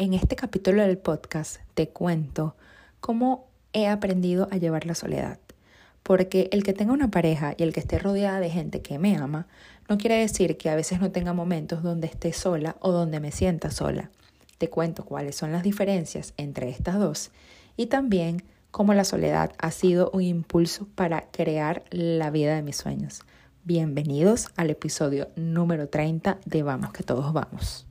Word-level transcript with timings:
En 0.00 0.14
este 0.14 0.34
capítulo 0.34 0.80
del 0.80 0.96
podcast 0.96 1.58
te 1.74 1.90
cuento 1.90 2.56
cómo 3.00 3.50
he 3.74 3.86
aprendido 3.86 4.48
a 4.50 4.56
llevar 4.56 4.86
la 4.86 4.94
soledad. 4.94 5.38
Porque 6.02 6.48
el 6.52 6.62
que 6.62 6.72
tenga 6.72 6.94
una 6.94 7.10
pareja 7.10 7.52
y 7.58 7.64
el 7.64 7.74
que 7.74 7.80
esté 7.80 7.98
rodeada 7.98 8.40
de 8.40 8.48
gente 8.48 8.80
que 8.80 8.98
me 8.98 9.14
ama, 9.18 9.46
no 9.90 9.98
quiere 9.98 10.16
decir 10.16 10.56
que 10.56 10.70
a 10.70 10.74
veces 10.74 11.02
no 11.02 11.10
tenga 11.10 11.34
momentos 11.34 11.82
donde 11.82 12.06
esté 12.06 12.32
sola 12.32 12.76
o 12.80 12.92
donde 12.92 13.20
me 13.20 13.30
sienta 13.30 13.70
sola. 13.70 14.10
Te 14.56 14.70
cuento 14.70 15.04
cuáles 15.04 15.36
son 15.36 15.52
las 15.52 15.64
diferencias 15.64 16.32
entre 16.38 16.70
estas 16.70 16.98
dos 16.98 17.30
y 17.76 17.84
también 17.84 18.42
cómo 18.70 18.94
la 18.94 19.04
soledad 19.04 19.52
ha 19.58 19.70
sido 19.70 20.10
un 20.14 20.22
impulso 20.22 20.88
para 20.94 21.30
crear 21.30 21.84
la 21.90 22.30
vida 22.30 22.54
de 22.54 22.62
mis 22.62 22.78
sueños. 22.78 23.20
Bienvenidos 23.64 24.48
al 24.56 24.70
episodio 24.70 25.28
número 25.36 25.90
30 25.90 26.38
de 26.46 26.62
Vamos 26.62 26.90
que 26.94 27.02
todos 27.02 27.34
vamos. 27.34 27.89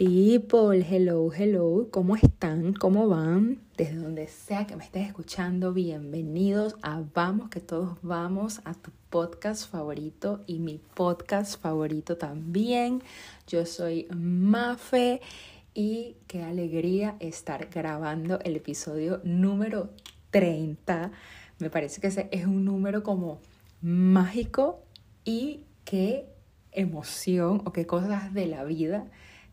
People, 0.00 0.80
hello, 0.80 1.30
hello, 1.30 1.88
¿cómo 1.90 2.16
están? 2.16 2.72
¿Cómo 2.72 3.06
van? 3.06 3.60
Desde 3.76 3.96
donde 3.96 4.28
sea 4.28 4.66
que 4.66 4.74
me 4.74 4.82
estés 4.82 5.06
escuchando, 5.06 5.74
bienvenidos 5.74 6.76
a 6.80 7.02
Vamos, 7.12 7.50
que 7.50 7.60
todos 7.60 7.98
vamos 8.00 8.62
a 8.64 8.72
tu 8.72 8.92
podcast 9.10 9.70
favorito 9.70 10.40
y 10.46 10.58
mi 10.58 10.80
podcast 10.94 11.60
favorito 11.60 12.16
también. 12.16 13.02
Yo 13.46 13.66
soy 13.66 14.08
Mafe 14.16 15.20
y 15.74 16.16
qué 16.26 16.44
alegría 16.44 17.16
estar 17.20 17.68
grabando 17.68 18.38
el 18.40 18.56
episodio 18.56 19.20
número 19.22 19.90
30. 20.30 21.10
Me 21.58 21.68
parece 21.68 22.00
que 22.00 22.06
ese 22.06 22.30
es 22.32 22.46
un 22.46 22.64
número 22.64 23.02
como 23.02 23.42
mágico 23.82 24.82
y 25.26 25.60
qué 25.84 26.24
emoción 26.72 27.60
o 27.66 27.74
qué 27.74 27.86
cosas 27.86 28.32
de 28.32 28.46
la 28.46 28.64
vida 28.64 29.04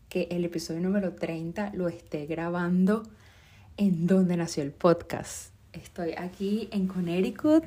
que 0.08 0.28
el 0.30 0.44
episodio 0.44 0.80
número 0.80 1.12
30 1.12 1.72
lo 1.74 1.88
esté 1.88 2.26
grabando 2.26 3.02
en 3.76 4.06
donde 4.06 4.36
nació 4.36 4.62
el 4.62 4.72
podcast. 4.72 5.52
Estoy 5.72 6.14
aquí 6.16 6.68
en 6.72 6.88
Connecticut, 6.88 7.64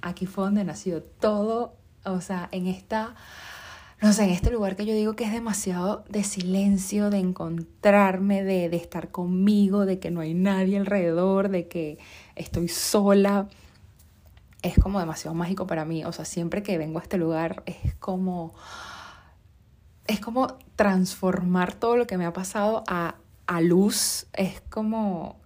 aquí 0.00 0.26
fue 0.26 0.44
donde 0.44 0.64
nació 0.64 1.02
todo, 1.02 1.74
o 2.04 2.20
sea, 2.20 2.48
en 2.52 2.68
esta, 2.68 3.14
no 4.00 4.12
sé, 4.12 4.24
en 4.24 4.30
este 4.30 4.50
lugar 4.50 4.76
que 4.76 4.86
yo 4.86 4.94
digo 4.94 5.14
que 5.16 5.24
es 5.24 5.32
demasiado 5.32 6.04
de 6.08 6.22
silencio, 6.22 7.10
de 7.10 7.18
encontrarme, 7.18 8.44
de, 8.44 8.68
de 8.68 8.76
estar 8.76 9.10
conmigo, 9.10 9.84
de 9.84 9.98
que 9.98 10.10
no 10.10 10.20
hay 10.20 10.34
nadie 10.34 10.78
alrededor, 10.78 11.48
de 11.48 11.66
que 11.66 11.98
estoy 12.36 12.68
sola. 12.68 13.48
Es 14.62 14.78
como 14.78 15.00
demasiado 15.00 15.34
mágico 15.34 15.66
para 15.66 15.84
mí, 15.84 16.04
o 16.04 16.12
sea, 16.12 16.24
siempre 16.24 16.62
que 16.62 16.78
vengo 16.78 17.00
a 17.00 17.02
este 17.02 17.18
lugar 17.18 17.62
es 17.66 17.94
como 17.96 18.54
es 20.06 20.20
como 20.20 20.58
transformar 20.76 21.74
todo 21.74 21.96
lo 21.96 22.06
que 22.06 22.18
me 22.18 22.26
ha 22.26 22.32
pasado 22.32 22.84
a, 22.86 23.16
a 23.46 23.60
luz, 23.60 24.26
es 24.32 24.60
como 24.68 25.36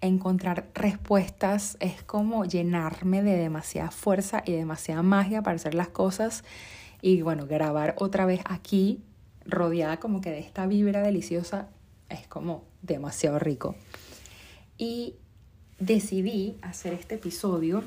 encontrar 0.00 0.68
respuestas, 0.74 1.76
es 1.80 2.02
como 2.02 2.44
llenarme 2.44 3.22
de 3.22 3.36
demasiada 3.36 3.90
fuerza 3.90 4.42
y 4.44 4.52
demasiada 4.52 5.02
magia 5.02 5.42
para 5.42 5.56
hacer 5.56 5.74
las 5.74 5.88
cosas 5.88 6.44
y 7.00 7.22
bueno, 7.22 7.46
grabar 7.46 7.94
otra 7.98 8.26
vez 8.26 8.40
aquí, 8.44 9.02
rodeada 9.46 9.98
como 9.98 10.20
que 10.20 10.30
de 10.30 10.40
esta 10.40 10.66
vibra 10.66 11.02
deliciosa, 11.02 11.68
es 12.08 12.26
como 12.26 12.64
demasiado 12.82 13.38
rico. 13.38 13.76
Y 14.78 15.14
decidí 15.78 16.56
hacer 16.62 16.92
este 16.94 17.16
episodio 17.16 17.82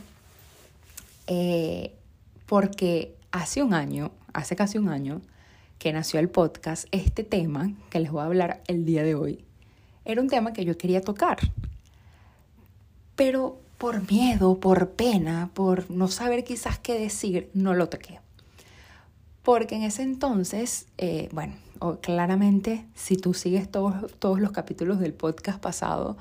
eh, 1.27 1.95
porque 2.45 3.15
hace 3.31 3.63
un 3.63 3.73
año, 3.73 4.11
hace 4.33 4.55
casi 4.55 4.77
un 4.77 4.89
año, 4.89 5.21
que 5.79 5.93
nació 5.93 6.19
el 6.19 6.29
podcast, 6.29 6.87
este 6.91 7.23
tema 7.23 7.71
que 7.89 7.99
les 7.99 8.11
voy 8.11 8.21
a 8.21 8.25
hablar 8.25 8.61
el 8.67 8.85
día 8.85 9.03
de 9.03 9.15
hoy, 9.15 9.45
era 10.05 10.21
un 10.21 10.29
tema 10.29 10.53
que 10.53 10.65
yo 10.65 10.77
quería 10.77 11.01
tocar. 11.01 11.37
Pero 13.15 13.59
por 13.77 14.09
miedo, 14.09 14.59
por 14.59 14.91
pena, 14.91 15.51
por 15.53 15.89
no 15.91 16.07
saber 16.07 16.43
quizás 16.43 16.79
qué 16.79 16.99
decir, 16.99 17.49
no 17.53 17.73
lo 17.73 17.89
toqué. 17.89 18.19
Porque 19.43 19.75
en 19.75 19.83
ese 19.83 20.03
entonces, 20.03 20.87
eh, 20.97 21.29
bueno, 21.31 21.53
claramente 22.01 22.85
si 22.95 23.17
tú 23.17 23.33
sigues 23.33 23.69
todos, 23.69 24.11
todos 24.19 24.39
los 24.39 24.51
capítulos 24.51 24.99
del 24.99 25.13
podcast 25.13 25.59
pasado, 25.59 26.17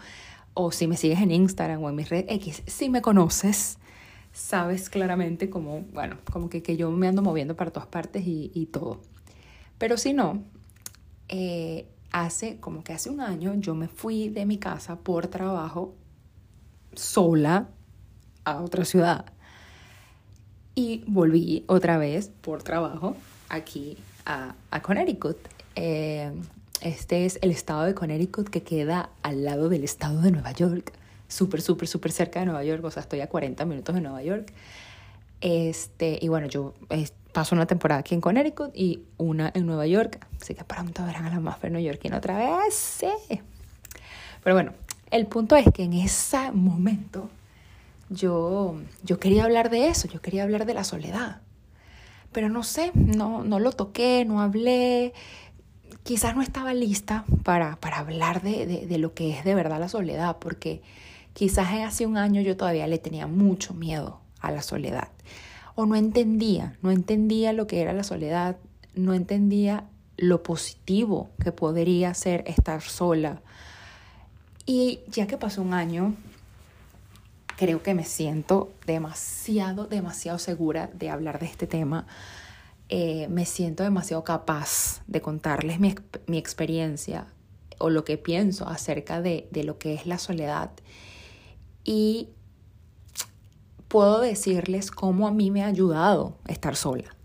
o 0.55 0.73
si 0.73 0.87
me 0.87 0.97
sigues 0.97 1.21
en 1.21 1.31
Instagram 1.31 1.83
o 1.83 1.91
en 1.91 1.97
mis 1.97 2.09
redes 2.09 2.27
X, 2.29 2.63
si 2.67 2.89
me 2.89 3.03
conoces, 3.03 3.79
sabes 4.33 4.91
claramente 4.91 5.51
como, 5.51 5.81
bueno, 5.93 6.19
como 6.33 6.49
que, 6.49 6.63
que 6.63 6.77
yo 6.77 6.91
me 6.91 7.09
ando 7.09 7.23
moviendo 7.23 7.57
para 7.57 7.71
todas 7.71 7.89
partes 7.89 8.27
y, 8.27 8.51
y 8.55 8.67
todo. 8.67 9.01
Pero 9.79 9.97
si 9.97 10.13
no, 10.13 10.43
eh, 11.29 11.87
hace 12.13 12.59
como 12.61 12.83
que 12.83 12.93
hace 12.93 13.11
un 13.11 13.21
año 13.21 13.55
yo 13.55 13.75
me 13.75 13.89
fui 13.89 14.29
de 14.29 14.47
mi 14.47 14.59
casa 14.59 14.97
por 14.97 15.27
trabajo 15.27 15.95
sola 16.95 17.69
a 18.45 18.63
otra 18.63 18.85
ciudad 18.85 19.27
y 20.75 21.05
volví 21.07 21.65
otra 21.67 21.99
vez 21.99 22.31
por 22.41 22.63
trabajo 22.63 23.17
aquí 23.49 23.97
a, 24.25 24.55
a 24.71 24.83
Connecticut. 24.83 25.37
Eh, 25.75 26.33
este 26.81 27.25
es 27.25 27.39
el 27.43 27.51
estado 27.51 27.85
de 27.85 27.95
Connecticut 27.95 28.49
que 28.49 28.63
queda 28.63 29.11
al 29.23 29.45
lado 29.45 29.69
del 29.69 29.85
estado 29.85 30.21
de 30.21 30.31
Nueva 30.31 30.53
York, 30.53 30.93
súper, 31.29 31.63
súper, 31.63 31.89
súper 31.89 32.13
cerca 32.13 32.41
de 32.41 32.47
Nueva 32.47 32.65
York, 32.65 32.85
o 32.85 32.91
sea, 32.91 33.03
estoy 33.03 33.21
a 33.21 33.29
40 33.29 33.65
minutos 33.65 33.95
de 33.95 34.01
Nueva 34.01 34.23
York. 34.23 34.53
Este, 35.41 36.19
y 36.21 36.29
bueno, 36.29 36.47
yo 36.49 36.75
paso 37.37 37.55
una 37.55 37.67
temporada 37.67 38.01
aquí 38.01 38.15
en 38.15 38.23
Connecticut 38.23 38.71
y 38.75 39.03
una 39.19 39.53
en 39.55 39.67
Nueva 39.67 39.87
York. 39.87 40.27
Así 40.41 40.55
que 40.55 40.65
pronto 40.65 41.05
verán 41.05 41.27
a 41.27 41.29
la 41.29 41.39
Mafia 41.39 41.69
neoyorquina 41.69 42.17
otra 42.17 42.39
vez. 42.39 43.05
Pero 44.43 44.57
bueno, 44.57 44.73
el 45.11 45.27
punto 45.27 45.55
es 45.55 45.67
que 45.71 45.83
en 45.83 45.93
ese 45.93 46.51
momento 46.53 47.29
yo, 48.09 48.77
yo 49.03 49.21
quería 49.21 49.45
hablar 49.45 49.69
de 49.69 49.89
eso, 49.89 50.09
yo 50.09 50.23
quería 50.23 50.45
hablar 50.45 50.65
de 50.65 50.73
la 50.73 50.83
soledad. 50.83 51.43
Pero 52.33 52.49
no 52.49 52.63
sé, 52.63 52.91
no, 52.95 53.45
no 53.45 53.61
lo 53.61 53.71
toqué, 53.71 54.25
no 54.25 54.41
hablé. 54.41 55.13
Quizás 56.05 56.35
no 56.35 56.41
estaba 56.41 56.73
lista 56.73 57.27
para, 57.43 57.77
para 57.77 57.99
hablar 57.99 58.41
de, 58.41 58.65
de, 58.65 58.87
de 58.87 58.99
lo 58.99 59.13
que 59.13 59.37
es 59.37 59.45
de 59.45 59.55
verdad 59.55 59.79
la 59.79 59.91
soledad, 59.91 60.39
porque 60.39 60.81
quizás 61.35 61.69
hace 61.85 62.07
un 62.07 62.17
año 62.17 62.41
yo 62.41 62.57
todavía 62.57 62.87
le 62.87 62.97
tenía 62.97 63.27
mucho 63.27 63.75
miedo 63.75 64.21
a 64.41 64.51
la 64.51 64.63
soledad 64.63 65.09
o 65.77 65.87
no 65.87 65.95
entendía, 65.95 66.77
no 66.83 66.91
entendía 66.91 67.53
lo 67.53 67.69
que 67.69 67.81
era 67.81 67.93
la 67.93 68.03
soledad, 68.03 68.57
no 68.95 69.15
entendía 69.15 69.85
lo 70.17 70.43
positivo 70.43 71.29
que 71.39 71.53
podría 71.53 72.15
ser 72.15 72.43
estar 72.47 72.83
sola. 72.83 73.43
Y 74.65 75.01
ya 75.09 75.27
que 75.27 75.37
pasó 75.37 75.63
un 75.63 75.75
año, 75.75 76.15
creo 77.57 77.83
que 77.83 77.95
me 77.95 78.05
siento 78.05 78.73
demasiado, 78.87 79.87
demasiado 79.87 80.39
segura 80.39 80.91
de 80.95 81.11
hablar 81.11 81.39
de 81.39 81.47
este 81.47 81.67
tema. 81.67 82.07
Eh, 82.89 83.29
me 83.29 83.45
siento 83.45 83.83
demasiado 83.83 84.25
capaz 84.25 85.03
de 85.07 85.21
contarles 85.21 85.79
mi, 85.79 85.95
mi, 86.27 86.39
experiencia 86.39 87.27
o 87.79 87.91
lo 87.91 88.05
que 88.05 88.17
pienso 88.17 88.67
acerca 88.69 89.21
de, 89.21 89.47
de 89.51 89.63
lo 89.63 89.79
que 89.79 89.93
es 89.93 90.07
la 90.07 90.19
soledad. 90.19 90.71
Y 91.85 92.31
puedo 93.89 94.21
decirles 94.21 94.91
cómo 94.91 95.29
a 95.29 95.31
mí 95.31 95.51
me 95.51 95.63
ha 95.63 95.67
ayudado 95.67 96.39
estar 96.47 96.77
sola. 96.77 97.17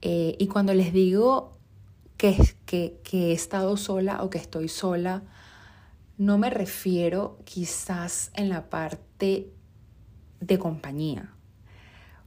Eh, 0.00 0.36
y 0.38 0.46
cuando 0.48 0.74
les 0.74 0.92
digo 0.92 1.52
que, 2.16 2.36
que, 2.66 3.00
que 3.04 3.30
he 3.30 3.32
estado 3.32 3.76
sola 3.76 4.22
o 4.22 4.30
que 4.30 4.38
estoy 4.38 4.68
sola, 4.68 5.22
no 6.18 6.38
me 6.38 6.50
refiero 6.50 7.38
quizás 7.44 8.30
en 8.34 8.48
la 8.48 8.68
parte 8.68 9.52
de 10.40 10.58
compañía 10.58 11.34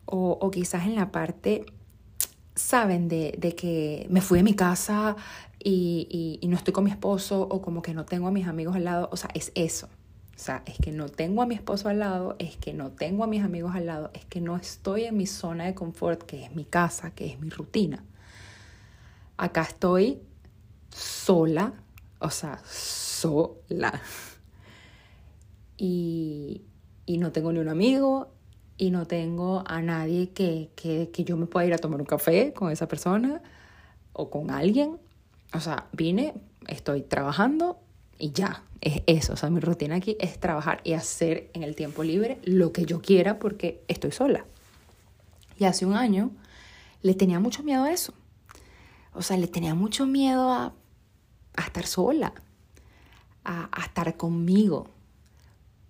o, 0.06 0.38
o 0.40 0.52
quizás 0.52 0.86
en 0.86 0.96
la 0.96 1.12
parte, 1.12 1.66
saben, 2.56 3.08
de, 3.08 3.36
de, 3.38 3.56
que 3.56 4.08
me 4.10 4.22
fui 4.22 4.40
de 4.40 4.44
mi 4.44 4.54
casa 4.54 5.16
y, 5.60 6.08
y, 6.10 6.46
y 6.46 6.48
no 6.48 6.56
estoy 6.56 6.74
con 6.74 6.84
mi 6.84 6.92
esposo 6.92 7.42
o 7.42 7.62
como 7.62 7.82
que 7.82 7.94
no 7.94 8.06
tengo 8.06 8.28
a 8.28 8.32
mis 8.32 8.48
amigos 8.48 8.76
al 8.76 8.86
lado, 8.86 9.10
o 9.12 9.18
sea, 9.18 9.30
es 9.34 9.52
eso. 9.56 9.90
O 10.36 10.38
sea, 10.38 10.64
es 10.66 10.78
que 10.78 10.92
no 10.92 11.08
tengo 11.08 11.42
a 11.42 11.46
mi 11.46 11.56
esposo 11.56 11.88
al 11.88 12.00
lado, 12.00 12.36
es 12.40 12.58
que 12.58 12.74
no 12.74 12.92
tengo 12.92 13.24
a 13.24 13.28
mis 13.28 13.42
amigos 13.42 13.74
al 13.74 13.86
lado, 13.86 14.12
es 14.14 14.26
que 14.26 14.42
no 14.42 14.58
estoy 14.58 15.06
en 15.06 15.16
mi 15.16 15.28
zona 15.28 15.64
de 15.64 15.74
confort, 15.74 16.24
que 16.24 16.44
es 16.44 16.54
mi 16.54 16.66
casa, 16.66 17.12
que 17.12 17.26
es 17.26 17.40
mi 17.40 17.50
rutina. 17.50 18.04
Acá 19.38 19.62
estoy 19.62 20.20
sola, 20.90 21.74
o 22.20 22.30
sea, 22.30 22.60
sola. 22.66 24.02
Y, 25.78 26.64
y 27.06 27.18
no 27.18 27.32
tengo 27.32 27.54
ni 27.54 27.60
un 27.60 27.70
amigo 27.70 28.32
y 28.78 28.92
no 28.92 29.06
tengo 29.06 29.64
a 29.66 29.82
nadie 29.82 30.32
que, 30.32 30.70
que, 30.76 31.12
que 31.12 31.24
yo 31.24 31.38
me 31.38 31.46
pueda 31.46 31.66
ir 31.66 31.74
a 31.74 31.78
tomar 31.78 32.02
un 32.02 32.06
café 32.06 32.54
con 32.54 32.72
esa 32.72 32.90
persona 32.90 33.42
o 34.12 34.30
con 34.30 34.52
alguien. 34.52 34.98
O 35.54 35.62
sea, 35.62 35.88
vine, 35.94 36.34
estoy 36.68 37.02
trabajando, 37.04 37.80
y 38.18 38.32
ya, 38.32 38.64
es 38.82 39.02
eso. 39.08 39.34
O 39.34 39.36
sea, 39.36 39.50
mi 39.50 39.60
rutina 39.60 39.96
aquí 39.96 40.16
es 40.20 40.40
trabajar 40.40 40.82
y 40.84 40.94
hacer 40.94 41.50
en 41.54 41.64
el 41.64 41.76
tiempo 41.76 42.04
libre 42.04 42.40
lo 42.44 42.72
que 42.72 42.86
yo 42.86 43.02
quiera 43.02 43.40
porque 43.40 43.84
estoy 43.88 44.12
sola. 44.12 44.46
Y 45.58 45.66
hace 45.66 45.86
un 45.86 45.96
año 45.96 46.32
le 47.02 47.14
tenía 47.14 47.40
mucho 47.40 47.64
miedo 47.64 47.84
a 47.84 47.92
eso. 47.92 48.14
O 49.14 49.22
sea, 49.22 49.38
le 49.38 49.48
tenía 49.48 49.76
mucho 49.76 50.06
miedo 50.06 50.52
a, 50.52 50.74
a 51.56 51.62
estar 51.62 51.86
sola, 51.86 52.34
a, 53.44 53.70
estar 53.84 54.16
conmigo. 54.18 54.88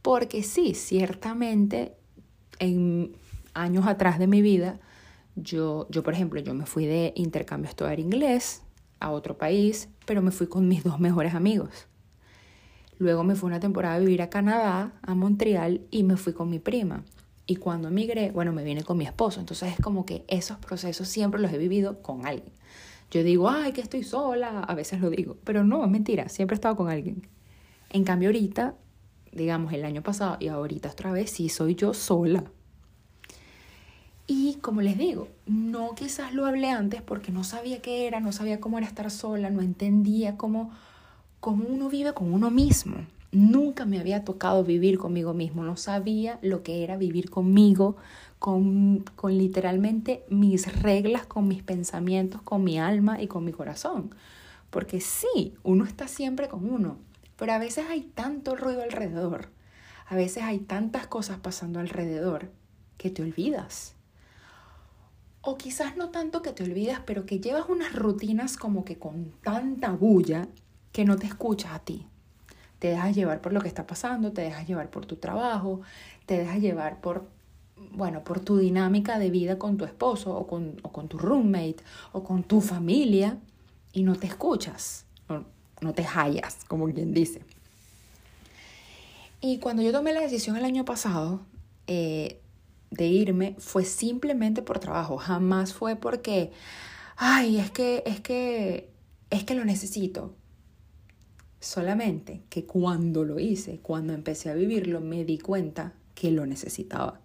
Porque 0.02 0.44
sí, 0.44 0.76
ciertamente 0.76 1.96
en 2.60 3.16
años 3.54 3.88
atrás 3.88 4.20
de 4.20 4.28
mi 4.28 4.42
vida, 4.42 4.80
yo, 5.36 5.88
yo, 5.90 6.04
por 6.04 6.14
ejemplo, 6.14 6.40
yo 6.40 6.54
me 6.54 6.66
fui 6.66 6.86
de 6.86 7.14
intercambio 7.16 7.68
a 7.68 7.72
estudiar 7.72 8.00
inglés 8.00 8.62
a 9.00 9.10
otro 9.10 9.38
país, 9.38 9.90
pero 10.06 10.22
me 10.22 10.32
fui 10.32 10.48
con 10.48 10.68
mis 10.68 10.84
dos 10.84 11.00
mejores 11.00 11.34
amigos. 11.34 11.88
Luego 12.98 13.24
me 13.24 13.36
fui 13.36 13.48
una 13.48 13.60
temporada 13.60 13.96
a 13.96 14.00
vivir 14.00 14.22
a 14.22 14.30
Canadá, 14.30 14.94
a 15.02 15.16
Montreal, 15.16 15.82
y 15.92 16.04
me 16.04 16.18
fui 16.18 16.34
con 16.34 16.50
mi 16.50 16.60
prima. 16.60 17.04
Y 17.46 17.58
cuando 17.58 17.90
emigré, 17.90 18.32
bueno, 18.32 18.54
me 18.54 18.64
vine 18.64 18.84
con 18.84 18.98
mi 18.98 19.06
esposo. 19.06 19.40
Entonces 19.40 19.74
es 19.74 19.80
como 19.80 20.06
que 20.06 20.26
esos 20.28 20.58
procesos 20.58 21.08
siempre 21.08 21.42
los 21.42 21.52
he 21.52 21.58
vivido 21.58 22.02
con 22.02 22.26
alguien. 22.26 22.54
Yo 23.12 23.24
digo, 23.24 23.50
ay, 23.50 23.72
que 23.72 23.82
estoy 23.82 24.04
sola, 24.04 24.62
a 24.62 24.76
veces 24.76 25.00
lo 25.00 25.10
digo, 25.10 25.38
pero 25.44 25.64
no, 25.64 25.84
es 25.86 25.92
mentira, 25.92 26.28
siempre 26.28 26.56
he 26.56 26.58
estado 26.58 26.76
con 26.76 26.90
alguien. 26.90 27.28
En 27.90 28.04
cambio 28.04 28.30
ahorita, 28.30 28.76
digamos 29.32 29.74
el 29.74 29.86
año 29.86 30.02
pasado 30.02 30.38
y 30.40 30.48
ahorita 30.48 30.90
otra 30.90 31.12
vez, 31.12 31.30
sí 31.30 31.50
soy 31.50 31.76
yo 31.76 31.94
sola. 31.94 32.44
Y 34.28 34.56
como 34.56 34.82
les 34.82 34.98
digo, 34.98 35.28
no 35.46 35.94
quizás 35.94 36.34
lo 36.34 36.46
hablé 36.46 36.72
antes 36.72 37.02
porque 37.04 37.32
no 37.32 37.44
sabía 37.44 37.82
qué 37.82 38.08
era, 38.08 38.20
no 38.20 38.32
sabía 38.32 38.60
cómo 38.60 38.80
era 38.80 38.88
estar 38.88 39.12
sola, 39.12 39.52
no 39.52 39.62
entendía 39.62 40.36
cómo, 40.36 40.72
cómo 41.46 41.64
uno 41.70 41.90
vive 41.90 42.16
con 42.16 42.34
uno 42.34 42.50
mismo. 42.50 43.06
Nunca 43.32 43.86
me 43.86 44.00
había 44.00 44.26
tocado 44.26 44.64
vivir 44.64 44.98
conmigo 44.98 45.36
mismo, 45.36 45.64
no 45.64 45.78
sabía 45.78 46.40
lo 46.42 46.64
que 46.64 46.84
era 46.84 46.98
vivir 46.98 47.30
conmigo, 47.30 47.98
con, 48.40 49.06
con 49.16 49.38
literalmente 49.38 50.26
mis 50.28 50.82
reglas, 50.82 51.28
con 51.28 51.48
mis 51.48 51.62
pensamientos, 51.62 52.42
con 52.42 52.64
mi 52.64 52.80
alma 52.80 53.22
y 53.22 53.28
con 53.28 53.46
mi 53.46 53.52
corazón. 53.52 54.16
Porque 54.72 55.00
sí, 55.02 55.54
uno 55.62 55.86
está 55.86 56.08
siempre 56.08 56.48
con 56.48 56.68
uno, 56.68 56.98
pero 57.38 57.54
a 57.54 57.60
veces 57.60 57.86
hay 57.92 58.02
tanto 58.02 58.56
ruido 58.56 58.82
alrededor, 58.82 59.50
a 60.08 60.16
veces 60.16 60.42
hay 60.42 60.58
tantas 60.58 61.06
cosas 61.06 61.38
pasando 61.38 61.80
alrededor 61.80 62.50
que 62.98 63.12
te 63.12 63.22
olvidas 63.22 63.94
o 65.42 65.60
quizás 65.60 65.96
no 65.96 66.10
tanto 66.10 66.42
que 66.42 66.54
te 66.54 66.64
olvidas, 66.64 67.02
pero 67.06 67.28
que 67.28 67.40
llevas 67.40 67.70
unas 67.70 67.94
rutinas 67.94 68.58
como 68.58 68.84
que 68.84 68.98
con 68.98 69.32
tanta 69.44 69.92
bulla 69.92 70.48
que 70.96 71.04
no 71.04 71.18
te 71.18 71.28
escuchas 71.28 71.74
a 71.74 71.80
ti. 71.80 72.08
Te 72.80 72.88
dejas 72.88 73.14
llevar 73.14 73.42
por 73.42 73.52
lo 73.52 73.60
que 73.60 73.68
está 73.68 73.86
pasando, 73.86 74.32
te 74.32 74.44
dejas 74.44 74.66
llevar 74.66 74.90
por 74.90 75.06
tu 75.06 75.18
trabajo, 75.18 75.82
te 76.26 76.38
dejas 76.38 76.62
llevar 76.62 77.02
por, 77.02 77.28
bueno, 77.92 78.24
por 78.24 78.40
tu 78.40 78.60
dinámica 78.60 79.20
de 79.20 79.30
vida 79.30 79.60
con 79.60 79.76
tu 79.76 79.84
esposo 79.84 80.34
o 80.34 80.48
con, 80.48 80.80
o 80.84 80.94
con 80.94 81.10
tu 81.10 81.18
roommate 81.18 81.84
o 82.14 82.24
con 82.24 82.44
tu 82.44 82.62
familia 82.62 83.38
y 83.92 84.04
no 84.04 84.16
te 84.16 84.28
escuchas, 84.28 85.04
no, 85.82 85.94
te 85.94 86.06
hallas, 86.06 86.60
como 86.70 86.86
quien 86.86 87.14
dice. 87.14 87.42
Y 89.42 89.60
cuando 89.60 89.82
yo 89.82 89.92
tomé 89.92 90.14
la 90.14 90.22
decisión 90.22 90.56
el 90.56 90.64
año 90.64 90.86
pasado, 90.86 91.42
eh, 91.88 92.40
de 92.90 93.08
irme 93.08 93.58
fue 93.60 93.84
simplemente 93.84 94.62
por 94.62 94.80
trabajo, 94.80 95.18
jamás 95.18 95.74
fue 95.74 95.98
porque, 95.98 96.54
ay, 97.18 97.60
es 97.60 97.70
que, 97.70 98.02
es 98.06 98.22
que, 98.22 98.90
es 99.30 99.44
que 99.44 99.56
lo 99.56 99.66
necesito. 99.66 100.34
Solamente 101.60 102.42
que 102.50 102.66
cuando 102.66 103.24
lo 103.24 103.40
hice, 103.40 103.80
cuando 103.82 104.14
empecé 104.14 104.50
a 104.50 104.56
vivirlo, 104.56 105.02
me 105.02 105.26
di 105.26 105.38
cuenta 105.38 105.94
que 106.14 106.32
lo 106.32 106.46
necesitaba. 106.46 107.20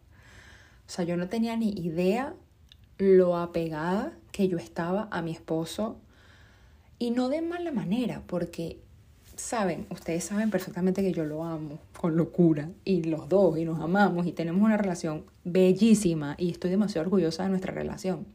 O 0.87 0.93
sea, 0.93 1.05
yo 1.05 1.17
no 1.17 1.29
tenía 1.29 1.57
ni 1.57 1.71
idea 1.71 2.35
lo 2.99 3.37
apegada 3.37 4.13
que 4.33 4.49
yo 4.49 4.59
estaba 4.59 5.09
a 5.11 5.23
mi 5.23 5.33
esposo 5.33 5.99
y 6.99 7.11
no 7.13 7.29
de 7.29 7.43
mala 7.43 7.73
manera, 7.73 8.23
porque 8.27 8.79
saben, 9.37 9.87
ustedes 9.91 10.25
saben 10.25 10.51
perfectamente 10.51 11.03
que 11.03 11.13
yo 11.13 11.25
lo 11.25 11.45
amo 11.45 11.79
con 11.99 12.17
locura 12.17 12.69
y 12.85 13.05
los 13.05 13.29
dos 13.29 13.59
y 13.59 13.65
nos 13.65 13.81
amamos 13.81 14.27
y 14.27 14.33
tenemos 14.33 14.63
una 14.63 14.77
relación 14.77 15.25
bellísima 15.45 16.35
y 16.39 16.51
estoy 16.51 16.71
demasiado 16.71 17.07
orgullosa 17.07 17.45
de 17.45 17.49
nuestra 17.49 17.73
relación. 17.73 18.27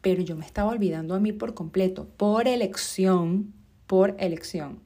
Pero 0.00 0.22
yo 0.22 0.36
me 0.36 0.46
estaba 0.46 0.70
olvidando 0.70 1.14
a 1.14 1.20
mí 1.20 1.32
por 1.32 1.54
completo, 1.54 2.06
por 2.16 2.48
elección, 2.48 3.52
por 3.86 4.16
elección. 4.18 4.80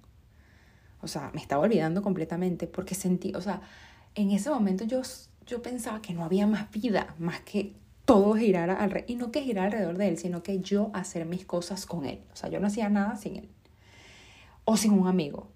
O 1.00 1.08
sea, 1.08 1.30
me 1.34 1.40
estaba 1.40 1.62
olvidando 1.62 2.02
completamente 2.02 2.66
porque 2.66 2.94
sentí, 2.94 3.34
o 3.34 3.40
sea, 3.40 3.60
en 4.14 4.30
ese 4.30 4.50
momento 4.50 4.84
yo, 4.84 5.02
yo 5.46 5.62
pensaba 5.62 6.02
que 6.02 6.12
no 6.12 6.24
había 6.24 6.46
más 6.46 6.70
vida, 6.70 7.14
más 7.18 7.40
que 7.40 7.74
todo 8.04 8.34
girar 8.34 8.70
alrededor, 8.70 9.10
y 9.10 9.16
no 9.16 9.30
que 9.30 9.42
girar 9.42 9.66
alrededor 9.66 9.98
de 9.98 10.08
él, 10.08 10.18
sino 10.18 10.42
que 10.42 10.60
yo 10.60 10.90
hacer 10.94 11.26
mis 11.26 11.44
cosas 11.44 11.86
con 11.86 12.04
él. 12.04 12.20
O 12.32 12.36
sea, 12.36 12.48
yo 12.48 12.58
no 12.58 12.66
hacía 12.66 12.88
nada 12.88 13.16
sin 13.16 13.36
él 13.36 13.48
o 14.64 14.76
sin 14.76 14.92
un 14.92 15.08
amigo. 15.08 15.48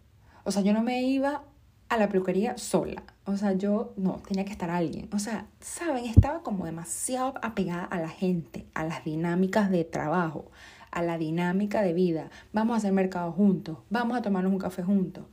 O 0.45 0.51
sea, 0.51 0.63
yo 0.63 0.73
no 0.73 0.83
me 0.83 1.03
iba 1.03 1.43
a 1.89 1.97
la 1.99 2.09
peluquería 2.09 2.57
sola. 2.57 3.03
O 3.27 3.37
sea, 3.37 3.53
yo 3.53 3.93
no, 3.97 4.23
tenía 4.27 4.45
que 4.45 4.53
estar 4.53 4.71
alguien. 4.71 5.09
O 5.13 5.19
sea, 5.19 5.47
¿saben? 5.61 6.07
Estaba 6.07 6.43
como 6.43 6.65
demasiado 6.65 7.35
apegada 7.43 7.85
a 7.85 8.01
la 8.01 8.09
gente, 8.09 8.67
a 8.75 8.85
las 8.85 9.05
dinámicas 9.05 9.71
de 9.71 9.85
trabajo, 9.85 10.51
a 10.93 11.03
la 11.03 11.19
dinámica 11.19 11.83
de 11.83 11.93
vida. 11.93 12.31
Vamos 12.53 12.75
a 12.75 12.77
hacer 12.79 12.93
mercado 12.93 13.33
juntos, 13.33 13.79
vamos 13.91 14.17
a 14.17 14.23
tomarnos 14.23 14.53
un 14.53 14.59
café 14.59 14.85
juntos. 14.85 15.25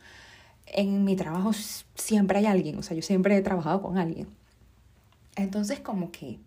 En 0.65 1.03
mi 1.03 1.15
trabajo 1.15 1.51
siempre 1.95 2.39
hay 2.39 2.47
alguien, 2.47 2.77
o 2.79 2.83
sea, 2.83 2.95
yo 2.95 3.03
siempre 3.03 3.37
he 3.37 3.41
trabajado 3.41 3.81
con 3.81 3.97
alguien. 3.97 4.27
Entonces 5.35 5.79
como 5.79 6.11
que 6.11 6.39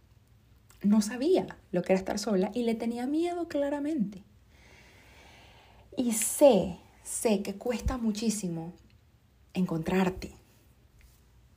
no 0.83 1.01
sabía 1.01 1.47
lo 1.71 1.83
que 1.83 1.93
era 1.93 2.01
estar 2.01 2.19
sola 2.19 2.51
y 2.55 2.65
le 2.65 2.75
tenía 2.75 3.07
miedo 3.07 3.47
claramente. 3.47 4.25
Y 5.97 6.13
sé 6.13 6.79
sé 7.03 7.43
que 7.43 7.55
cuesta 7.55 7.99
muchísimo 7.99 8.73
encontrarte. 9.55 10.33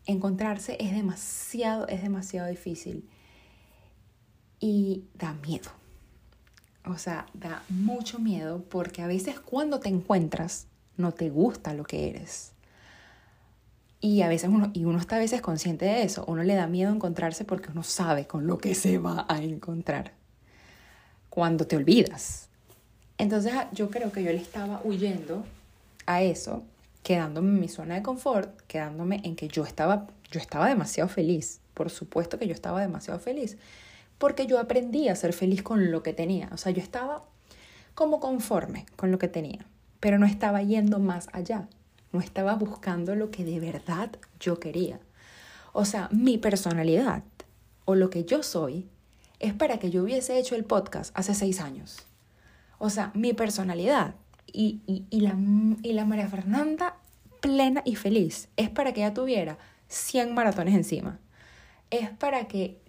Encontrarse 0.05 0.77
es 0.79 0.91
demasiado, 0.91 1.87
es 1.87 2.01
demasiado 2.01 2.49
difícil 2.49 3.07
y 4.59 5.05
da 5.15 5.33
miedo. 5.33 5.71
O 6.87 6.97
sea, 6.97 7.25
da 7.33 7.63
mucho 7.69 8.19
miedo 8.19 8.63
porque 8.69 9.01
a 9.01 9.07
veces 9.07 9.39
cuando 9.39 9.79
te 9.79 9.89
encuentras 9.89 10.67
no 10.97 11.11
te 11.11 11.29
gusta 11.29 11.73
lo 11.73 11.83
que 11.83 12.09
eres. 12.09 12.51
Y 14.01 14.21
a 14.21 14.27
veces 14.27 14.49
uno, 14.49 14.69
y 14.73 14.85
uno 14.85 14.99
está 14.99 15.15
a 15.15 15.19
veces 15.19 15.41
consciente 15.41 15.85
de 15.85 16.03
eso, 16.03 16.25
uno 16.27 16.43
le 16.43 16.53
da 16.53 16.67
miedo 16.67 16.93
encontrarse 16.93 17.43
porque 17.43 17.71
uno 17.71 17.81
sabe 17.81 18.27
con 18.27 18.45
lo 18.45 18.59
que 18.59 18.75
se 18.75 18.99
va 18.99 19.25
a 19.27 19.41
encontrar. 19.41 20.11
Cuando 21.29 21.65
te 21.65 21.75
olvidas, 21.75 22.49
entonces 23.17 23.53
ah, 23.55 23.69
yo 23.71 23.89
creo 23.89 24.11
que 24.11 24.23
yo 24.23 24.31
le 24.31 24.37
estaba 24.37 24.81
huyendo 24.83 25.43
a 26.05 26.21
eso, 26.21 26.63
quedándome 27.03 27.49
en 27.49 27.59
mi 27.59 27.67
zona 27.67 27.95
de 27.95 28.03
confort, 28.03 28.61
quedándome 28.67 29.21
en 29.23 29.35
que 29.35 29.47
yo 29.47 29.63
estaba, 29.63 30.07
yo 30.31 30.39
estaba 30.39 30.67
demasiado 30.67 31.09
feliz. 31.09 31.59
Por 31.73 31.89
supuesto 31.89 32.37
que 32.37 32.47
yo 32.47 32.53
estaba 32.53 32.81
demasiado 32.81 33.19
feliz, 33.19 33.57
porque 34.17 34.47
yo 34.47 34.59
aprendí 34.59 35.09
a 35.09 35.15
ser 35.15 35.33
feliz 35.33 35.61
con 35.63 35.91
lo 35.91 36.03
que 36.03 36.13
tenía. 36.13 36.49
O 36.51 36.57
sea, 36.57 36.71
yo 36.71 36.81
estaba 36.81 37.23
como 37.93 38.19
conforme 38.19 38.85
con 38.95 39.11
lo 39.11 39.19
que 39.19 39.27
tenía, 39.27 39.65
pero 39.99 40.19
no 40.19 40.25
estaba 40.25 40.61
yendo 40.61 40.99
más 40.99 41.29
allá. 41.33 41.67
No 42.11 42.19
estaba 42.21 42.55
buscando 42.55 43.15
lo 43.15 43.29
que 43.29 43.43
de 43.43 43.59
verdad 43.59 44.09
yo 44.39 44.59
quería. 44.59 44.99
O 45.73 45.83
sea, 45.83 46.07
mi 46.11 46.37
personalidad 46.37 47.23
o 47.83 47.95
lo 47.95 48.09
que 48.09 48.23
yo 48.23 48.43
soy 48.43 48.87
es 49.39 49.53
para 49.53 49.77
que 49.79 49.89
yo 49.91 50.03
hubiese 50.03 50.37
hecho 50.37 50.55
el 50.55 50.63
podcast 50.63 51.11
hace 51.17 51.35
seis 51.35 51.59
años. 51.59 52.05
O 52.77 52.89
sea, 52.89 53.11
mi 53.13 53.33
personalidad 53.33 54.15
y, 54.51 54.81
y, 55.09 55.19
la, 55.19 55.35
y 55.83 55.93
la 55.93 56.05
María 56.05 56.29
Fernanda 56.29 56.95
plena 57.41 57.81
y 57.85 57.95
feliz 57.95 58.47
es 58.55 58.69
para 58.69 58.93
que 58.93 59.01
ella 59.01 59.13
tuviera 59.13 59.57
100 59.89 60.33
maratones 60.33 60.75
encima. 60.75 61.19
Es 61.91 62.09
para 62.09 62.47
que 62.47 62.81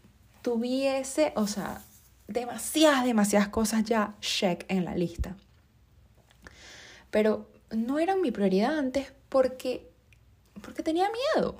tuviese, 0.46 1.32
o 1.34 1.48
sea, 1.48 1.82
demasiadas, 2.28 3.04
demasiadas 3.04 3.48
cosas 3.48 3.82
ya 3.82 4.14
check 4.20 4.64
en 4.68 4.84
la 4.84 4.94
lista. 4.94 5.36
Pero 7.10 7.50
no 7.72 7.98
eran 7.98 8.20
mi 8.20 8.30
prioridad 8.30 8.78
antes 8.78 9.12
porque, 9.28 9.90
porque 10.62 10.84
tenía 10.84 11.08
miedo. 11.10 11.56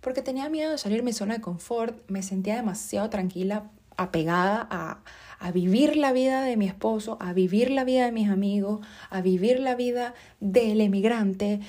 Porque 0.00 0.22
tenía 0.22 0.48
miedo 0.48 0.70
de 0.70 0.78
salir 0.78 1.00
de 1.00 1.02
mi 1.02 1.12
zona 1.12 1.34
de 1.34 1.42
confort, 1.42 2.00
me 2.08 2.22
sentía 2.22 2.56
demasiado 2.56 3.10
tranquila, 3.10 3.70
apegada 3.98 4.66
a, 4.70 5.02
a 5.38 5.50
vivir 5.50 5.98
la 5.98 6.12
vida 6.12 6.40
de 6.44 6.56
mi 6.56 6.66
esposo, 6.66 7.18
a 7.20 7.34
vivir 7.34 7.70
la 7.70 7.84
vida 7.84 8.06
de 8.06 8.12
mis 8.12 8.30
amigos, 8.30 8.80
a 9.10 9.20
vivir 9.20 9.60
la 9.60 9.74
vida 9.74 10.14
del 10.40 10.80
emigrante. 10.80 11.60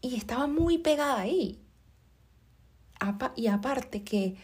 Y 0.00 0.16
estaba 0.16 0.46
muy 0.46 0.78
pegada 0.78 1.20
ahí. 1.20 1.60
Y 3.36 3.48
aparte 3.48 4.04
que 4.04 4.36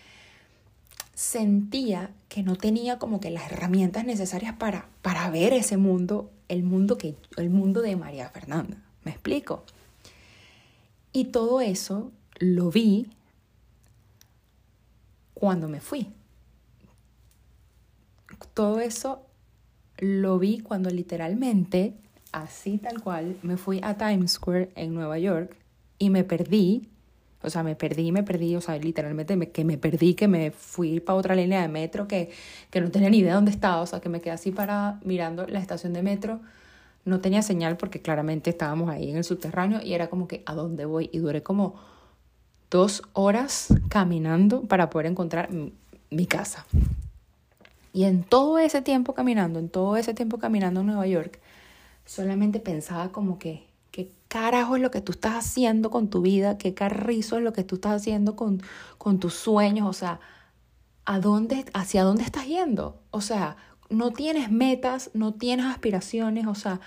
sentía 1.18 2.12
que 2.28 2.44
no 2.44 2.54
tenía 2.54 3.00
como 3.00 3.18
que 3.18 3.32
las 3.32 3.50
herramientas 3.50 4.04
necesarias 4.04 4.54
para, 4.56 4.88
para 5.02 5.28
ver 5.30 5.52
ese 5.52 5.76
mundo, 5.76 6.30
el 6.46 6.62
mundo, 6.62 6.96
que, 6.96 7.16
el 7.36 7.50
mundo 7.50 7.82
de 7.82 7.96
María 7.96 8.28
Fernanda. 8.28 8.76
Me 9.02 9.10
explico. 9.10 9.64
Y 11.12 11.24
todo 11.24 11.60
eso 11.60 12.12
lo 12.38 12.70
vi 12.70 13.08
cuando 15.34 15.68
me 15.68 15.80
fui. 15.80 16.06
Todo 18.54 18.78
eso 18.78 19.26
lo 19.96 20.38
vi 20.38 20.60
cuando 20.60 20.88
literalmente, 20.88 21.94
así 22.30 22.78
tal 22.78 23.02
cual, 23.02 23.36
me 23.42 23.56
fui 23.56 23.80
a 23.82 23.98
Times 23.98 24.34
Square 24.34 24.70
en 24.76 24.94
Nueva 24.94 25.18
York 25.18 25.56
y 25.98 26.10
me 26.10 26.22
perdí. 26.22 26.88
O 27.42 27.50
sea, 27.50 27.62
me 27.62 27.76
perdí, 27.76 28.10
me 28.10 28.22
perdí, 28.22 28.56
o 28.56 28.60
sea, 28.60 28.76
literalmente 28.78 29.50
que 29.50 29.64
me 29.64 29.78
perdí, 29.78 30.14
que 30.14 30.26
me 30.26 30.50
fui 30.50 31.00
para 31.00 31.16
otra 31.18 31.36
línea 31.36 31.62
de 31.62 31.68
metro, 31.68 32.08
que, 32.08 32.30
que 32.70 32.80
no 32.80 32.90
tenía 32.90 33.10
ni 33.10 33.18
idea 33.18 33.34
dónde 33.34 33.52
estaba, 33.52 33.80
o 33.80 33.86
sea, 33.86 34.00
que 34.00 34.08
me 34.08 34.20
quedé 34.20 34.32
así 34.32 34.50
para 34.50 34.98
mirando 35.04 35.46
la 35.46 35.60
estación 35.60 35.92
de 35.92 36.02
metro. 36.02 36.40
No 37.04 37.20
tenía 37.20 37.42
señal 37.42 37.76
porque 37.76 38.02
claramente 38.02 38.50
estábamos 38.50 38.90
ahí 38.90 39.10
en 39.10 39.16
el 39.16 39.24
subterráneo 39.24 39.80
y 39.82 39.94
era 39.94 40.10
como 40.10 40.26
que, 40.26 40.42
¿a 40.46 40.54
dónde 40.54 40.84
voy? 40.84 41.10
Y 41.12 41.18
duré 41.18 41.42
como 41.42 41.76
dos 42.70 43.02
horas 43.12 43.68
caminando 43.88 44.62
para 44.62 44.90
poder 44.90 45.06
encontrar 45.06 45.50
mi, 45.50 46.26
casa. 46.26 46.66
Y 47.92 48.04
en 48.04 48.22
todo 48.22 48.58
ese 48.58 48.82
tiempo 48.82 49.14
caminando, 49.14 49.58
en 49.58 49.68
todo 49.68 49.96
ese 49.96 50.12
tiempo 50.12 50.38
caminando 50.38 50.80
en 50.80 50.86
Nueva 50.86 51.06
York, 51.06 51.40
solamente 52.04 52.60
pensaba 52.60 53.10
como 53.10 53.38
que, 53.38 53.66
¿qué 53.66 53.67
carajo 54.28 54.76
es 54.76 54.82
lo 54.82 54.90
que 54.90 55.00
tú 55.00 55.12
estás 55.12 55.34
haciendo 55.34 55.90
con 55.90 56.08
tu 56.08 56.22
vida? 56.22 56.58
¿Qué 56.58 56.74
carrizo 56.74 57.38
es 57.38 57.42
lo 57.42 57.52
que 57.52 57.64
tú 57.64 57.76
estás 57.76 58.02
haciendo 58.02 58.36
con, 58.36 58.62
con 58.98 59.18
tus 59.18 59.34
sueños? 59.34 59.88
O 59.88 59.92
sea, 59.92 60.20
¿a 61.04 61.20
dónde, 61.20 61.64
¿hacia 61.74 62.04
dónde 62.04 62.22
estás 62.22 62.46
yendo? 62.46 63.02
O 63.10 63.20
sea, 63.20 63.56
no 63.90 64.10
tienes 64.10 64.50
metas, 64.50 65.10
no 65.14 65.34
tienes 65.34 65.66
aspiraciones, 65.66 66.46
o 66.46 66.54
sea, 66.54 66.80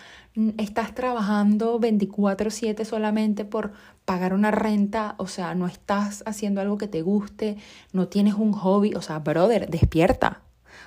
estás 0.57 0.93
trabajando 0.93 1.79
24/7 1.79 2.85
solamente 2.85 3.45
por 3.45 3.73
pagar 4.05 4.33
una 4.33 4.51
renta, 4.51 5.15
o 5.17 5.27
sea, 5.27 5.55
no 5.55 5.67
estás 5.67 6.23
haciendo 6.25 6.61
algo 6.61 6.77
que 6.77 6.87
te 6.87 7.01
guste, 7.01 7.57
no 7.93 8.07
tienes 8.07 8.35
un 8.35 8.53
hobby, 8.53 8.93
o 8.93 9.01
sea, 9.01 9.19
brother, 9.19 9.69
despierta. 9.69 10.41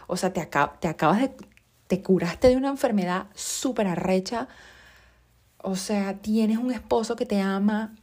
O 0.06 0.16
sea, 0.16 0.32
te, 0.32 0.48
te 0.80 0.88
acabas 0.88 1.20
de, 1.20 1.34
te 1.86 2.02
curaste 2.02 2.48
de 2.48 2.56
una 2.56 2.68
enfermedad 2.68 3.26
súper 3.34 3.86
arrecha, 3.88 4.48
o 5.64 5.76
sea, 5.76 6.18
tienes 6.18 6.58
un 6.58 6.70
esposo 6.70 7.16
que 7.16 7.24
te 7.24 7.40
ama, 7.40 7.94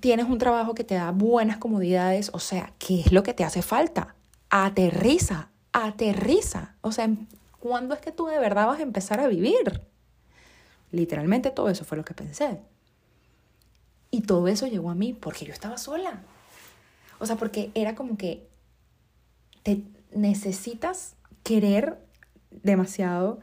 tienes 0.00 0.26
un 0.26 0.38
trabajo 0.38 0.74
que 0.74 0.82
te 0.82 0.96
da 0.96 1.12
buenas 1.12 1.56
comodidades, 1.56 2.30
o 2.32 2.40
sea, 2.40 2.72
¿qué 2.80 3.00
es 3.00 3.12
lo 3.12 3.22
que 3.22 3.32
te 3.32 3.44
hace 3.44 3.62
falta? 3.62 4.16
Aterriza, 4.50 5.50
aterriza. 5.72 6.74
O 6.80 6.90
sea, 6.90 7.08
¿cuándo 7.60 7.94
es 7.94 8.00
que 8.00 8.10
tú 8.10 8.26
de 8.26 8.40
verdad 8.40 8.66
vas 8.66 8.80
a 8.80 8.82
empezar 8.82 9.20
a 9.20 9.28
vivir? 9.28 9.82
Literalmente 10.90 11.50
todo 11.50 11.68
eso 11.68 11.84
fue 11.84 11.96
lo 11.96 12.04
que 12.04 12.12
pensé. 12.12 12.58
Y 14.10 14.22
todo 14.22 14.48
eso 14.48 14.66
llegó 14.66 14.90
a 14.90 14.96
mí 14.96 15.12
porque 15.12 15.44
yo 15.44 15.52
estaba 15.52 15.78
sola. 15.78 16.22
O 17.20 17.26
sea, 17.26 17.36
porque 17.36 17.70
era 17.74 17.94
como 17.94 18.16
que 18.16 18.48
te 19.62 19.84
necesitas 20.12 21.14
querer 21.44 22.00
demasiado, 22.50 23.38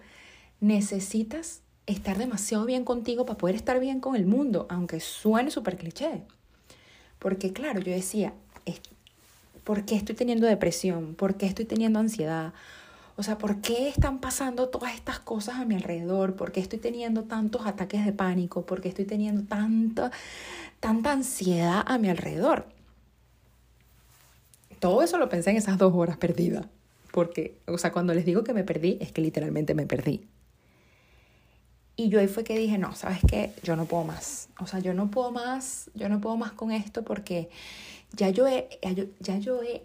necesitas 0.60 1.63
estar 1.86 2.18
demasiado 2.18 2.66
bien 2.66 2.86
contigo 2.86 3.26
para 3.26 3.38
poder 3.38 3.56
estar 3.56 3.80
bien 3.80 4.00
con 4.00 4.16
el 4.16 4.26
mundo, 4.26 4.68
aunque 4.70 5.00
suene 5.00 5.52
súper 5.52 5.78
cliché. 5.78 6.24
Porque 7.20 7.54
claro, 7.54 7.80
yo 7.80 7.92
decía, 7.92 8.34
¿por 9.64 9.86
qué 9.86 9.96
estoy 9.96 10.16
teniendo 10.16 10.48
depresión? 10.48 11.16
¿Por 11.16 11.36
qué 11.36 11.46
estoy 11.46 11.66
teniendo 11.66 12.00
ansiedad? 12.00 12.54
O 13.16 13.24
sea, 13.24 13.38
¿por 13.38 13.62
qué 13.62 13.90
están 13.90 14.20
pasando 14.20 14.70
todas 14.70 14.96
estas 14.96 15.20
cosas 15.20 15.56
a 15.56 15.66
mi 15.66 15.76
alrededor? 15.76 16.36
¿Por 16.36 16.52
qué 16.52 16.60
estoy 16.60 16.80
teniendo 16.80 17.24
tantos 17.24 17.66
ataques 17.66 18.06
de 18.06 18.12
pánico? 18.12 18.66
¿Por 18.66 18.82
qué 18.82 18.90
estoy 18.90 19.06
teniendo 19.06 19.44
tanta, 19.44 20.12
tanta 20.80 21.12
ansiedad 21.12 21.84
a 21.86 21.98
mi 21.98 22.10
alrededor? 22.10 22.66
Todo 24.80 25.04
eso 25.04 25.18
lo 25.18 25.30
pensé 25.30 25.52
en 25.52 25.58
esas 25.58 25.78
dos 25.78 25.94
horas 25.96 26.18
perdidas. 26.18 26.66
Porque, 27.12 27.60
o 27.68 27.78
sea, 27.78 27.92
cuando 27.92 28.16
les 28.16 28.26
digo 28.26 28.44
que 28.44 28.54
me 28.54 28.64
perdí, 28.64 28.98
es 29.00 29.12
que 29.12 29.22
literalmente 29.22 29.76
me 29.76 29.86
perdí. 29.86 30.26
Y 31.96 32.10
yo 32.10 32.20
ahí 32.20 32.28
fue 32.28 32.44
que 32.44 32.58
dije, 32.58 32.78
no, 32.78 32.96
¿sabes 32.96 33.20
qué? 33.28 33.54
Yo 33.64 33.76
no 33.76 33.86
puedo 33.86 34.04
más. 34.04 34.50
O 34.60 34.66
sea, 34.66 34.80
yo 34.80 34.94
no 34.94 35.12
puedo 35.12 35.32
más, 35.32 35.92
yo 35.94 36.10
no 36.10 36.20
puedo 36.20 36.38
más 36.38 36.54
con 36.54 36.72
esto 36.72 37.04
porque 37.04 37.50
ya 38.14 38.30
yo 38.30 38.48
he, 38.48 38.68
ya 39.20 39.38
yo 39.38 39.62
he 39.62 39.84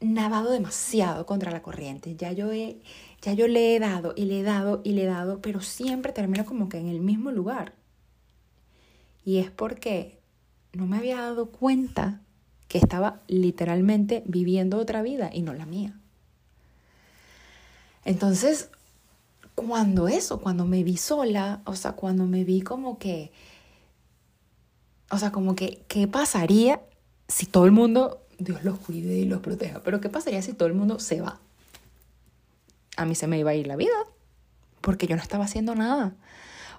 nadado 0.00 0.50
demasiado 0.50 1.26
contra 1.26 1.50
la 1.50 1.62
corriente. 1.62 2.16
Ya 2.16 2.32
yo, 2.32 2.50
he, 2.50 2.78
ya 3.20 3.34
yo 3.34 3.46
le 3.46 3.76
he 3.76 3.80
dado 3.80 4.14
y 4.16 4.24
le 4.24 4.40
he 4.40 4.42
dado 4.42 4.80
y 4.84 4.92
le 4.92 5.04
he 5.04 5.06
dado, 5.06 5.40
pero 5.40 5.60
siempre 5.60 6.12
termino 6.12 6.44
como 6.46 6.68
que 6.68 6.78
en 6.78 6.88
el 6.88 7.00
mismo 7.00 7.30
lugar. 7.30 7.74
Y 9.24 9.38
es 9.38 9.50
porque 9.50 10.18
no 10.72 10.86
me 10.86 10.96
había 10.96 11.16
dado 11.16 11.50
cuenta 11.50 12.20
que 12.68 12.78
estaba 12.78 13.20
literalmente 13.26 14.22
viviendo 14.26 14.78
otra 14.78 15.02
vida 15.02 15.30
y 15.32 15.42
no 15.42 15.52
la 15.52 15.66
mía. 15.66 15.98
Entonces, 18.04 18.70
cuando 19.62 20.08
eso, 20.08 20.40
cuando 20.40 20.64
me 20.66 20.82
vi 20.82 20.96
sola, 20.96 21.62
o 21.64 21.74
sea, 21.74 21.92
cuando 21.92 22.26
me 22.26 22.44
vi 22.44 22.62
como 22.62 22.98
que, 22.98 23.32
o 25.10 25.18
sea, 25.18 25.32
como 25.32 25.54
que, 25.54 25.84
¿qué 25.88 26.06
pasaría 26.08 26.80
si 27.28 27.46
todo 27.46 27.64
el 27.64 27.72
mundo 27.72 28.20
Dios 28.40 28.64
los 28.64 28.78
cuide 28.78 29.14
y 29.18 29.24
los 29.24 29.40
proteja. 29.40 29.80
Pero 29.82 30.00
¿qué 30.00 30.08
pasaría 30.08 30.42
si 30.42 30.54
todo 30.54 30.66
el 30.66 30.74
mundo 30.74 30.98
se 30.98 31.20
va? 31.20 31.38
A 32.96 33.04
mí 33.04 33.14
se 33.14 33.26
me 33.26 33.38
iba 33.38 33.50
a 33.50 33.54
ir 33.54 33.66
la 33.66 33.76
vida, 33.76 33.94
porque 34.80 35.06
yo 35.06 35.14
no 35.14 35.22
estaba 35.22 35.44
haciendo 35.44 35.74
nada. 35.74 36.14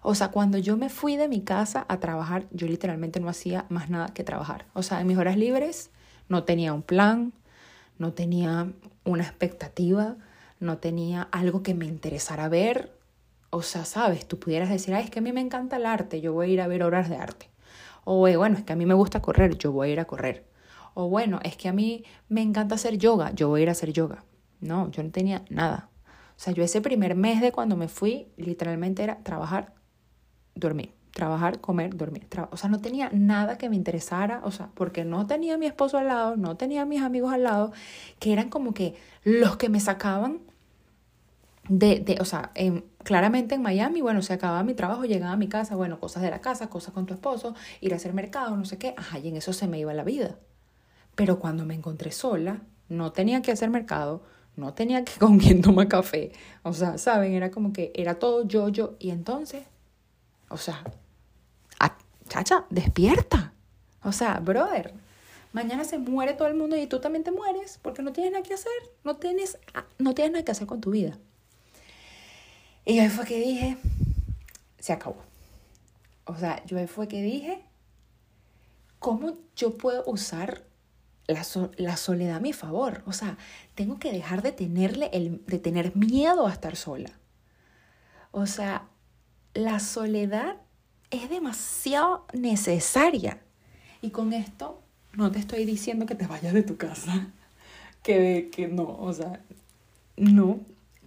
O 0.01 0.15
sea, 0.15 0.29
cuando 0.29 0.57
yo 0.57 0.77
me 0.77 0.89
fui 0.89 1.15
de 1.15 1.27
mi 1.27 1.41
casa 1.41 1.85
a 1.87 1.99
trabajar, 1.99 2.47
yo 2.51 2.67
literalmente 2.67 3.19
no 3.19 3.29
hacía 3.29 3.65
más 3.69 3.89
nada 3.89 4.07
que 4.07 4.23
trabajar. 4.23 4.65
O 4.73 4.81
sea, 4.81 4.99
en 4.99 5.07
mis 5.07 5.17
horas 5.17 5.37
libres 5.37 5.91
no 6.27 6.43
tenía 6.43 6.73
un 6.73 6.81
plan, 6.81 7.33
no 7.99 8.13
tenía 8.13 8.73
una 9.05 9.23
expectativa, 9.23 10.17
no 10.61 10.77
tenía 10.77 11.23
algo 11.31 11.63
que 11.63 11.73
me 11.73 11.85
interesara 11.85 12.47
ver. 12.47 12.95
O 13.49 13.63
sea, 13.63 13.83
sabes, 13.83 14.25
tú 14.27 14.39
pudieras 14.39 14.69
decir, 14.69 14.93
Ay, 14.93 15.05
es 15.05 15.09
que 15.09 15.19
a 15.19 15.21
mí 15.21 15.33
me 15.33 15.41
encanta 15.41 15.75
el 15.75 15.85
arte, 15.85 16.21
yo 16.21 16.31
voy 16.31 16.51
a 16.51 16.53
ir 16.53 16.61
a 16.61 16.67
ver 16.67 16.83
obras 16.83 17.09
de 17.09 17.17
arte. 17.17 17.49
O 18.05 18.19
bueno, 18.19 18.57
es 18.57 18.63
que 18.63 18.73
a 18.73 18.75
mí 18.75 18.85
me 18.85 18.93
gusta 18.93 19.21
correr, 19.21 19.57
yo 19.57 19.71
voy 19.71 19.89
a 19.89 19.91
ir 19.91 19.99
a 19.99 20.05
correr. 20.05 20.45
O 20.93 21.09
bueno, 21.09 21.39
es 21.43 21.57
que 21.57 21.67
a 21.67 21.73
mí 21.73 22.05
me 22.29 22.41
encanta 22.41 22.75
hacer 22.75 22.97
yoga, 22.97 23.31
yo 23.31 23.49
voy 23.49 23.61
a 23.61 23.63
ir 23.63 23.69
a 23.69 23.73
hacer 23.73 23.91
yoga. 23.91 24.23
No, 24.61 24.89
yo 24.91 25.03
no 25.03 25.09
tenía 25.09 25.43
nada. 25.49 25.89
O 26.05 26.43
sea, 26.43 26.53
yo 26.53 26.63
ese 26.63 26.81
primer 26.81 27.15
mes 27.15 27.41
de 27.41 27.51
cuando 27.51 27.75
me 27.75 27.87
fui, 27.87 28.27
literalmente 28.37 29.03
era 29.03 29.17
trabajar, 29.23 29.73
dormir. 30.55 30.93
Trabajar, 31.11 31.59
comer, 31.59 31.97
dormir. 31.97 32.25
o 32.51 32.57
sea, 32.57 32.69
no 32.69 32.79
tenía 32.79 33.09
nada 33.11 33.57
que 33.57 33.69
me 33.69 33.75
interesara, 33.75 34.41
o 34.45 34.51
sea, 34.51 34.69
porque 34.73 35.03
no 35.03 35.27
tenía 35.27 35.55
a 35.55 35.57
mi 35.57 35.65
esposo 35.65 35.97
al 35.97 36.07
lado, 36.07 36.37
no 36.37 36.55
tenía 36.55 36.83
a 36.83 36.85
mis 36.85 37.01
amigos 37.01 37.33
al 37.33 37.43
lado, 37.43 37.73
que 38.17 38.31
eran 38.31 38.49
como 38.49 38.73
que 38.73 38.95
los 39.23 39.57
que 39.57 39.67
me 39.67 39.81
sacaban 39.81 40.39
de, 41.69 41.99
de 41.99 42.17
o 42.19 42.25
sea, 42.25 42.51
claramente 43.03 43.55
en 43.55 43.61
Miami, 43.61 44.01
bueno, 44.01 44.21
se 44.21 44.33
acababa 44.33 44.63
mi 44.63 44.73
trabajo, 44.73 45.05
llegaba 45.05 45.33
a 45.33 45.37
mi 45.37 45.47
casa, 45.47 45.75
bueno, 45.75 45.99
cosas 45.99 46.23
de 46.23 46.29
la 46.29 46.41
casa, 46.41 46.69
cosas 46.69 46.93
con 46.93 47.05
tu 47.05 47.13
esposo, 47.13 47.55
ir 47.81 47.93
a 47.93 47.97
hacer 47.97 48.13
mercado, 48.13 48.55
no 48.57 48.65
sé 48.65 48.77
qué, 48.77 48.93
ajá, 48.97 49.19
y 49.19 49.27
en 49.27 49.37
eso 49.37 49.53
se 49.53 49.67
me 49.67 49.79
iba 49.79 49.93
la 49.93 50.03
vida. 50.03 50.37
Pero 51.15 51.39
cuando 51.39 51.65
me 51.65 51.75
encontré 51.75 52.11
sola, 52.11 52.61
no 52.89 53.11
tenía 53.11 53.41
que 53.41 53.51
hacer 53.51 53.69
mercado, 53.69 54.23
no 54.55 54.73
tenía 54.73 55.03
que 55.05 55.13
con 55.19 55.39
quién 55.39 55.61
tomar 55.61 55.87
café. 55.87 56.31
O 56.63 56.73
sea, 56.73 56.97
¿saben? 56.97 57.33
Era 57.33 57.51
como 57.51 57.73
que 57.73 57.91
era 57.95 58.15
todo 58.15 58.47
yo, 58.47 58.69
yo. 58.69 58.95
Y 58.99 59.11
entonces, 59.11 59.63
o 60.49 60.57
sea, 60.57 60.83
chacha, 62.31 62.65
despierta. 62.69 63.53
O 64.03 64.13
sea, 64.13 64.39
brother, 64.39 64.93
mañana 65.51 65.83
se 65.83 65.97
muere 65.97 66.33
todo 66.33 66.47
el 66.47 66.55
mundo 66.55 66.77
y 66.77 66.87
tú 66.87 66.99
también 67.01 67.23
te 67.23 67.31
mueres 67.31 67.77
porque 67.81 68.01
no 68.01 68.13
tienes 68.13 68.31
nada 68.31 68.43
que 68.43 68.53
hacer. 68.53 68.71
No 69.03 69.17
tienes, 69.17 69.57
no 69.99 70.13
tienes 70.13 70.31
nada 70.31 70.45
que 70.45 70.51
hacer 70.51 70.65
con 70.65 70.79
tu 70.79 70.91
vida. 70.91 71.17
Y 72.85 72.99
ahí 72.99 73.09
fue 73.09 73.25
que 73.25 73.39
dije, 73.39 73.77
se 74.79 74.93
acabó. 74.93 75.23
O 76.25 76.35
sea, 76.35 76.63
yo 76.65 76.77
ahí 76.77 76.87
fue 76.87 77.07
que 77.07 77.21
dije, 77.21 77.63
¿cómo 78.99 79.37
yo 79.55 79.77
puedo 79.77 80.03
usar 80.05 80.63
la, 81.77 81.97
soledad 81.97 82.37
a 82.37 82.39
mi 82.39 82.53
favor. 82.53 83.03
O 83.05 83.13
sea, 83.13 83.37
tengo 83.75 83.99
que 83.99 84.11
dejar 84.11 84.41
de, 84.41 84.51
tenerle 84.51 85.09
el, 85.13 85.43
de 85.45 85.59
tener 85.59 85.95
miedo 85.95 86.47
a 86.47 86.51
estar 86.51 86.75
sola. 86.75 87.11
O 88.31 88.45
sea, 88.45 88.87
la 89.53 89.79
soledad 89.79 90.57
es 91.09 91.29
demasiado 91.29 92.25
necesaria. 92.33 93.41
Y 94.01 94.09
con 94.09 94.33
esto 94.33 94.81
no 95.13 95.31
te 95.31 95.39
estoy 95.39 95.65
diciendo 95.65 96.05
que 96.05 96.15
te 96.15 96.27
vayas 96.27 96.53
de 96.53 96.63
tu 96.63 96.77
casa. 96.77 97.31
Que, 98.01 98.49
que 98.51 98.67
no, 98.67 98.97
o 98.99 99.13
sea, 99.13 99.41
no. 100.17 100.59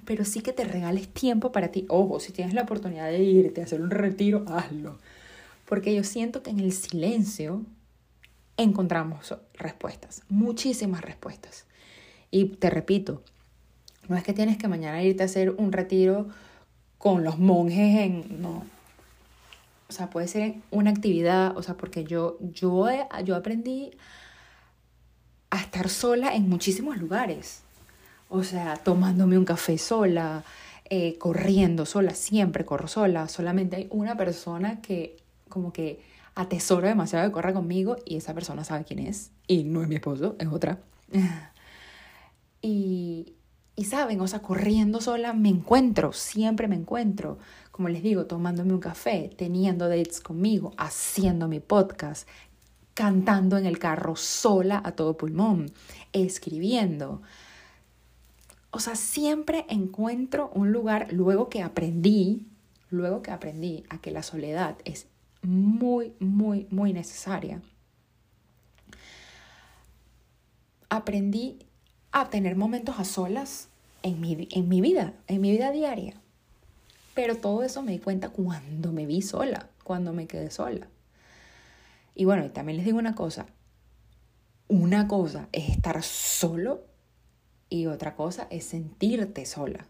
Pero 0.05 0.25
sí 0.25 0.41
que 0.41 0.53
te 0.53 0.65
regales 0.65 1.09
tiempo 1.09 1.53
para 1.53 1.69
ti. 1.69 1.87
Ojo, 1.89 2.21
si 2.21 2.33
tienes 2.33 2.55
la 2.55 2.63
oportunidad 2.63 3.11
de 3.11 3.23
irte 3.23 3.61
a 3.61 3.65
hacer 3.65 3.81
un 3.81 3.91
retiro, 3.91 4.45
hazlo. 4.49 4.99
Porque 5.67 5.95
yo 5.95 6.05
siento 6.05 6.43
que 6.43 6.51
en 6.51 6.61
el 6.61 6.73
silencio 6.73 7.63
encontramos 8.57 9.35
respuestas, 9.55 10.23
muchísimas 10.29 11.01
respuestas. 11.01 11.67
Y 12.31 12.47
te 12.47 12.71
repito, 12.71 13.23
no 14.09 14.17
es 14.17 14.23
que 14.23 14.33
tienes 14.33 14.59
que 14.59 14.69
mañana 14.69 15.03
irte 15.03 15.23
a 15.23 15.27
hacer 15.27 15.51
un 15.51 15.73
retiro 15.73 16.29
con 16.99 17.25
los 17.25 17.39
monjes 17.39 18.01
en... 18.01 18.43
No. 18.43 18.65
o 19.89 19.93
sea, 19.93 20.11
puede 20.11 20.29
ser 20.29 20.57
una 20.71 20.91
actividad, 20.91 21.57
o 21.57 21.63
sea, 21.63 21.77
porque 21.77 22.05
yo, 22.05 22.39
yo, 22.41 22.87
yo 23.25 23.37
aprendí 23.37 23.93
a 25.51 25.61
estar 25.61 25.89
sola 25.89 26.35
en 26.35 26.49
muchísimos 26.49 26.97
lugares. 26.99 27.64
O 28.35 28.43
sea, 28.43 28.75
tomándome 28.75 29.39
un 29.39 29.45
café 29.45 29.79
sola, 29.79 30.43
eh, 30.91 31.17
corriendo 31.19 31.87
sola, 31.87 32.15
siempre 32.15 32.65
corro 32.65 32.89
sola. 32.89 33.29
Solamente 33.29 33.77
hay 33.77 33.87
una 33.93 34.17
persona 34.17 34.81
que 34.81 35.19
como 35.49 35.73
que 35.73 36.03
atesoro 36.35 36.89
demasiado 36.89 37.25
de 37.25 37.31
correr 37.31 37.55
conmigo 37.55 37.95
y 38.05 38.17
esa 38.17 38.35
persona 38.35 38.65
sabe 38.65 38.85
quién 38.85 38.99
es. 38.99 39.31
Y 39.47 39.63
no 39.63 39.83
es 39.83 39.89
mi 39.89 39.95
esposo, 39.95 40.35
es 40.41 40.49
otra. 40.49 40.81
y, 42.61 43.35
y 43.77 43.85
saben, 43.85 44.21
o 44.21 44.27
sea, 44.27 44.43
corriendo 44.43 45.01
sola 45.01 45.33
me 45.33 45.51
encuentro, 45.51 46.13
siempre 46.13 46.67
me 46.67 46.75
encuentro. 46.75 47.39
Como 47.71 47.89
les 47.89 48.03
digo, 48.03 48.27
tomándome 48.27 48.73
un 48.73 48.81
café, 48.81 49.31
teniendo 49.39 49.89
dates 49.89 50.21
conmigo, 50.21 50.75
haciendo 50.77 51.47
mi 51.47 51.61
podcast, 51.61 52.29
cantando 52.95 53.59
en 53.59 53.67
el 53.67 53.79
carro 53.79 54.17
sola 54.17 54.83
a 54.85 54.91
todo 54.91 55.17
pulmón, 55.17 55.71
escribiendo. 56.13 57.23
O 58.75 58.81
sea, 58.81 58.97
siempre 58.97 59.67
encuentro 59.69 60.51
un 60.53 60.73
lugar, 60.73 61.13
luego 61.13 61.49
que 61.49 61.63
aprendí, 61.63 62.49
luego 62.91 63.23
que 63.23 63.31
aprendí 63.31 63.85
a 63.89 64.01
que 64.01 64.11
la 64.11 64.25
soledad 64.25 64.79
es 64.85 65.07
muy, 65.43 66.13
muy, 66.19 66.67
muy 66.71 66.93
necesaria, 66.93 67.63
aprendí 70.89 71.61
a 72.11 72.31
tener 72.31 72.57
momentos 72.57 72.99
a 72.99 73.05
solas 73.05 73.69
en 74.03 74.21
mi, 74.21 74.49
en 74.51 74.69
mi 74.69 74.81
vida, 74.81 75.15
en 75.29 75.41
mi 75.41 75.53
vida 75.53 75.71
diaria. 75.71 76.21
Pero 77.15 77.37
todo 77.37 77.63
eso 77.63 77.81
me 77.81 77.93
di 77.93 78.01
cuenta 78.01 78.31
cuando 78.31 78.91
me 78.91 79.07
vi 79.07 79.23
sola, 79.23 79.69
cuando 79.85 80.13
me 80.13 80.27
quedé 80.27 80.51
sola. 80.51 80.89
Y 82.17 82.25
bueno, 82.25 82.51
también 82.51 82.79
les 82.79 82.87
digo 82.87 82.99
una 82.99 83.15
cosa. 83.15 83.47
Una 84.67 85.07
cosa 85.07 85.49
es 85.53 85.69
estar 85.69 86.03
solo 86.03 86.93
y 87.69 87.87
otra 87.87 88.15
cosa 88.15 88.47
es 88.51 88.65
sentirte 88.65 89.47
sola. 89.47 89.87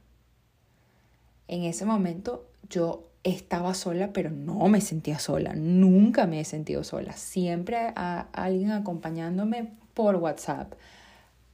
En 1.48 1.64
ese 1.64 1.84
momento 1.84 2.46
yo 2.68 3.08
estaba 3.22 3.74
sola, 3.74 4.12
pero 4.12 4.30
no 4.30 4.68
me 4.68 4.80
sentía 4.80 5.18
sola. 5.18 5.54
Nunca 5.54 6.26
me 6.26 6.40
he 6.40 6.44
sentido 6.44 6.84
sola. 6.84 7.12
Siempre 7.14 7.92
hay 7.96 8.24
alguien 8.32 8.70
acompañándome 8.70 9.72
por 9.94 10.16
WhatsApp, 10.16 10.74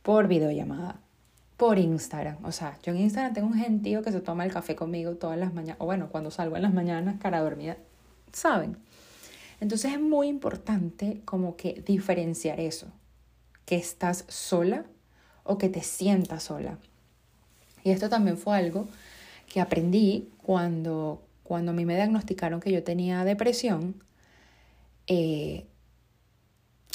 por 0.03 0.29
videollamada, 0.29 1.00
por 1.57 1.79
Instagram. 1.79 2.45
O 2.45 2.53
sea, 2.53 2.79
yo 2.83 2.93
en 2.93 3.00
Instagram 3.00 3.35
tengo 3.35 3.49
un 3.49 3.55
gentío 3.55 4.03
que 4.03 4.12
se 4.12 4.21
toma 4.21 4.45
el 4.45 4.53
café 4.53 4.75
conmigo 4.75 5.15
todas 5.17 5.39
las 5.39 5.55
mañanas, 5.55 5.77
o 5.79 5.87
bueno, 5.87 6.09
cuando 6.11 6.31
salgo 6.31 6.57
en 6.57 6.62
las 6.62 6.73
mañanas, 6.73 7.17
cara 7.21 7.41
dormida, 7.41 7.77
¿saben? 8.33 8.77
Entonces 9.61 9.93
es 9.93 10.00
muy 10.00 10.29
importante 10.29 11.21
como 11.25 11.57
que 11.57 11.83
diferenciar 11.87 12.61
eso, 12.61 12.89
que 13.67 13.77
estás 13.77 14.25
sola 14.29 14.87
o 15.50 15.59
que 15.59 15.69
te 15.69 15.83
sientas 15.83 16.45
sola. 16.45 16.78
Y 17.83 17.90
esto 17.90 18.09
también 18.09 18.38
fue 18.38 18.57
algo 18.57 18.87
que 19.49 19.61
aprendí 19.61 20.28
cuando, 20.37 21.23
cuando 21.42 21.73
a 21.73 21.75
mí 21.75 21.85
me 21.85 21.97
diagnosticaron 21.97 22.61
que 22.61 22.71
yo 22.71 22.85
tenía 22.85 23.25
depresión. 23.25 23.97
Eh, 25.09 25.66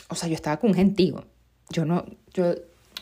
o 0.07 0.15
sea, 0.15 0.29
yo 0.29 0.35
estaba 0.35 0.57
con 0.57 0.69
un 0.69 0.75
gentío. 0.75 1.25
Yo 1.69 1.83
no, 1.83 2.05
yo 2.33 2.53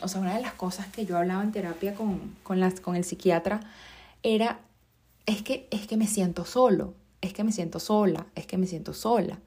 o 0.02 0.08
sea, 0.08 0.20
una 0.20 0.34
de 0.34 0.42
las 0.42 0.54
cosas 0.54 0.88
que 0.88 1.06
yo 1.06 1.16
hablaba 1.16 1.44
en 1.44 1.52
terapia 1.52 1.94
con, 1.94 2.34
con, 2.42 2.58
las, 2.58 2.80
con 2.80 2.96
el 2.96 3.04
psiquiatra 3.04 3.60
era, 4.24 4.58
es 5.26 5.42
que, 5.42 5.68
es 5.70 5.86
que 5.86 5.96
me 5.96 6.08
siento 6.08 6.44
solo, 6.44 6.94
es 7.20 7.32
que 7.32 7.44
me 7.44 7.52
siento 7.52 7.78
sola, 7.78 8.26
es 8.34 8.46
que 8.46 8.58
me 8.58 8.66
siento 8.66 8.92
sola. 8.92 9.38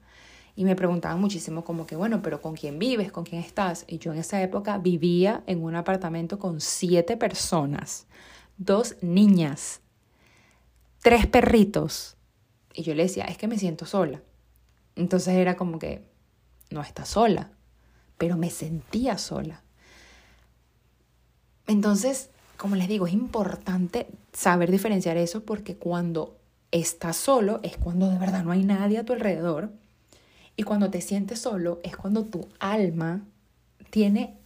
Y 0.58 0.64
me 0.64 0.74
preguntaban 0.74 1.20
muchísimo 1.20 1.62
como 1.62 1.86
que, 1.86 1.94
bueno, 1.94 2.20
pero 2.20 2.42
¿con 2.42 2.56
quién 2.56 2.80
vives? 2.80 3.12
¿Con 3.12 3.22
quién 3.22 3.40
estás? 3.40 3.84
Y 3.86 3.98
yo 3.98 4.12
en 4.12 4.18
esa 4.18 4.42
época 4.42 4.76
vivía 4.78 5.44
en 5.46 5.62
un 5.62 5.76
apartamento 5.76 6.40
con 6.40 6.60
siete 6.60 7.16
personas, 7.16 8.08
dos 8.56 8.96
niñas, 9.00 9.82
tres 11.00 11.28
perritos. 11.28 12.16
Y 12.74 12.82
yo 12.82 12.92
le 12.96 13.04
decía, 13.04 13.26
es 13.26 13.38
que 13.38 13.46
me 13.46 13.56
siento 13.56 13.86
sola. 13.86 14.20
Entonces 14.96 15.34
era 15.36 15.54
como 15.54 15.78
que, 15.78 16.02
no 16.70 16.80
estás 16.82 17.10
sola, 17.10 17.52
pero 18.16 18.36
me 18.36 18.50
sentía 18.50 19.16
sola. 19.16 19.62
Entonces, 21.68 22.30
como 22.56 22.74
les 22.74 22.88
digo, 22.88 23.06
es 23.06 23.12
importante 23.12 24.08
saber 24.32 24.72
diferenciar 24.72 25.18
eso 25.18 25.44
porque 25.44 25.76
cuando 25.76 26.36
estás 26.72 27.16
solo 27.16 27.60
es 27.62 27.76
cuando 27.76 28.10
de 28.10 28.18
verdad 28.18 28.42
no 28.42 28.50
hay 28.50 28.64
nadie 28.64 28.98
a 28.98 29.04
tu 29.04 29.12
alrededor. 29.12 29.70
Y 30.58 30.64
cuando 30.64 30.90
te 30.90 31.00
sientes 31.00 31.38
solo 31.38 31.78
es 31.84 31.96
cuando 31.96 32.24
tu 32.24 32.48
alma 32.58 33.22
tiene, 33.90 34.36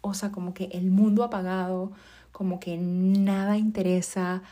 o 0.00 0.14
sea, 0.14 0.30
como 0.30 0.54
que 0.54 0.66
el 0.66 0.92
mundo 0.92 1.24
apagado, 1.24 1.90
como 2.30 2.60
que 2.60 2.76
nada 2.78 3.58
interesa, 3.58 4.44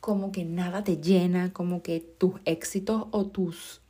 como 0.00 0.32
que 0.32 0.44
nada 0.44 0.82
te 0.82 0.96
llena, 0.96 1.52
como 1.52 1.82
que 1.82 2.00
tus 2.00 2.34
éxitos 2.46 3.06
o 3.12 3.26
tus, 3.26 3.80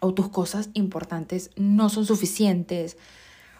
o 0.00 0.14
tus 0.14 0.30
cosas 0.30 0.70
importantes 0.72 1.50
no 1.54 1.90
son 1.90 2.06
suficientes, 2.06 2.96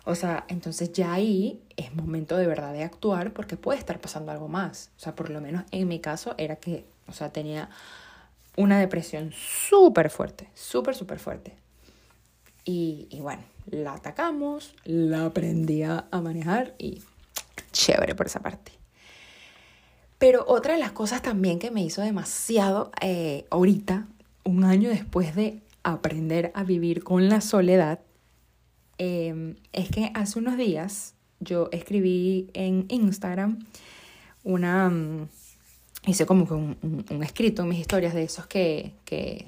o 0.06 0.14
sea, 0.14 0.46
entonces 0.48 0.94
ya 0.94 1.12
ahí 1.12 1.60
es 1.76 1.94
momento 1.94 2.38
de 2.38 2.46
verdad 2.46 2.72
de 2.72 2.84
actuar 2.84 3.34
porque 3.34 3.58
puede 3.58 3.78
estar 3.78 4.00
pasando 4.00 4.32
algo 4.32 4.48
más. 4.48 4.92
O 4.96 5.00
sea, 5.00 5.14
por 5.14 5.28
lo 5.28 5.42
menos 5.42 5.64
en 5.72 5.88
mi 5.88 6.00
caso 6.00 6.34
era 6.38 6.56
que, 6.56 6.86
o 7.06 7.12
sea, 7.12 7.34
tenía 7.34 7.68
una 8.56 8.78
depresión 8.78 9.32
súper 9.32 10.10
fuerte, 10.10 10.48
súper, 10.54 10.94
súper 10.94 11.18
fuerte. 11.18 11.56
Y, 12.64 13.08
y, 13.10 13.20
bueno, 13.20 13.42
la 13.70 13.94
atacamos, 13.94 14.74
la 14.84 15.26
aprendí 15.26 15.82
a 15.82 16.06
manejar 16.22 16.74
y 16.78 17.02
chévere 17.72 18.14
por 18.14 18.26
esa 18.26 18.40
parte. 18.40 18.72
Pero 20.18 20.44
otra 20.46 20.74
de 20.74 20.80
las 20.80 20.92
cosas 20.92 21.22
también 21.22 21.58
que 21.58 21.70
me 21.70 21.82
hizo 21.82 22.02
demasiado 22.02 22.90
eh, 23.00 23.46
ahorita, 23.50 24.06
un 24.44 24.64
año 24.64 24.90
después 24.90 25.34
de 25.34 25.62
aprender 25.82 26.52
a 26.54 26.64
vivir 26.64 27.02
con 27.02 27.28
la 27.28 27.40
soledad, 27.40 28.00
Em, 29.02 29.56
es 29.72 29.88
que 29.88 30.10
hace 30.12 30.38
unos 30.38 30.58
días 30.58 31.14
yo 31.38 31.70
escribí 31.72 32.50
en 32.52 32.84
Instagram 32.90 33.64
una... 34.44 34.92
Hice 36.06 36.26
como 36.26 36.46
que 36.46 36.54
un, 36.54 36.76
un, 36.82 37.22
escrito 37.22 37.62
en 37.62 37.68
mis 37.68 37.80
historias 37.80 38.14
de 38.14 38.22
esos 38.22 38.46
que... 38.46 38.94
que 39.04 39.46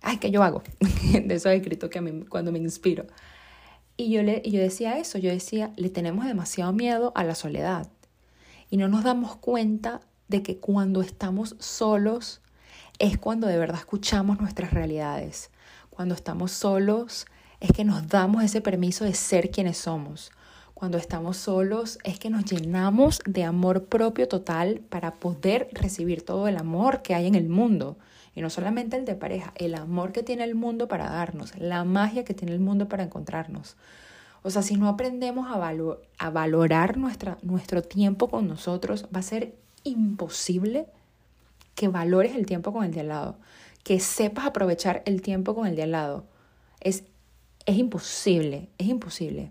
ay, 0.00 0.18
que 0.18 0.30
yo 0.30 0.42
hago, 0.42 0.62
de 1.12 1.34
esos 1.34 1.52
escritos 1.52 1.90
que 1.90 2.24
cuando 2.28 2.52
me 2.52 2.58
inspiro. 2.58 3.06
Y 3.96 4.10
yo, 4.10 4.22
le, 4.22 4.42
y 4.44 4.50
yo 4.50 4.60
decía 4.60 4.98
eso, 4.98 5.18
yo 5.18 5.30
decía, 5.30 5.72
le 5.76 5.88
tenemos 5.88 6.26
demasiado 6.26 6.72
miedo 6.72 7.12
a 7.14 7.24
la 7.24 7.34
soledad. 7.34 7.88
Y 8.70 8.76
no 8.76 8.88
nos 8.88 9.04
damos 9.04 9.36
cuenta 9.36 10.00
de 10.28 10.42
que 10.42 10.58
cuando 10.58 11.00
estamos 11.00 11.56
solos 11.58 12.40
es 12.98 13.18
cuando 13.18 13.46
de 13.46 13.58
verdad 13.58 13.78
escuchamos 13.78 14.40
nuestras 14.40 14.72
realidades. 14.72 15.50
Cuando 15.90 16.14
estamos 16.14 16.52
solos 16.52 17.26
es 17.60 17.72
que 17.72 17.84
nos 17.84 18.08
damos 18.08 18.42
ese 18.42 18.60
permiso 18.60 19.04
de 19.04 19.14
ser 19.14 19.50
quienes 19.50 19.78
somos. 19.78 20.32
Cuando 20.74 20.98
estamos 20.98 21.36
solos 21.36 21.98
es 22.02 22.18
que 22.18 22.30
nos 22.30 22.44
llenamos 22.44 23.20
de 23.26 23.44
amor 23.44 23.84
propio 23.84 24.26
total 24.26 24.80
para 24.88 25.14
poder 25.14 25.68
recibir 25.72 26.22
todo 26.22 26.48
el 26.48 26.56
amor 26.56 27.02
que 27.02 27.14
hay 27.14 27.26
en 27.26 27.36
el 27.36 27.48
mundo. 27.48 27.96
Y 28.34 28.40
no 28.40 28.50
solamente 28.50 28.96
el 28.96 29.04
de 29.04 29.14
pareja, 29.14 29.52
el 29.54 29.76
amor 29.76 30.10
que 30.10 30.24
tiene 30.24 30.42
el 30.42 30.56
mundo 30.56 30.88
para 30.88 31.08
darnos, 31.08 31.56
la 31.56 31.84
magia 31.84 32.24
que 32.24 32.34
tiene 32.34 32.52
el 32.52 32.60
mundo 32.60 32.88
para 32.88 33.04
encontrarnos. 33.04 33.76
O 34.42 34.50
sea, 34.50 34.62
si 34.62 34.76
no 34.76 34.88
aprendemos 34.88 35.48
a, 35.48 35.72
a 36.18 36.30
valorar 36.30 36.96
nuestra, 36.96 37.38
nuestro 37.42 37.80
tiempo 37.82 38.28
con 38.28 38.48
nosotros, 38.48 39.06
va 39.14 39.20
a 39.20 39.22
ser 39.22 39.54
imposible 39.84 40.86
que 41.76 41.88
valores 41.88 42.34
el 42.34 42.46
tiempo 42.46 42.72
con 42.72 42.84
el 42.84 42.92
de 42.92 43.00
al 43.00 43.08
lado, 43.08 43.38
que 43.84 44.00
sepas 44.00 44.46
aprovechar 44.46 45.02
el 45.06 45.22
tiempo 45.22 45.54
con 45.54 45.66
el 45.66 45.76
de 45.76 45.84
al 45.84 45.92
lado. 45.92 46.24
Es 46.80 47.04
es 47.66 47.78
imposible, 47.78 48.68
es 48.78 48.88
imposible. 48.88 49.50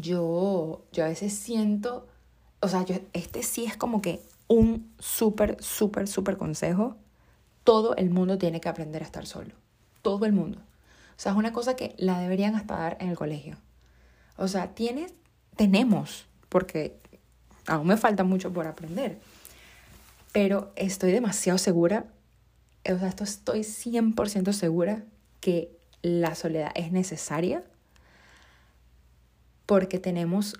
Yo, 0.00 0.84
yo 0.92 1.04
a 1.04 1.08
veces 1.08 1.34
siento, 1.34 2.06
o 2.60 2.68
sea, 2.68 2.84
yo, 2.84 2.94
este 3.12 3.42
sí 3.42 3.64
es 3.64 3.76
como 3.76 4.00
que 4.00 4.22
un 4.46 4.94
súper, 5.00 5.62
súper, 5.62 6.06
súper 6.06 6.36
consejo. 6.36 6.96
Todo 7.64 7.96
el 7.96 8.10
mundo 8.10 8.38
tiene 8.38 8.60
que 8.60 8.68
aprender 8.68 9.02
a 9.02 9.06
estar 9.06 9.26
solo. 9.26 9.54
Todo 10.02 10.24
el 10.24 10.32
mundo. 10.32 10.58
O 10.58 11.20
sea, 11.20 11.32
es 11.32 11.38
una 11.38 11.52
cosa 11.52 11.74
que 11.74 11.96
la 11.98 12.20
deberían 12.20 12.54
hasta 12.54 12.78
dar 12.78 12.96
en 13.00 13.08
el 13.08 13.16
colegio. 13.16 13.56
O 14.36 14.46
sea, 14.46 14.74
tienes, 14.74 15.12
tenemos, 15.56 16.26
porque 16.48 16.96
aún 17.66 17.88
me 17.88 17.96
falta 17.96 18.22
mucho 18.22 18.52
por 18.52 18.68
aprender. 18.68 19.18
Pero 20.30 20.72
estoy 20.76 21.10
demasiado 21.10 21.58
segura, 21.58 22.06
o 22.88 22.96
sea, 22.96 23.08
esto 23.08 23.24
estoy 23.24 23.60
100% 23.60 24.52
segura 24.52 25.02
que 25.40 25.76
la 26.02 26.36
soledad 26.36 26.70
es 26.76 26.92
necesaria 26.92 27.64
porque 29.68 29.98
tenemos 29.98 30.58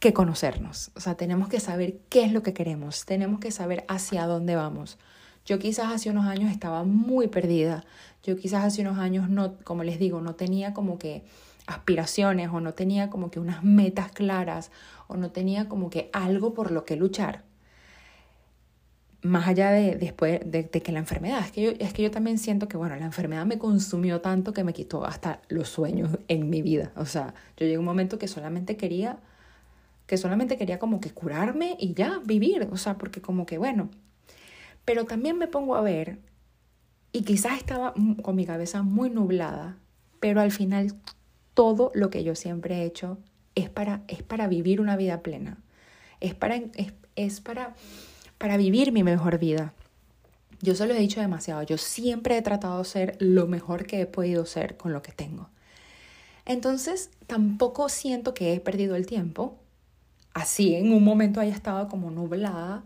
que 0.00 0.14
conocernos, 0.14 0.90
o 0.96 1.00
sea, 1.00 1.16
tenemos 1.16 1.50
que 1.50 1.60
saber 1.60 1.98
qué 2.08 2.24
es 2.24 2.32
lo 2.32 2.42
que 2.42 2.54
queremos, 2.54 3.04
tenemos 3.04 3.40
que 3.40 3.50
saber 3.50 3.84
hacia 3.88 4.24
dónde 4.24 4.56
vamos. 4.56 4.96
Yo 5.44 5.58
quizás 5.58 5.92
hace 5.92 6.08
unos 6.08 6.24
años 6.24 6.50
estaba 6.50 6.82
muy 6.84 7.28
perdida. 7.28 7.84
Yo 8.22 8.38
quizás 8.38 8.64
hace 8.64 8.80
unos 8.80 8.96
años 8.96 9.28
no, 9.28 9.58
como 9.64 9.84
les 9.84 9.98
digo, 9.98 10.22
no 10.22 10.34
tenía 10.34 10.72
como 10.72 10.98
que 10.98 11.24
aspiraciones 11.66 12.48
o 12.50 12.60
no 12.60 12.72
tenía 12.72 13.10
como 13.10 13.30
que 13.30 13.38
unas 13.38 13.62
metas 13.62 14.10
claras 14.12 14.70
o 15.08 15.18
no 15.18 15.30
tenía 15.30 15.68
como 15.68 15.90
que 15.90 16.08
algo 16.14 16.54
por 16.54 16.70
lo 16.70 16.86
que 16.86 16.96
luchar. 16.96 17.44
Más 19.26 19.48
allá 19.48 19.70
de 19.70 19.96
después 19.96 20.40
de, 20.44 20.68
que 20.68 20.92
la 20.92 20.98
enfermedad, 20.98 21.40
es 21.40 21.50
que, 21.52 21.62
yo, 21.62 21.70
es 21.78 21.92
que 21.92 22.02
yo 22.02 22.10
también 22.10 22.38
siento 22.38 22.68
que, 22.68 22.76
bueno, 22.76 22.96
la 22.96 23.04
enfermedad 23.04 23.44
me 23.46 23.58
consumió 23.58 24.20
tanto 24.20 24.52
que 24.52 24.64
me 24.64 24.72
quitó 24.72 25.04
hasta 25.04 25.40
los 25.48 25.68
sueños 25.68 26.18
en 26.28 26.48
mi 26.48 26.62
vida. 26.62 26.92
O 26.96 27.06
sea, 27.06 27.34
yo 27.56 27.66
llegué 27.66 27.76
a 27.76 27.80
un 27.80 27.84
momento 27.84 28.18
que 28.18 28.28
solamente 28.28 28.76
quería, 28.76 29.18
que 30.06 30.16
solamente 30.16 30.56
quería 30.56 30.78
como 30.78 31.00
que 31.00 31.10
curarme 31.10 31.76
y 31.78 31.94
ya 31.94 32.20
vivir. 32.24 32.68
O 32.70 32.76
sea, 32.76 32.98
porque 32.98 33.20
como 33.20 33.46
que, 33.46 33.58
bueno, 33.58 33.90
pero 34.84 35.04
también 35.04 35.36
me 35.38 35.48
pongo 35.48 35.74
a 35.74 35.82
ver 35.82 36.18
y 37.12 37.22
quizás 37.22 37.58
estaba 37.58 37.94
con 38.22 38.36
mi 38.36 38.44
cabeza 38.44 38.82
muy 38.82 39.08
nublada, 39.08 39.78
pero 40.20 40.40
al 40.40 40.52
final 40.52 40.94
todo 41.54 41.90
lo 41.94 42.10
que 42.10 42.22
yo 42.22 42.34
siempre 42.34 42.76
he 42.76 42.84
hecho 42.84 43.18
es 43.54 43.70
para, 43.70 44.02
es 44.06 44.22
para 44.22 44.48
vivir 44.48 44.82
una 44.82 44.96
vida 44.96 45.22
plena, 45.22 45.58
es 46.20 46.34
para, 46.34 46.60
es, 47.16 47.40
para, 47.40 47.74
para 48.38 48.56
vivir 48.56 48.92
mi 48.92 49.02
mejor 49.02 49.38
vida. 49.38 49.72
Yo 50.62 50.74
se 50.74 50.86
lo 50.86 50.94
he 50.94 50.98
dicho 50.98 51.20
demasiado, 51.20 51.62
yo 51.62 51.78
siempre 51.78 52.36
he 52.36 52.42
tratado 52.42 52.78
de 52.78 52.84
ser 52.84 53.16
lo 53.20 53.46
mejor 53.46 53.86
que 53.86 54.00
he 54.00 54.06
podido 54.06 54.46
ser 54.46 54.76
con 54.76 54.92
lo 54.92 55.02
que 55.02 55.12
tengo. 55.12 55.48
Entonces, 56.46 57.10
tampoco 57.26 57.88
siento 57.88 58.32
que 58.32 58.54
he 58.54 58.60
perdido 58.60 58.96
el 58.96 59.06
tiempo, 59.06 59.58
así 60.32 60.74
en 60.74 60.92
un 60.92 61.04
momento 61.04 61.40
haya 61.40 61.54
estado 61.54 61.88
como 61.88 62.10
nublada, 62.10 62.84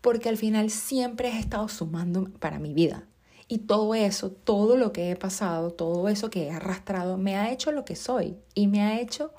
porque 0.00 0.28
al 0.28 0.36
final 0.36 0.70
siempre 0.70 1.30
he 1.30 1.38
estado 1.38 1.68
sumando 1.68 2.30
para 2.38 2.58
mi 2.58 2.74
vida. 2.74 3.04
Y 3.48 3.58
todo 3.58 3.94
eso, 3.94 4.30
todo 4.30 4.76
lo 4.76 4.92
que 4.92 5.10
he 5.10 5.16
pasado, 5.16 5.70
todo 5.70 6.08
eso 6.08 6.30
que 6.30 6.46
he 6.46 6.50
arrastrado, 6.50 7.16
me 7.16 7.36
ha 7.36 7.52
hecho 7.52 7.70
lo 7.70 7.84
que 7.84 7.94
soy 7.94 8.36
y 8.54 8.66
me 8.66 8.82
ha 8.82 9.00
hecho 9.00 9.32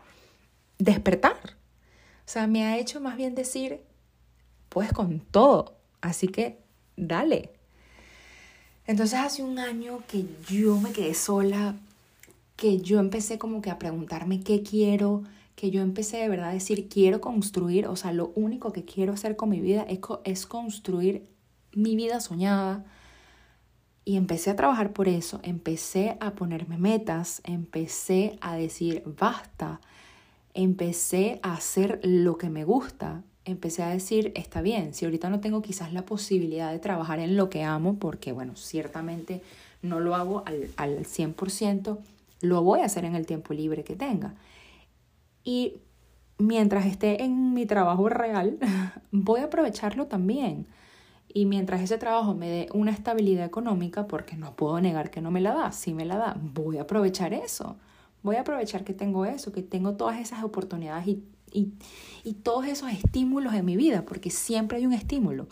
despertar. 0.79 1.37
O 2.25 2.29
sea, 2.29 2.47
me 2.47 2.65
ha 2.65 2.77
hecho 2.77 3.01
más 3.01 3.17
bien 3.17 3.35
decir, 3.35 3.81
pues 4.69 4.91
con 4.93 5.19
todo. 5.19 5.75
Así 6.01 6.27
que 6.27 6.59
dale. 6.95 7.51
Entonces 8.85 9.19
hace 9.19 9.43
un 9.43 9.59
año 9.59 9.99
que 10.07 10.25
yo 10.49 10.79
me 10.79 10.91
quedé 10.91 11.13
sola, 11.13 11.75
que 12.55 12.79
yo 12.79 12.99
empecé 12.99 13.37
como 13.37 13.61
que 13.61 13.69
a 13.69 13.79
preguntarme 13.79 14.41
qué 14.41 14.63
quiero, 14.63 15.23
que 15.55 15.71
yo 15.71 15.81
empecé 15.81 16.17
de 16.17 16.29
verdad 16.29 16.49
a 16.49 16.53
decir 16.53 16.87
quiero 16.87 17.19
construir, 17.19 17.87
o 17.87 17.95
sea, 17.95 18.13
lo 18.13 18.31
único 18.35 18.71
que 18.71 18.85
quiero 18.85 19.13
hacer 19.13 19.35
con 19.35 19.49
mi 19.49 19.59
vida 19.59 19.83
es, 19.89 19.99
es 20.23 20.45
construir 20.45 21.27
mi 21.73 21.95
vida 21.95 22.21
soñada, 22.21 22.85
y 24.07 24.15
empecé 24.15 24.51
a 24.51 24.55
trabajar 24.55 24.93
por 24.93 25.09
eso, 25.09 25.41
empecé 25.43 26.15
a 26.21 26.31
ponerme 26.31 26.77
metas, 26.77 27.41
empecé 27.43 28.37
a 28.39 28.55
decir 28.55 29.03
basta, 29.19 29.81
empecé 30.53 31.41
a 31.43 31.55
hacer 31.55 31.99
lo 32.03 32.37
que 32.37 32.49
me 32.49 32.63
gusta, 32.63 33.23
empecé 33.51 33.83
a 33.83 33.89
decir, 33.89 34.31
está 34.35 34.61
bien, 34.61 34.93
si 34.93 35.05
ahorita 35.05 35.29
no 35.29 35.39
tengo 35.39 35.61
quizás 35.61 35.93
la 35.93 36.05
posibilidad 36.05 36.71
de 36.71 36.79
trabajar 36.79 37.19
en 37.19 37.37
lo 37.37 37.49
que 37.49 37.63
amo, 37.63 37.97
porque 37.99 38.31
bueno, 38.31 38.55
ciertamente 38.55 39.41
no 39.81 39.99
lo 39.99 40.15
hago 40.15 40.43
al, 40.45 40.69
al 40.77 41.05
100%, 41.05 41.97
lo 42.41 42.63
voy 42.63 42.81
a 42.81 42.85
hacer 42.85 43.05
en 43.05 43.15
el 43.15 43.25
tiempo 43.25 43.53
libre 43.53 43.83
que 43.83 43.95
tenga. 43.95 44.35
Y 45.43 45.81
mientras 46.37 46.85
esté 46.85 47.23
en 47.23 47.53
mi 47.53 47.65
trabajo 47.65 48.09
real, 48.09 48.57
voy 49.11 49.41
a 49.41 49.45
aprovecharlo 49.45 50.07
también. 50.07 50.67
Y 51.33 51.45
mientras 51.45 51.81
ese 51.81 51.97
trabajo 51.97 52.33
me 52.33 52.49
dé 52.49 52.69
una 52.73 52.91
estabilidad 52.91 53.45
económica, 53.45 54.07
porque 54.07 54.35
no 54.35 54.55
puedo 54.55 54.79
negar 54.81 55.11
que 55.11 55.21
no 55.21 55.31
me 55.31 55.41
la 55.41 55.53
da, 55.53 55.71
si 55.71 55.93
me 55.93 56.05
la 56.05 56.17
da, 56.17 56.37
voy 56.39 56.77
a 56.77 56.83
aprovechar 56.83 57.33
eso. 57.33 57.75
Voy 58.23 58.37
a 58.37 58.41
aprovechar 58.41 58.83
que 58.83 58.93
tengo 58.93 59.25
eso, 59.25 59.51
que 59.51 59.61
tengo 59.61 59.93
todas 59.93 60.19
esas 60.19 60.43
oportunidades 60.43 61.07
y, 61.07 61.23
y, 61.51 61.73
y 62.23 62.33
todos 62.33 62.65
esos 62.65 62.91
estímulos 62.91 63.53
en 63.53 63.65
mi 63.65 63.75
vida, 63.77 64.03
porque 64.05 64.29
siempre 64.29 64.77
hay 64.77 64.85
un 64.85 64.93
estímulo. 64.93 65.47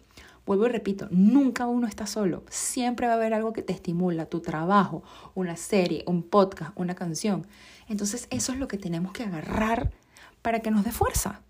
Vuelvo 0.45 0.67
y 0.67 0.69
repito, 0.69 1.07
nunca 1.09 1.65
uno 1.65 1.87
está 1.87 2.05
solo. 2.05 2.43
Siempre 2.49 3.07
va 3.07 3.13
a 3.13 3.15
haber 3.15 3.33
algo 3.33 3.51
que 3.51 3.63
te 3.63 3.73
estimula, 3.73 4.27
tu 4.27 4.41
trabajo, 4.41 5.03
una 5.33 5.55
serie, 5.55 6.03
un 6.05 6.21
podcast, 6.21 6.71
una 6.75 6.93
canción. 6.93 7.47
Entonces 7.87 8.27
eso 8.29 8.53
es 8.53 8.59
lo 8.59 8.67
que 8.67 8.77
tenemos 8.77 9.11
que 9.11 9.23
agarrar 9.23 9.91
para 10.43 10.59
que 10.59 10.69
nos 10.69 10.83
dé 10.83 10.91
fuerza. 10.91 11.41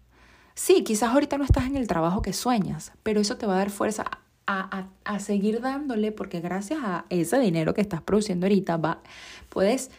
Sí, 0.54 0.86
quizás 0.86 1.10
ahorita 1.10 1.38
no 1.38 1.44
estás 1.44 1.66
en 1.66 1.76
el 1.76 1.88
trabajo 1.88 2.22
que 2.22 2.32
sueñas, 2.32 2.94
pero 3.04 3.20
eso 3.20 3.36
te 3.36 3.46
va 3.46 3.56
a 3.56 3.58
dar 3.58 3.70
fuerza 3.70 4.06
a, 4.48 4.88
a, 5.04 5.20
seguir 5.20 5.60
dándole 5.60 6.12
porque 6.12 6.40
gracias 6.40 6.80
a 6.84 7.06
ese 7.10 7.40
dinero 7.40 7.74
que 7.74 7.82
estás 7.82 8.02
produciendo 8.02 8.46
ahorita 8.46 8.78
va, 8.78 9.02
puedes 9.50 9.90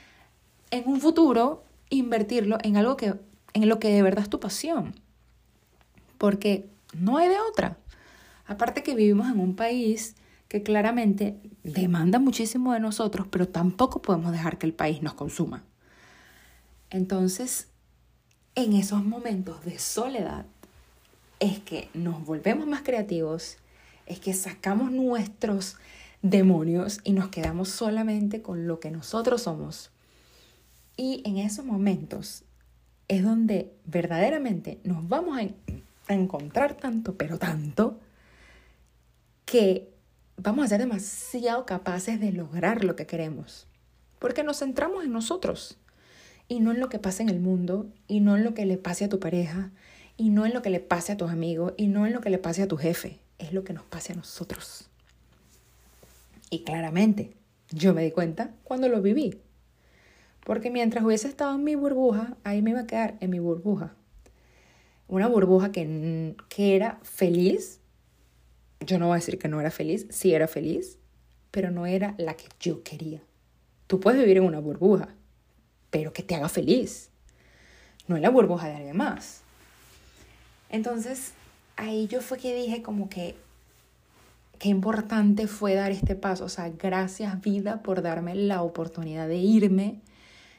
en 0.70 0.88
un 0.88 1.00
futuro 1.00 1.64
invertirlo 1.90 2.58
en 2.62 2.76
algo 2.76 2.96
que 2.96 3.14
en 3.56 3.70
lo 3.70 3.78
que 3.78 3.88
de 3.88 4.02
verdad 4.02 4.24
es 4.24 4.30
tu 4.30 4.38
pasión. 4.38 4.94
Porque 6.18 6.68
no 6.92 7.16
hay 7.16 7.28
de 7.28 7.40
otra. 7.40 7.78
Aparte 8.46 8.82
que 8.82 8.94
vivimos 8.94 9.28
en 9.28 9.40
un 9.40 9.56
país 9.56 10.14
que 10.48 10.62
claramente 10.62 11.38
demanda 11.64 12.18
muchísimo 12.18 12.74
de 12.74 12.80
nosotros, 12.80 13.26
pero 13.30 13.48
tampoco 13.48 14.02
podemos 14.02 14.32
dejar 14.32 14.58
que 14.58 14.66
el 14.66 14.74
país 14.74 15.02
nos 15.02 15.14
consuma. 15.14 15.64
Entonces, 16.90 17.68
en 18.54 18.74
esos 18.74 19.02
momentos 19.02 19.64
de 19.64 19.78
soledad 19.78 20.44
es 21.40 21.58
que 21.60 21.88
nos 21.94 22.26
volvemos 22.26 22.66
más 22.66 22.82
creativos, 22.82 23.56
es 24.04 24.20
que 24.20 24.34
sacamos 24.34 24.92
nuestros 24.92 25.76
demonios 26.20 27.00
y 27.04 27.12
nos 27.12 27.28
quedamos 27.28 27.70
solamente 27.70 28.42
con 28.42 28.66
lo 28.66 28.80
que 28.80 28.90
nosotros 28.90 29.42
somos. 29.42 29.90
Y 30.98 31.22
en 31.24 31.38
esos 31.38 31.64
momentos 31.64 32.44
es 33.08 33.22
donde 33.22 33.72
verdaderamente 33.84 34.78
nos 34.84 35.08
vamos 35.08 35.38
a, 35.38 35.48
encontrar 36.08 36.76
tanto, 36.76 37.16
pero 37.16 37.36
tanto, 37.36 37.98
que 39.44 39.88
vamos 40.36 40.64
a 40.64 40.68
ser 40.68 40.80
demasiado 40.80 41.66
capaces 41.66 42.20
de 42.20 42.30
lograr 42.30 42.84
lo 42.84 42.94
que 42.94 43.06
queremos. 43.06 43.66
Porque 44.20 44.44
nos 44.44 44.60
centramos 44.60 45.04
en 45.04 45.12
nosotros 45.12 45.78
y 46.48 46.60
no 46.60 46.70
en 46.70 46.80
lo 46.80 46.88
que 46.88 47.00
pasa 47.00 47.22
en 47.22 47.28
el 47.28 47.40
mundo 47.40 47.88
y 48.06 48.20
no 48.20 48.36
en 48.36 48.44
lo 48.44 48.54
que 48.54 48.66
le 48.66 48.78
pase 48.78 49.04
a 49.04 49.08
tu 49.08 49.18
pareja 49.18 49.72
y 50.16 50.30
no 50.30 50.46
en 50.46 50.54
lo 50.54 50.62
que 50.62 50.70
le 50.70 50.80
pase 50.80 51.12
a 51.12 51.16
tus 51.16 51.30
amigos 51.30 51.74
y 51.76 51.88
no 51.88 52.06
en 52.06 52.12
lo 52.12 52.20
que 52.20 52.30
le 52.30 52.38
pase 52.38 52.62
a 52.62 52.68
tu 52.68 52.76
jefe, 52.76 53.18
es 53.38 53.52
lo 53.52 53.64
que 53.64 53.72
nos 53.72 53.84
pase 53.84 54.12
a 54.12 54.16
nosotros. 54.16 54.88
Y 56.50 56.62
claramente, 56.62 57.32
yo 57.70 57.94
me 57.94 58.04
di 58.04 58.12
cuenta 58.12 58.52
cuando 58.62 58.88
lo 58.88 59.02
viví. 59.02 59.40
Porque 60.46 60.70
mientras 60.70 61.04
hubiese 61.04 61.26
estado 61.26 61.56
en 61.56 61.64
mi 61.64 61.74
burbuja, 61.74 62.36
ahí 62.44 62.62
me 62.62 62.70
iba 62.70 62.78
a 62.78 62.86
quedar 62.86 63.16
en 63.18 63.30
mi 63.30 63.40
burbuja. 63.40 63.96
Una 65.08 65.26
burbuja 65.26 65.72
que, 65.72 66.36
que 66.48 66.76
era 66.76 67.00
feliz. 67.02 67.80
Yo 68.78 69.00
no 69.00 69.08
voy 69.08 69.14
a 69.14 69.16
decir 69.16 69.40
que 69.40 69.48
no 69.48 69.60
era 69.60 69.72
feliz, 69.72 70.06
sí 70.08 70.34
era 70.34 70.46
feliz, 70.46 70.98
pero 71.50 71.72
no 71.72 71.84
era 71.84 72.14
la 72.16 72.34
que 72.34 72.44
yo 72.60 72.84
quería. 72.84 73.20
Tú 73.88 73.98
puedes 73.98 74.20
vivir 74.20 74.36
en 74.36 74.44
una 74.44 74.60
burbuja, 74.60 75.08
pero 75.90 76.12
que 76.12 76.22
te 76.22 76.36
haga 76.36 76.48
feliz. 76.48 77.10
No 78.06 78.14
en 78.14 78.22
la 78.22 78.30
burbuja 78.30 78.68
de 78.68 78.76
alguien 78.76 78.96
más. 78.96 79.40
Entonces, 80.70 81.32
ahí 81.74 82.06
yo 82.06 82.20
fue 82.20 82.38
que 82.38 82.54
dije 82.54 82.82
como 82.82 83.08
que 83.08 83.34
qué 84.60 84.68
importante 84.68 85.48
fue 85.48 85.74
dar 85.74 85.90
este 85.90 86.14
paso. 86.14 86.44
O 86.44 86.48
sea, 86.48 86.68
gracias 86.70 87.40
vida 87.40 87.82
por 87.82 88.00
darme 88.00 88.36
la 88.36 88.62
oportunidad 88.62 89.26
de 89.26 89.38
irme. 89.38 90.02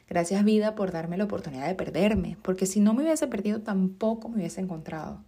Gracias 0.08 0.42
vida 0.44 0.74
por 0.74 0.90
darme 0.90 1.18
la 1.18 1.24
oportunidad 1.24 1.66
de 1.66 1.74
perderme. 1.74 2.38
Porque 2.42 2.66
si 2.66 2.80
no 2.80 2.94
me 2.94 3.02
hubiese 3.02 3.26
perdido, 3.26 3.60
tampoco 3.60 4.28
me 4.28 4.36
hubiese 4.36 4.60
encontrado. 4.60 5.22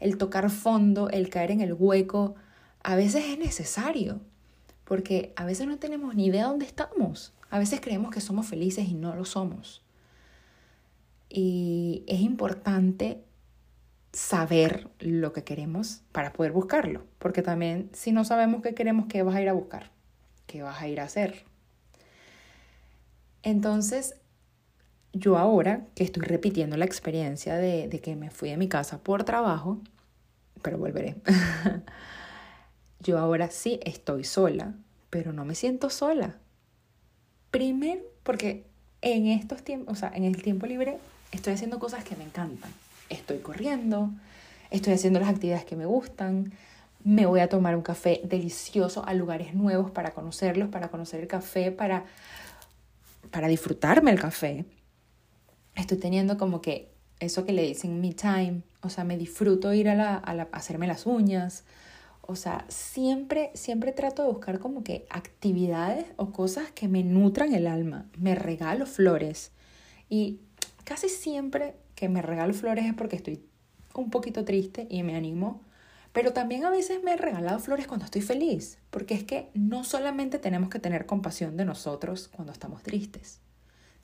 El 0.00 0.16
tocar 0.16 0.50
fondo, 0.50 1.10
el 1.10 1.28
caer 1.28 1.50
en 1.50 1.60
el 1.60 1.74
hueco, 1.74 2.34
a 2.82 2.96
veces 2.96 3.24
es 3.26 3.38
necesario. 3.38 4.20
Porque 4.84 5.32
a 5.36 5.44
veces 5.44 5.66
no 5.66 5.78
tenemos 5.78 6.14
ni 6.14 6.26
idea 6.26 6.44
de 6.44 6.48
dónde 6.48 6.66
estamos. 6.66 7.34
A 7.50 7.58
veces 7.58 7.80
creemos 7.80 8.10
que 8.10 8.20
somos 8.20 8.46
felices 8.46 8.88
y 8.88 8.94
no 8.94 9.14
lo 9.14 9.24
somos. 9.24 9.82
Y 11.28 12.04
es 12.06 12.20
importante 12.20 13.22
saber 14.12 14.88
lo 15.00 15.32
que 15.32 15.44
queremos 15.44 16.02
para 16.12 16.32
poder 16.32 16.52
buscarlo. 16.52 17.04
Porque 17.18 17.42
también 17.42 17.90
si 17.92 18.12
no 18.12 18.24
sabemos 18.24 18.62
qué 18.62 18.74
queremos, 18.74 19.06
¿qué 19.06 19.22
vas 19.22 19.34
a 19.34 19.42
ir 19.42 19.48
a 19.48 19.52
buscar? 19.52 19.90
¿Qué 20.46 20.62
vas 20.62 20.80
a 20.80 20.88
ir 20.88 21.00
a 21.00 21.04
hacer? 21.04 21.44
Entonces, 23.44 24.16
yo 25.12 25.36
ahora 25.36 25.86
que 25.94 26.02
estoy 26.02 26.22
repitiendo 26.22 26.76
la 26.76 26.86
experiencia 26.86 27.56
de, 27.56 27.88
que 28.02 28.16
me 28.16 28.30
fui 28.30 28.50
de 28.50 28.56
mi 28.56 28.68
casa 28.68 28.98
por 28.98 29.22
trabajo, 29.24 29.80
pero 30.62 30.78
volveré. 30.78 31.16
yo 33.00 33.18
ahora 33.18 33.50
sí 33.50 33.78
estoy 33.84 34.24
sola, 34.24 34.74
pero 35.10 35.32
no 35.32 35.44
me 35.44 35.54
siento 35.54 35.90
sola. 35.90 36.36
Primero, 37.50 38.00
porque 38.22 38.64
en 39.02 39.26
estos 39.26 39.62
tiempos, 39.62 39.92
o 39.92 40.00
sea, 40.00 40.10
en 40.14 40.24
el 40.24 40.42
tiempo 40.42 40.66
libre, 40.66 40.98
estoy 41.30 41.52
haciendo 41.52 41.78
cosas 41.78 42.02
que 42.02 42.16
me 42.16 42.24
encantan. 42.24 42.72
Estoy 43.10 43.38
corriendo, 43.38 44.10
estoy 44.70 44.94
haciendo 44.94 45.20
las 45.20 45.28
actividades 45.28 45.66
que 45.66 45.76
me 45.76 45.84
gustan, 45.84 46.54
me 47.04 47.26
voy 47.26 47.40
a 47.40 47.50
tomar 47.50 47.76
un 47.76 47.82
café 47.82 48.22
delicioso 48.24 49.04
a 49.04 49.12
lugares 49.12 49.54
nuevos 49.54 49.90
para 49.90 50.12
conocerlos, 50.12 50.70
para 50.70 50.88
conocer 50.88 51.20
el 51.20 51.26
café, 51.26 51.70
para, 51.70 52.04
para 53.30 53.48
disfrutarme 53.48 54.10
el 54.10 54.20
café. 54.20 54.64
Estoy 55.74 55.98
teniendo 55.98 56.38
como 56.38 56.60
que 56.60 56.92
eso 57.20 57.44
que 57.44 57.52
le 57.52 57.62
dicen 57.62 58.00
me 58.00 58.12
time, 58.12 58.62
o 58.82 58.88
sea, 58.88 59.04
me 59.04 59.16
disfruto 59.16 59.72
ir 59.72 59.88
a, 59.88 59.94
la, 59.94 60.16
a, 60.16 60.34
la, 60.34 60.48
hacerme 60.52 60.86
las 60.86 61.06
uñas, 61.06 61.64
o 62.26 62.36
sea, 62.36 62.64
siempre, 62.68 63.50
siempre 63.54 63.92
trato 63.92 64.22
de 64.22 64.28
buscar 64.28 64.58
como 64.58 64.82
que 64.82 65.06
actividades 65.10 66.06
o 66.16 66.32
cosas 66.32 66.70
que 66.72 66.88
me 66.88 67.04
nutran 67.04 67.54
el 67.54 67.66
alma. 67.66 68.06
Me 68.16 68.34
regalo 68.34 68.86
flores 68.86 69.52
y 70.08 70.40
casi 70.84 71.08
siempre 71.08 71.74
que 71.94 72.08
me 72.08 72.22
regalo 72.22 72.54
flores 72.54 72.86
es 72.86 72.94
porque 72.94 73.16
estoy 73.16 73.44
un 73.94 74.10
poquito 74.10 74.44
triste 74.44 74.86
y 74.90 75.02
me 75.02 75.16
animo. 75.16 75.60
Pero 76.14 76.32
también 76.32 76.64
a 76.64 76.70
veces 76.70 77.02
me 77.02 77.12
he 77.12 77.16
regalado 77.16 77.58
flores 77.58 77.88
cuando 77.88 78.04
estoy 78.04 78.22
feliz, 78.22 78.78
porque 78.90 79.14
es 79.14 79.24
que 79.24 79.50
no 79.52 79.82
solamente 79.82 80.38
tenemos 80.38 80.70
que 80.70 80.78
tener 80.78 81.06
compasión 81.06 81.56
de 81.56 81.64
nosotros 81.64 82.28
cuando 82.28 82.52
estamos 82.52 82.84
tristes, 82.84 83.40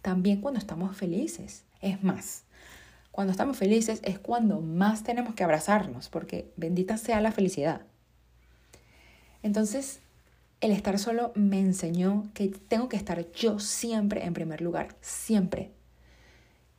también 0.03 0.40
cuando 0.40 0.59
estamos 0.59 0.96
felices. 0.96 1.62
Es 1.81 2.03
más, 2.03 2.42
cuando 3.12 3.31
estamos 3.31 3.57
felices 3.57 4.01
es 4.03 4.18
cuando 4.18 4.61
más 4.61 5.05
tenemos 5.05 5.37
que 5.37 5.44
abrazarnos, 5.44 6.09
porque 6.09 6.53
bendita 6.57 6.96
sea 6.96 7.20
la 7.20 7.31
felicidad. 7.31 7.83
Entonces, 9.44 10.01
el 10.61 10.73
estar 10.73 10.99
solo 10.99 11.31
me 11.37 11.61
enseñó 11.61 12.29
que 12.35 12.49
tengo 12.49 12.88
que 12.88 12.96
estar 12.96 13.31
yo 13.31 13.61
siempre 13.61 14.25
en 14.25 14.35
primer 14.35 14.62
lugar, 14.62 14.96
siempre. 15.01 15.70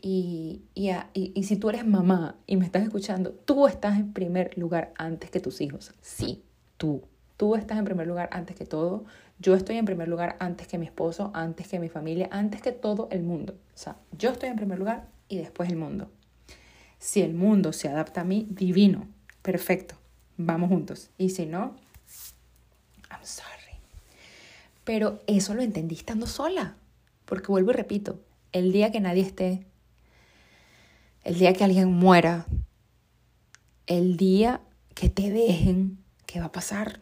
Y, 0.02 0.64
y, 0.74 0.92
y, 1.14 1.44
si 1.44 1.58
tú 1.58 1.70
eres 1.70 1.86
mamá 1.86 2.36
y 2.48 2.58
me 2.58 2.66
estás 2.66 2.82
escuchando, 2.82 3.32
tú 3.32 3.68
estás 3.68 4.00
en 4.00 4.14
primer 4.14 4.58
lugar 4.58 4.94
antes 4.98 5.30
que 5.30 5.40
tus 5.40 5.62
hijos. 5.62 5.94
Sí, 6.02 6.44
tú. 6.78 7.04
Tú 7.38 7.56
estás 7.56 7.78
en 7.78 7.86
primer 7.86 8.08
lugar 8.08 8.30
antes 8.32 8.56
que 8.56 8.66
todo. 8.66 9.06
Yo 9.40 9.56
estoy 9.56 9.78
en 9.78 9.86
primer 9.86 10.08
lugar 10.08 10.38
antes 10.40 10.68
que 10.68 10.80
mi 10.80 10.86
esposo, 10.86 11.32
antes 11.36 11.68
que 11.68 11.80
mi 11.80 11.90
familia, 11.90 12.30
antes 12.32 12.62
que 12.62 12.72
todo 12.72 13.10
el 13.12 13.22
mundo. 13.22 13.54
O 13.54 13.78
sea, 13.78 13.98
yo 14.18 14.32
estoy 14.32 14.50
en 14.50 14.56
primer 14.56 14.80
lugar 14.80 15.08
y 15.28 15.38
después 15.38 15.70
el 15.70 15.78
mundo. 15.78 16.12
Si 16.98 17.22
el 17.22 17.34
mundo 17.34 17.74
se 17.74 17.88
adapta 17.88 18.22
a 18.22 18.24
mí, 18.24 18.48
divino, 18.50 19.08
perfecto, 19.42 19.96
vamos 20.38 20.70
juntos. 20.70 21.10
Y 21.18 21.30
si 21.30 21.46
no, 21.46 21.76
I'm 23.10 23.24
sorry. 23.24 23.78
Pero 24.84 25.20
eso 25.28 25.54
lo 25.54 25.62
entendí 25.62 25.96
estando 25.96 26.28
sola. 26.28 26.76
Porque 27.26 27.48
vuelvo 27.48 27.72
y 27.72 27.76
repito, 27.76 28.20
el 28.52 28.72
día 28.72 28.92
que 28.92 29.00
nadie 29.00 29.24
esté, 29.24 29.66
el 31.24 31.38
día 31.38 31.54
que 31.54 31.64
alguien 31.64 31.92
muera, 31.92 32.46
el 33.88 34.18
día 34.18 34.62
que 34.94 35.10
te 35.10 35.30
dejen, 35.30 36.00
¿qué 36.26 36.40
va 36.40 36.48
a 36.48 36.52
pasar? 36.52 37.02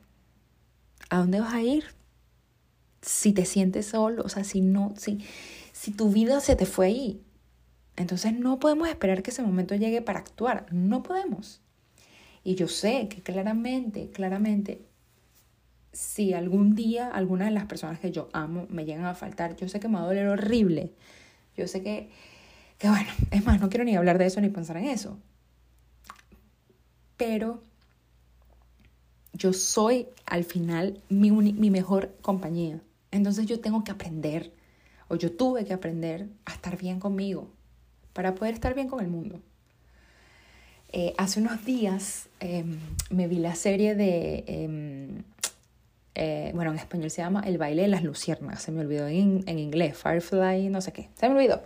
¿A 1.09 1.17
dónde 1.17 1.39
vas 1.39 1.53
a 1.53 1.61
ir? 1.61 1.85
Si 3.01 3.31
te 3.31 3.45
sientes 3.45 3.87
solo, 3.87 4.23
o 4.23 4.29
sea, 4.29 4.43
si 4.43 4.61
no, 4.61 4.93
si, 4.97 5.19
si 5.71 5.91
tu 5.91 6.11
vida 6.11 6.39
se 6.39 6.55
te 6.55 6.65
fue 6.65 6.87
ahí. 6.87 7.23
Entonces 7.95 8.33
no 8.33 8.59
podemos 8.59 8.87
esperar 8.87 9.23
que 9.23 9.31
ese 9.31 9.41
momento 9.41 9.75
llegue 9.75 10.01
para 10.01 10.19
actuar, 10.19 10.65
no 10.71 11.03
podemos. 11.03 11.61
Y 12.43 12.55
yo 12.55 12.67
sé 12.67 13.07
que 13.09 13.21
claramente, 13.21 14.09
claramente 14.11 14.89
si 15.91 16.33
algún 16.33 16.75
día 16.75 17.09
alguna 17.09 17.45
de 17.45 17.51
las 17.51 17.65
personas 17.65 17.99
que 17.99 18.11
yo 18.11 18.29
amo 18.33 18.67
me 18.69 18.85
llegan 18.85 19.05
a 19.05 19.15
faltar, 19.15 19.55
yo 19.55 19.67
sé 19.67 19.79
que 19.79 19.87
me 19.87 19.95
va 19.95 20.03
a 20.03 20.07
doler 20.07 20.27
horrible. 20.27 20.93
Yo 21.57 21.67
sé 21.67 21.81
que, 21.83 22.09
que 22.79 22.89
bueno, 22.89 23.09
es 23.29 23.45
más, 23.45 23.59
no 23.61 23.69
quiero 23.69 23.83
ni 23.83 23.95
hablar 23.95 24.17
de 24.17 24.25
eso 24.25 24.41
ni 24.41 24.49
pensar 24.49 24.77
en 24.77 24.85
eso. 24.85 25.19
Pero 27.17 27.61
yo 29.33 29.53
soy 29.53 30.07
al 30.25 30.45
final 30.45 31.01
mi, 31.09 31.29
mi 31.29 31.69
mejor 31.69 32.15
compañía. 32.21 32.81
Entonces 33.11 33.45
yo 33.45 33.59
tengo 33.59 33.83
que 33.83 33.91
aprender, 33.91 34.53
o 35.09 35.15
yo 35.15 35.31
tuve 35.31 35.65
que 35.65 35.73
aprender 35.73 36.29
a 36.45 36.53
estar 36.53 36.77
bien 36.77 36.99
conmigo 36.99 37.49
para 38.13 38.33
poder 38.33 38.53
estar 38.53 38.73
bien 38.73 38.87
con 38.87 39.01
el 39.01 39.07
mundo. 39.07 39.41
Eh, 40.91 41.13
hace 41.17 41.39
unos 41.39 41.65
días 41.65 42.29
em, 42.39 42.79
me 43.11 43.27
vi 43.27 43.37
la 43.37 43.55
serie 43.55 43.93
de 43.93 44.43
em, 44.47 45.23
eh, 46.15 46.51
bueno, 46.55 46.71
en 46.71 46.77
español 46.77 47.11
se 47.11 47.21
llama 47.21 47.41
El 47.45 47.57
baile 47.57 47.83
de 47.83 47.87
las 47.89 48.03
luciérnagas, 48.03 48.63
se 48.63 48.71
me 48.71 48.81
olvidó 48.81 49.07
en, 49.07 49.43
en 49.45 49.59
inglés, 49.59 49.97
Firefly, 49.97 50.69
no 50.69 50.81
sé 50.81 50.91
qué, 50.91 51.09
se 51.15 51.29
me 51.29 51.35
olvidó. 51.35 51.61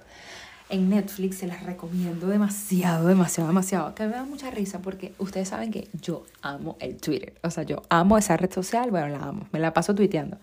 En 0.69 0.89
Netflix 0.89 1.37
se 1.37 1.47
las 1.47 1.63
recomiendo 1.63 2.27
demasiado, 2.27 3.07
demasiado, 3.07 3.49
demasiado. 3.49 3.95
Que 3.95 4.07
me 4.07 4.13
da 4.13 4.23
mucha 4.23 4.49
risa 4.49 4.81
porque 4.81 5.13
ustedes 5.19 5.49
saben 5.49 5.71
que 5.71 5.89
yo 6.01 6.25
amo 6.41 6.77
el 6.79 6.97
Twitter. 6.97 7.33
O 7.43 7.51
sea, 7.51 7.63
yo 7.63 7.81
amo 7.89 8.17
esa 8.17 8.37
red 8.37 8.51
social, 8.51 8.89
bueno, 8.89 9.09
la 9.09 9.19
amo, 9.19 9.47
me 9.51 9.59
la 9.59 9.73
paso 9.73 9.93
tuiteando. 9.93 10.37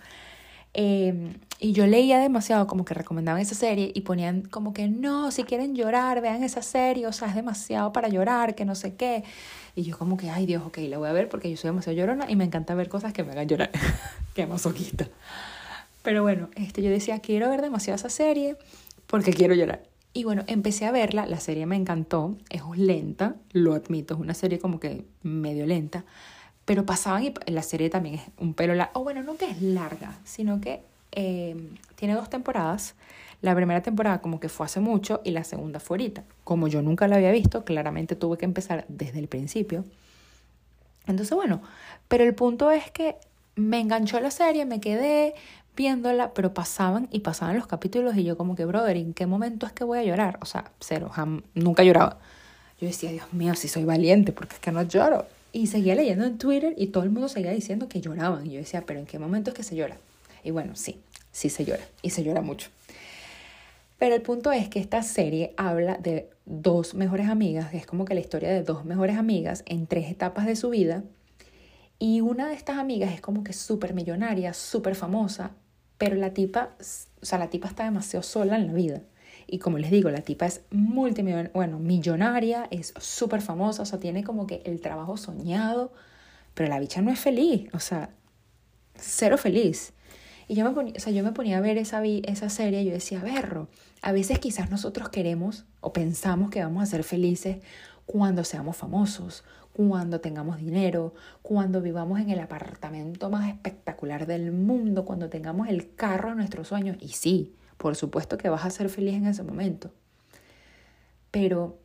Em, 0.72 1.34
y 1.58 1.72
yo 1.72 1.86
leía 1.86 2.20
demasiado 2.20 2.66
como 2.68 2.84
que 2.84 2.94
recomendaban 2.94 3.42
esa 3.42 3.56
serie 3.56 3.90
y 3.92 4.02
ponían 4.02 4.42
como 4.42 4.72
que 4.72 4.88
no, 4.88 5.32
si 5.32 5.42
quieren 5.42 5.74
llorar, 5.74 6.20
vean 6.20 6.44
esa 6.44 6.62
serie, 6.62 7.06
o 7.06 7.12
sea, 7.12 7.28
es 7.28 7.34
demasiado 7.34 7.92
para 7.92 8.08
llorar, 8.08 8.54
que 8.54 8.64
no 8.64 8.74
sé 8.74 8.94
qué. 8.94 9.24
Y 9.74 9.82
yo 9.82 9.98
como 9.98 10.16
que, 10.16 10.30
ay 10.30 10.46
Dios, 10.46 10.62
ok, 10.64 10.78
la 10.88 10.98
voy 10.98 11.08
a 11.08 11.12
ver 11.12 11.28
porque 11.28 11.50
yo 11.50 11.56
soy 11.56 11.70
demasiado 11.70 11.98
llorona 11.98 12.30
y 12.30 12.36
me 12.36 12.44
encanta 12.44 12.74
ver 12.74 12.88
cosas 12.88 13.12
que 13.12 13.24
me 13.24 13.32
hagan 13.32 13.48
llorar. 13.48 13.70
qué 14.34 14.46
masoquista. 14.46 15.08
Pero 16.02 16.22
bueno, 16.22 16.48
este, 16.54 16.82
yo 16.82 16.90
decía, 16.90 17.18
quiero 17.18 17.50
ver 17.50 17.62
demasiado 17.62 17.96
esa 17.96 18.08
serie 18.08 18.56
porque 19.06 19.32
quiero 19.32 19.54
llorar. 19.54 19.89
Y 20.12 20.24
bueno, 20.24 20.42
empecé 20.48 20.86
a 20.86 20.92
verla, 20.92 21.26
la 21.26 21.38
serie 21.38 21.66
me 21.66 21.76
encantó, 21.76 22.36
es 22.48 22.62
lenta, 22.76 23.36
lo 23.52 23.74
admito, 23.74 24.14
es 24.14 24.20
una 24.20 24.34
serie 24.34 24.58
como 24.58 24.80
que 24.80 25.04
medio 25.22 25.66
lenta, 25.66 26.04
pero 26.64 26.84
pasaban 26.84 27.24
y 27.24 27.32
la 27.46 27.62
serie 27.62 27.90
también 27.90 28.16
es 28.16 28.22
un 28.38 28.54
pelo 28.54 28.74
largo, 28.74 29.00
o 29.00 29.04
bueno, 29.04 29.22
no 29.22 29.36
que 29.36 29.48
es 29.48 29.62
larga, 29.62 30.18
sino 30.24 30.60
que 30.60 30.82
eh, 31.12 31.56
tiene 31.94 32.14
dos 32.14 32.28
temporadas. 32.28 32.94
La 33.40 33.54
primera 33.54 33.82
temporada 33.82 34.20
como 34.20 34.38
que 34.38 34.48
fue 34.48 34.66
hace 34.66 34.80
mucho 34.80 35.20
y 35.24 35.30
la 35.30 35.44
segunda 35.44 35.80
fue 35.80 35.94
ahorita. 35.96 36.24
Como 36.44 36.68
yo 36.68 36.82
nunca 36.82 37.08
la 37.08 37.16
había 37.16 37.30
visto, 37.30 37.64
claramente 37.64 38.16
tuve 38.16 38.36
que 38.36 38.44
empezar 38.44 38.84
desde 38.88 39.18
el 39.18 39.28
principio. 39.28 39.84
Entonces, 41.06 41.34
bueno, 41.34 41.62
pero 42.08 42.24
el 42.24 42.34
punto 42.34 42.70
es 42.70 42.90
que 42.90 43.16
me 43.56 43.80
enganchó 43.80 44.20
la 44.20 44.30
serie, 44.30 44.64
me 44.64 44.80
quedé 44.80 45.34
viéndola, 45.80 46.34
pero 46.34 46.52
pasaban 46.52 47.08
y 47.10 47.20
pasaban 47.20 47.56
los 47.56 47.66
capítulos 47.66 48.14
y 48.14 48.22
yo 48.22 48.36
como 48.36 48.54
que, 48.54 48.66
brother, 48.66 48.98
¿en 48.98 49.14
qué 49.14 49.24
momento 49.24 49.64
es 49.64 49.72
que 49.72 49.82
voy 49.82 49.98
a 49.98 50.02
llorar? 50.02 50.38
O 50.42 50.44
sea, 50.44 50.72
cero, 50.78 51.10
nunca 51.54 51.82
lloraba. 51.82 52.18
Yo 52.78 52.86
decía, 52.86 53.10
Dios 53.10 53.32
mío, 53.32 53.54
si 53.54 53.66
soy 53.66 53.84
valiente, 53.84 54.30
porque 54.32 54.56
es 54.56 54.60
que 54.60 54.72
no 54.72 54.82
lloro. 54.82 55.24
Y 55.52 55.68
seguía 55.68 55.94
leyendo 55.94 56.26
en 56.26 56.36
Twitter 56.36 56.74
y 56.76 56.88
todo 56.88 57.04
el 57.04 57.08
mundo 57.08 57.30
seguía 57.30 57.52
diciendo 57.52 57.88
que 57.88 58.02
lloraban. 58.02 58.46
Y 58.46 58.50
yo 58.50 58.58
decía, 58.58 58.84
pero 58.84 59.00
¿en 59.00 59.06
qué 59.06 59.18
momento 59.18 59.50
es 59.50 59.56
que 59.56 59.62
se 59.62 59.74
llora? 59.74 59.96
Y 60.44 60.50
bueno, 60.50 60.76
sí, 60.76 61.00
sí 61.32 61.48
se 61.48 61.64
llora. 61.64 61.82
Y 62.02 62.10
se 62.10 62.24
llora 62.24 62.42
mucho. 62.42 62.68
Pero 63.98 64.14
el 64.14 64.20
punto 64.20 64.52
es 64.52 64.68
que 64.68 64.80
esta 64.80 65.02
serie 65.02 65.54
habla 65.56 65.94
de 65.94 66.28
dos 66.44 66.92
mejores 66.92 67.30
amigas, 67.30 67.72
es 67.72 67.86
como 67.86 68.04
que 68.04 68.12
la 68.12 68.20
historia 68.20 68.50
de 68.50 68.62
dos 68.62 68.84
mejores 68.84 69.16
amigas 69.16 69.62
en 69.64 69.86
tres 69.86 70.10
etapas 70.10 70.44
de 70.44 70.56
su 70.56 70.68
vida. 70.68 71.04
Y 71.98 72.20
una 72.20 72.48
de 72.48 72.54
estas 72.54 72.76
amigas 72.76 73.14
es 73.14 73.22
como 73.22 73.44
que 73.44 73.54
súper 73.54 73.94
millonaria, 73.94 74.52
súper 74.52 74.94
famosa, 74.94 75.52
pero 76.00 76.16
la 76.16 76.32
tipa, 76.32 76.70
o 77.20 77.26
sea, 77.26 77.38
la 77.38 77.50
tipa 77.50 77.68
está 77.68 77.84
demasiado 77.84 78.22
sola 78.22 78.56
en 78.56 78.68
la 78.68 78.72
vida. 78.72 79.02
Y 79.46 79.58
como 79.58 79.76
les 79.76 79.90
digo, 79.90 80.08
la 80.08 80.22
tipa 80.22 80.46
es 80.46 80.62
multimillonaria, 80.70 81.50
bueno, 81.52 81.78
millonaria, 81.78 82.68
es 82.70 82.94
súper 82.98 83.42
famosa, 83.42 83.82
o 83.82 83.84
sea, 83.84 84.00
tiene 84.00 84.24
como 84.24 84.46
que 84.46 84.62
el 84.64 84.80
trabajo 84.80 85.18
soñado, 85.18 85.92
pero 86.54 86.70
la 86.70 86.80
bicha 86.80 87.02
no 87.02 87.10
es 87.10 87.20
feliz, 87.20 87.68
o 87.74 87.80
sea, 87.80 88.08
cero 88.94 89.36
feliz. 89.36 89.92
Y 90.48 90.54
yo 90.54 90.64
me 90.64 90.70
ponía, 90.70 90.94
o 90.96 91.00
sea, 91.00 91.12
yo 91.12 91.22
me 91.22 91.32
ponía 91.32 91.58
a 91.58 91.60
ver 91.60 91.76
esa, 91.76 92.02
esa 92.02 92.48
serie 92.48 92.80
y 92.80 92.86
yo 92.86 92.92
decía, 92.92 93.20
berro, 93.20 93.68
a 94.00 94.12
veces 94.12 94.38
quizás 94.38 94.70
nosotros 94.70 95.10
queremos 95.10 95.66
o 95.82 95.92
pensamos 95.92 96.48
que 96.48 96.62
vamos 96.62 96.82
a 96.82 96.86
ser 96.86 97.04
felices 97.04 97.58
cuando 98.06 98.42
seamos 98.44 98.74
famosos, 98.74 99.44
cuando 99.72 100.20
tengamos 100.20 100.58
dinero, 100.58 101.14
cuando 101.42 101.80
vivamos 101.80 102.20
en 102.20 102.30
el 102.30 102.40
apartamento 102.40 103.30
más 103.30 103.48
espectacular 103.48 104.26
del 104.26 104.52
mundo, 104.52 105.04
cuando 105.04 105.28
tengamos 105.28 105.68
el 105.68 105.94
carro 105.94 106.30
de 106.30 106.36
nuestros 106.36 106.68
sueños. 106.68 106.96
Y 107.00 107.08
sí, 107.08 107.54
por 107.76 107.96
supuesto 107.96 108.36
que 108.36 108.48
vas 108.48 108.64
a 108.64 108.70
ser 108.70 108.88
feliz 108.88 109.14
en 109.14 109.26
ese 109.26 109.42
momento. 109.42 109.92
Pero 111.30 111.78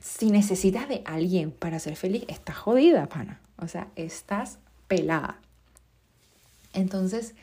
si 0.00 0.30
necesitas 0.30 0.88
de 0.88 1.02
alguien 1.04 1.50
para 1.50 1.78
ser 1.78 1.96
feliz, 1.96 2.24
estás 2.28 2.56
jodida, 2.56 3.06
pana. 3.08 3.40
O 3.58 3.68
sea, 3.68 3.88
estás 3.96 4.58
pelada. 4.86 5.40
Entonces, 6.72 7.34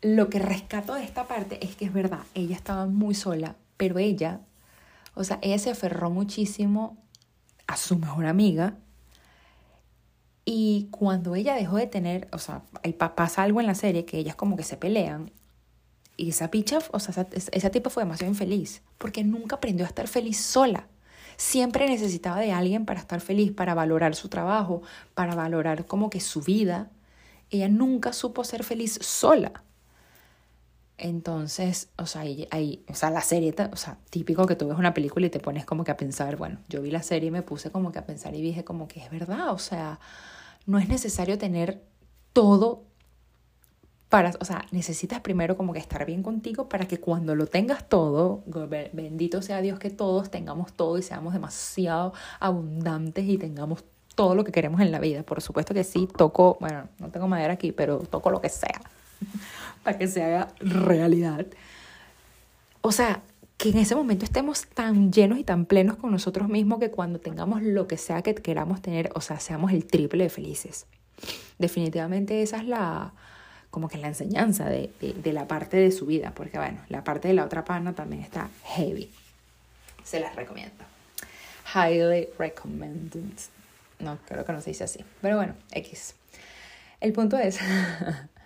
lo 0.00 0.28
que 0.28 0.38
rescato 0.38 0.94
de 0.94 1.04
esta 1.04 1.26
parte 1.26 1.64
es 1.64 1.76
que 1.76 1.84
es 1.84 1.92
verdad, 1.92 2.20
ella 2.34 2.56
estaba 2.56 2.86
muy 2.86 3.14
sola, 3.14 3.56
pero 3.76 3.98
ella, 3.98 4.40
o 5.14 5.24
sea, 5.24 5.38
ella 5.42 5.58
se 5.58 5.70
aferró 5.70 6.10
muchísimo 6.10 7.01
a 7.72 7.76
su 7.76 7.96
mejor 7.98 8.26
amiga. 8.26 8.74
Y 10.44 10.88
cuando 10.90 11.34
ella 11.34 11.54
dejó 11.54 11.76
de 11.76 11.86
tener, 11.86 12.28
o 12.32 12.38
sea, 12.38 12.62
pasa 13.14 13.42
algo 13.42 13.60
en 13.60 13.66
la 13.66 13.74
serie 13.74 14.04
que 14.04 14.18
ellas 14.18 14.36
como 14.36 14.56
que 14.56 14.64
se 14.64 14.76
pelean 14.76 15.30
y 16.16 16.28
esa 16.30 16.50
picha, 16.50 16.78
o 16.92 17.00
sea, 17.00 17.26
esa, 17.32 17.50
esa 17.52 17.70
tipa 17.70 17.90
fue 17.90 18.02
demasiado 18.02 18.30
infeliz, 18.30 18.82
porque 18.98 19.24
nunca 19.24 19.56
aprendió 19.56 19.84
a 19.86 19.88
estar 19.88 20.08
feliz 20.08 20.38
sola. 20.40 20.88
siempre 21.36 21.88
necesitaba 21.88 22.40
de 22.40 22.52
alguien 22.52 22.84
para 22.84 23.00
estar 23.00 23.20
feliz, 23.20 23.52
para 23.52 23.74
valorar 23.74 24.14
su 24.14 24.28
trabajo, 24.28 24.82
para 25.14 25.34
valorar 25.34 25.86
como 25.86 26.10
que 26.10 26.20
su 26.20 26.42
vida. 26.42 26.90
Ella 27.50 27.68
nunca 27.68 28.12
supo 28.12 28.44
ser 28.44 28.64
feliz 28.64 28.98
sola. 29.02 29.64
Entonces, 31.04 31.88
o 31.98 32.06
sea, 32.06 32.20
ahí, 32.20 32.84
o 32.88 32.94
sea, 32.94 33.10
la 33.10 33.22
serie, 33.22 33.52
o 33.72 33.76
sea, 33.76 33.98
típico 34.08 34.46
que 34.46 34.54
tú 34.54 34.68
ves 34.68 34.78
una 34.78 34.94
película 34.94 35.26
y 35.26 35.30
te 35.30 35.40
pones 35.40 35.64
como 35.64 35.82
que 35.82 35.90
a 35.90 35.96
pensar, 35.96 36.36
bueno, 36.36 36.60
yo 36.68 36.80
vi 36.80 36.92
la 36.92 37.02
serie 37.02 37.26
y 37.26 37.30
me 37.32 37.42
puse 37.42 37.72
como 37.72 37.90
que 37.90 37.98
a 37.98 38.06
pensar 38.06 38.36
y 38.36 38.40
dije 38.40 38.62
como 38.62 38.86
que 38.86 39.00
es 39.00 39.10
verdad, 39.10 39.50
o 39.50 39.58
sea, 39.58 39.98
no 40.64 40.78
es 40.78 40.88
necesario 40.88 41.38
tener 41.38 41.82
todo 42.32 42.84
para, 44.10 44.30
o 44.40 44.44
sea, 44.44 44.64
necesitas 44.70 45.18
primero 45.18 45.56
como 45.56 45.72
que 45.72 45.80
estar 45.80 46.06
bien 46.06 46.22
contigo 46.22 46.68
para 46.68 46.86
que 46.86 47.00
cuando 47.00 47.34
lo 47.34 47.46
tengas 47.46 47.88
todo, 47.88 48.44
bendito 48.92 49.42
sea 49.42 49.60
Dios 49.60 49.80
que 49.80 49.90
todos 49.90 50.30
tengamos 50.30 50.72
todo 50.72 50.98
y 50.98 51.02
seamos 51.02 51.32
demasiado 51.32 52.12
abundantes 52.38 53.24
y 53.24 53.38
tengamos 53.38 53.82
todo 54.14 54.36
lo 54.36 54.44
que 54.44 54.52
queremos 54.52 54.80
en 54.80 54.92
la 54.92 55.00
vida. 55.00 55.24
Por 55.24 55.42
supuesto 55.42 55.74
que 55.74 55.82
sí, 55.82 56.08
toco, 56.16 56.58
bueno, 56.60 56.88
no 57.00 57.10
tengo 57.10 57.26
madera 57.26 57.54
aquí, 57.54 57.72
pero 57.72 57.98
toco 57.98 58.30
lo 58.30 58.40
que 58.40 58.50
sea 58.50 58.80
para 59.82 59.98
que 59.98 60.08
se 60.08 60.22
haga 60.22 60.48
realidad. 60.60 61.46
O 62.80 62.92
sea, 62.92 63.22
que 63.56 63.70
en 63.70 63.78
ese 63.78 63.94
momento 63.94 64.24
estemos 64.24 64.66
tan 64.66 65.12
llenos 65.12 65.38
y 65.38 65.44
tan 65.44 65.66
plenos 65.66 65.96
con 65.96 66.10
nosotros 66.10 66.48
mismos 66.48 66.80
que 66.80 66.90
cuando 66.90 67.20
tengamos 67.20 67.62
lo 67.62 67.86
que 67.86 67.96
sea 67.96 68.22
que 68.22 68.34
queramos 68.34 68.82
tener, 68.82 69.10
o 69.14 69.20
sea, 69.20 69.38
seamos 69.38 69.72
el 69.72 69.86
triple 69.86 70.24
de 70.24 70.30
felices. 70.30 70.86
Definitivamente 71.58 72.42
esa 72.42 72.56
es 72.56 72.66
la, 72.66 73.12
como 73.70 73.88
que 73.88 73.98
la 73.98 74.08
enseñanza 74.08 74.68
de, 74.68 74.90
de, 75.00 75.32
la 75.32 75.46
parte 75.46 75.76
de 75.76 75.92
su 75.92 76.06
vida, 76.06 76.32
porque 76.34 76.58
bueno, 76.58 76.80
la 76.88 77.04
parte 77.04 77.28
de 77.28 77.34
la 77.34 77.44
otra 77.44 77.64
pana 77.64 77.92
también 77.94 78.22
está 78.22 78.48
heavy. 78.64 79.08
Se 80.02 80.18
las 80.18 80.34
recomiendo. 80.34 80.84
Highly 81.72 82.30
recommended. 82.38 83.38
No, 84.00 84.18
creo 84.26 84.44
que 84.44 84.52
no 84.52 84.60
se 84.60 84.70
dice 84.70 84.84
así. 84.84 85.04
Pero 85.20 85.36
bueno, 85.36 85.54
X. 85.70 86.16
El 87.00 87.12
punto 87.12 87.38
es 87.38 87.60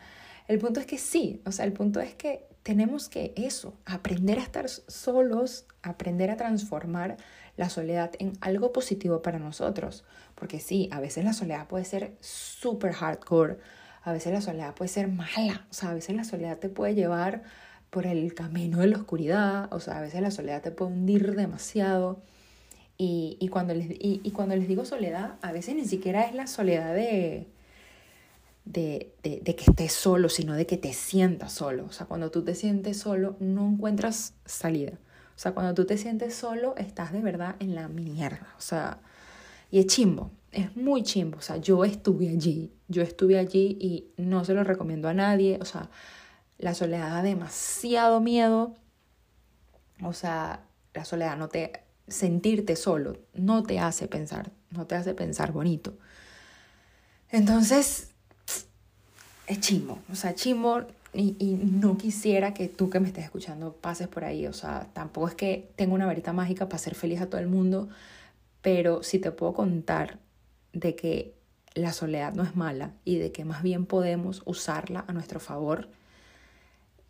El 0.49 0.59
punto 0.59 0.81
es 0.81 0.87
que 0.87 0.99
sí, 0.99 1.43
o 1.45 1.53
sea, 1.53 1.65
el 1.65 1.73
punto 1.73 2.01
es 2.01 2.15
que 2.15 2.47
tenemos 2.63 3.09
que 3.09 3.33
eso, 3.37 3.75
aprender 3.85 4.39
a 4.39 4.43
estar 4.43 4.69
solos, 4.69 5.67
aprender 5.83 6.31
a 6.31 6.37
transformar 6.37 7.17
la 7.57 7.69
soledad 7.69 8.11
en 8.19 8.33
algo 8.41 8.73
positivo 8.73 9.23
para 9.23 9.39
nosotros. 9.39 10.05
Porque 10.35 10.61
sí, 10.61 10.89
a 10.93 11.01
veces 11.01 11.25
la 11.25 11.33
soledad 11.33 11.69
puede 11.69 11.85
ser 11.85 12.17
súper 12.21 12.93
hardcore, 12.93 13.59
a 14.03 14.13
veces 14.13 14.33
la 14.33 14.41
soledad 14.41 14.75
puede 14.75 14.89
ser 14.89 15.09
mala, 15.09 15.67
o 15.71 15.75
sea, 15.75 15.91
a 15.91 15.95
veces 15.95 16.15
la 16.15 16.25
soledad 16.25 16.59
te 16.59 16.69
puede 16.69 16.95
llevar 16.95 17.43
por 17.91 18.07
el 18.07 18.35
camino 18.35 18.79
de 18.81 18.89
la 18.89 18.99
oscuridad, 18.99 19.73
o 19.73 19.81
sea, 19.81 19.99
a 19.99 20.01
veces 20.01 20.21
la 20.21 20.31
soledad 20.31 20.63
te 20.63 20.71
puede 20.71 20.93
hundir 20.93 21.35
demasiado. 21.35 22.23
Y, 22.99 23.49
cuando, 23.51 23.75
les, 23.75 23.89
y 23.91 24.31
cuando 24.31 24.57
les 24.57 24.67
digo 24.67 24.87
soledad, 24.87 25.35
a 25.43 25.53
veces 25.53 25.75
ni 25.77 25.85
siquiera 25.85 26.23
es 26.23 26.35
la 26.35 26.47
soledad 26.47 26.95
de, 26.95 27.47
de, 28.67 29.15
de, 29.23 29.41
de, 29.41 29.57
que 29.57 29.65
estés 29.65 29.93
solo, 29.93 30.29
sino 30.29 30.55
de 30.55 30.67
que 30.67 30.77
te 30.77 30.93
sientas 30.93 31.53
solo. 31.53 31.87
O 31.87 31.93
sea, 31.93 32.07
cuando 32.07 32.31
tú 32.31 32.45
te 32.45 32.55
sientes 32.55 32.99
solo, 32.99 33.37
no 33.41 33.67
encuentras 33.67 34.35
salida. 34.45 34.99
O 35.37 35.39
sea, 35.39 35.53
cuando 35.53 35.73
tú 35.75 35.87
te 35.87 35.97
sientes 35.97 36.35
solo, 36.35 36.75
estás 36.77 37.13
de 37.13 37.21
verdad 37.21 37.57
en 37.61 37.75
la 37.75 37.89
mierda. 37.89 38.55
O 38.59 38.61
sea, 38.61 39.01
y 39.71 39.79
es 39.79 39.87
chimbo, 39.87 40.33
es 40.51 40.75
muy 40.77 41.03
chimbo. 41.03 41.39
O 41.39 41.43
sea, 41.43 41.59
yo 41.59 41.85
estuve 41.85 42.29
allí, 42.29 42.73
yo 42.89 43.03
estuve 43.03 43.39
allí 43.39 43.79
y 43.81 44.13
no 44.17 44.45
se 44.45 44.55
lo 44.55 44.65
recomiendo 44.65 45.09
a 45.09 45.15
nadie. 45.15 45.59
O 45.61 45.65
sea, 45.65 45.91
la 46.59 46.75
soledad 46.75 47.11
da 47.11 47.23
demasiado 47.23 48.21
miedo. 48.21 48.75
O 50.03 50.13
sea, 50.13 50.67
la 50.93 51.05
soledad 51.05 51.37
no 51.37 51.49
te... 51.49 51.73
Sentirte 52.09 52.77
solo 52.77 53.19
no 53.35 53.65
te 53.65 53.81
hace 53.81 54.07
pensar, 54.07 54.53
no 54.71 54.87
te 54.87 54.95
hace 54.95 55.13
pensar 55.13 55.51
bonito. 55.51 55.99
Entonces, 57.31 58.15
es 59.47 59.61
chimo, 59.61 60.01
o 60.11 60.15
sea, 60.15 60.35
chimo 60.35 60.81
y, 61.13 61.37
y, 61.39 61.55
no 61.55 61.97
quisiera 61.97 62.53
que 62.53 62.69
tú 62.69 62.91
que 62.91 63.01
me 63.01 63.09
estés 63.09 63.25
escuchando 63.25 63.73
pases 63.73 64.09
por 64.09 64.25
ahí, 64.25 64.47
o 64.47 64.53
sea, 64.53 64.89
tampoco 64.93 65.29
es 65.29 65.35
que 65.35 65.71
tenga 65.77 65.95
una 65.95 66.07
varita 66.07 66.33
mágica 66.33 66.69
para 66.69 66.79
ser 66.79 66.95
feliz 66.95 67.21
a 67.21 67.31
todo 67.31 67.41
el 67.41 67.47
mundo, 67.47 67.89
pero 68.61 69.03
sí 69.03 69.19
te 69.19 69.31
puedo 69.31 69.55
contar 69.55 70.19
de 70.73 70.95
que 70.95 71.35
la 71.75 71.93
soledad 71.93 72.35
no 72.35 72.43
es 72.43 72.57
mala 72.57 72.93
y 73.05 73.19
de 73.19 73.33
que 73.33 73.45
más 73.45 73.63
bien 73.63 73.87
podemos 73.87 74.43
usarla 74.47 75.05
a 75.07 75.13
nuestro 75.13 75.41
favor, 75.41 75.89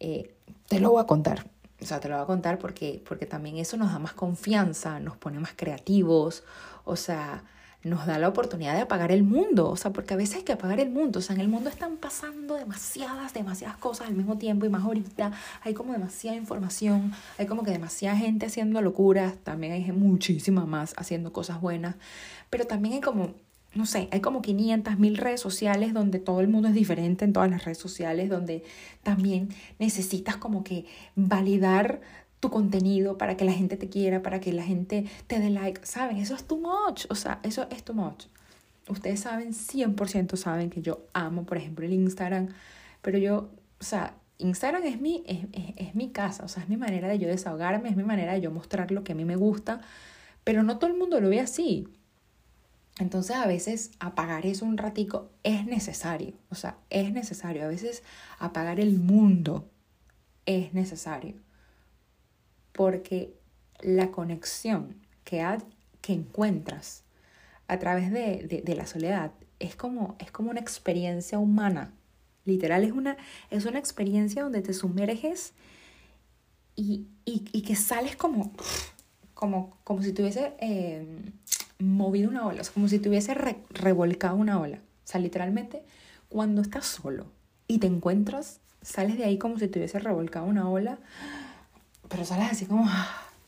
eh, 0.00 0.34
te 0.68 0.80
lo 0.80 0.90
voy 0.90 1.02
a 1.02 1.06
contar. 1.06 1.46
O 1.80 1.84
sea, 1.84 2.00
te 2.00 2.08
lo 2.08 2.16
voy 2.16 2.24
a 2.24 2.26
contar 2.26 2.58
porque, 2.58 3.02
porque 3.06 3.26
también 3.26 3.58
eso 3.58 3.76
nos 3.76 3.92
da 3.92 3.98
más 3.98 4.12
confianza, 4.12 4.98
nos 4.98 5.16
pone 5.16 5.38
más 5.38 5.52
creativos, 5.54 6.42
o 6.84 6.96
sea, 6.96 7.44
nos 7.86 8.06
da 8.06 8.18
la 8.18 8.28
oportunidad 8.28 8.74
de 8.74 8.82
apagar 8.82 9.12
el 9.12 9.22
mundo, 9.22 9.70
o 9.70 9.76
sea, 9.76 9.92
porque 9.92 10.14
a 10.14 10.16
veces 10.16 10.36
hay 10.36 10.42
que 10.42 10.52
apagar 10.52 10.80
el 10.80 10.90
mundo, 10.90 11.20
o 11.20 11.22
sea, 11.22 11.34
en 11.34 11.40
el 11.40 11.48
mundo 11.48 11.70
están 11.70 11.96
pasando 11.96 12.56
demasiadas, 12.56 13.32
demasiadas 13.32 13.76
cosas 13.76 14.08
al 14.08 14.14
mismo 14.14 14.38
tiempo 14.38 14.66
y 14.66 14.68
más 14.68 14.82
ahorita. 14.84 15.32
Hay 15.62 15.74
como 15.74 15.92
demasiada 15.92 16.36
información, 16.36 17.12
hay 17.38 17.46
como 17.46 17.62
que 17.62 17.70
demasiada 17.70 18.16
gente 18.16 18.46
haciendo 18.46 18.80
locuras, 18.82 19.36
también 19.38 19.72
hay 19.72 19.92
muchísima 19.92 20.66
más 20.66 20.94
haciendo 20.96 21.32
cosas 21.32 21.60
buenas, 21.60 21.96
pero 22.50 22.66
también 22.66 22.94
hay 22.94 23.00
como, 23.00 23.34
no 23.74 23.86
sé, 23.86 24.08
hay 24.10 24.20
como 24.20 24.42
500 24.42 24.98
mil 24.98 25.16
redes 25.16 25.40
sociales 25.40 25.94
donde 25.94 26.18
todo 26.18 26.40
el 26.40 26.48
mundo 26.48 26.68
es 26.68 26.74
diferente 26.74 27.24
en 27.24 27.32
todas 27.32 27.50
las 27.50 27.64
redes 27.64 27.78
sociales, 27.78 28.28
donde 28.28 28.64
también 29.02 29.48
necesitas 29.78 30.36
como 30.36 30.64
que 30.64 30.86
validar 31.14 32.00
tu 32.46 32.50
contenido 32.52 33.18
para 33.18 33.36
que 33.36 33.44
la 33.44 33.52
gente 33.52 33.76
te 33.76 33.88
quiera, 33.88 34.22
para 34.22 34.40
que 34.40 34.52
la 34.52 34.62
gente 34.62 35.06
te 35.26 35.40
dé 35.40 35.50
like. 35.50 35.80
¿Saben? 35.84 36.18
Eso 36.18 36.34
es 36.34 36.44
too 36.44 36.58
much. 36.58 37.06
O 37.10 37.14
sea, 37.16 37.40
eso 37.42 37.66
es 37.70 37.82
too 37.82 37.94
much. 37.94 38.26
Ustedes 38.88 39.20
saben, 39.20 39.52
100% 39.52 40.36
saben 40.36 40.70
que 40.70 40.80
yo 40.80 41.06
amo, 41.12 41.44
por 41.44 41.56
ejemplo, 41.56 41.84
el 41.84 41.92
Instagram, 41.92 42.50
pero 43.02 43.18
yo, 43.18 43.50
o 43.80 43.84
sea, 43.84 44.14
Instagram 44.38 44.84
es 44.84 45.00
mi, 45.00 45.24
es, 45.26 45.46
es, 45.76 45.94
mi 45.96 46.10
casa, 46.10 46.44
o 46.44 46.48
sea, 46.48 46.62
es 46.62 46.68
mi 46.68 46.76
manera 46.76 47.08
de 47.08 47.18
yo 47.18 47.26
desahogarme, 47.26 47.88
es 47.88 47.96
mi 47.96 48.04
manera 48.04 48.34
de 48.34 48.42
yo 48.42 48.52
mostrar 48.52 48.92
lo 48.92 49.02
que 49.02 49.10
a 49.10 49.14
mí 49.16 49.24
me 49.24 49.34
gusta, 49.34 49.80
pero 50.44 50.62
no 50.62 50.78
todo 50.78 50.88
el 50.88 50.96
mundo 50.96 51.20
lo 51.20 51.28
ve 51.30 51.40
así. 51.40 51.88
Entonces 53.00 53.34
a 53.34 53.46
veces 53.48 53.90
apagar 53.98 54.46
eso 54.46 54.64
un 54.64 54.78
ratico 54.78 55.30
es 55.42 55.66
necesario, 55.66 56.34
o 56.48 56.54
sea, 56.54 56.78
es 56.88 57.12
necesario. 57.12 57.64
A 57.64 57.68
veces 57.68 58.04
apagar 58.38 58.78
el 58.78 59.00
mundo 59.00 59.68
es 60.46 60.72
necesario 60.74 61.34
porque 62.76 63.34
la 63.80 64.10
conexión 64.12 64.94
que, 65.24 65.44
que 66.02 66.12
encuentras 66.12 67.02
a 67.68 67.78
través 67.78 68.12
de, 68.12 68.62
de, 68.64 68.74
la 68.76 68.86
soledad 68.86 69.32
es 69.58 69.74
como, 69.74 70.14
es 70.20 70.30
como 70.30 70.50
una 70.50 70.60
experiencia 70.60 71.38
humana. 71.38 71.92
Literal, 72.44 72.84
es 72.84 72.92
una, 72.92 73.16
es 73.50 73.64
una 73.64 73.78
experiencia 73.78 74.42
donde 74.42 74.62
te 74.62 74.72
sumerges 74.72 75.52
y, 76.76 77.06
y, 77.24 77.44
y 77.50 77.62
que 77.62 77.74
sales 77.74 78.14
como, 78.14 78.52
como, 79.34 79.76
como 79.82 80.02
si 80.02 80.12
tuviese 80.12 80.52
eh, 80.60 81.04
movido 81.80 82.30
una 82.30 82.46
ola, 82.46 82.62
como 82.72 82.88
si 82.88 82.98
tuviese 82.98 83.34
revolcado 83.70 84.36
una 84.36 84.60
ola. 84.60 84.76
O 84.78 85.08
sea, 85.08 85.20
literalmente, 85.20 85.82
cuando 86.28 86.60
estás 86.60 86.86
solo 86.86 87.26
y 87.66 87.78
te 87.78 87.86
encuentras, 87.86 88.60
sales 88.82 89.16
de 89.16 89.24
ahí 89.24 89.38
como 89.38 89.58
si 89.58 89.66
tuviese 89.66 89.98
revolcado 89.98 90.44
una 90.44 90.68
ola 90.68 90.98
pero 92.08 92.24
sales 92.24 92.50
así 92.50 92.66
como, 92.66 92.88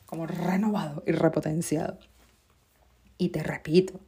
como 0.06 0.26
renovado 0.26 1.02
y 1.06 1.12
repotenciado. 1.12 1.98
Y 3.16 3.30
te 3.30 3.42
repito, 3.42 4.00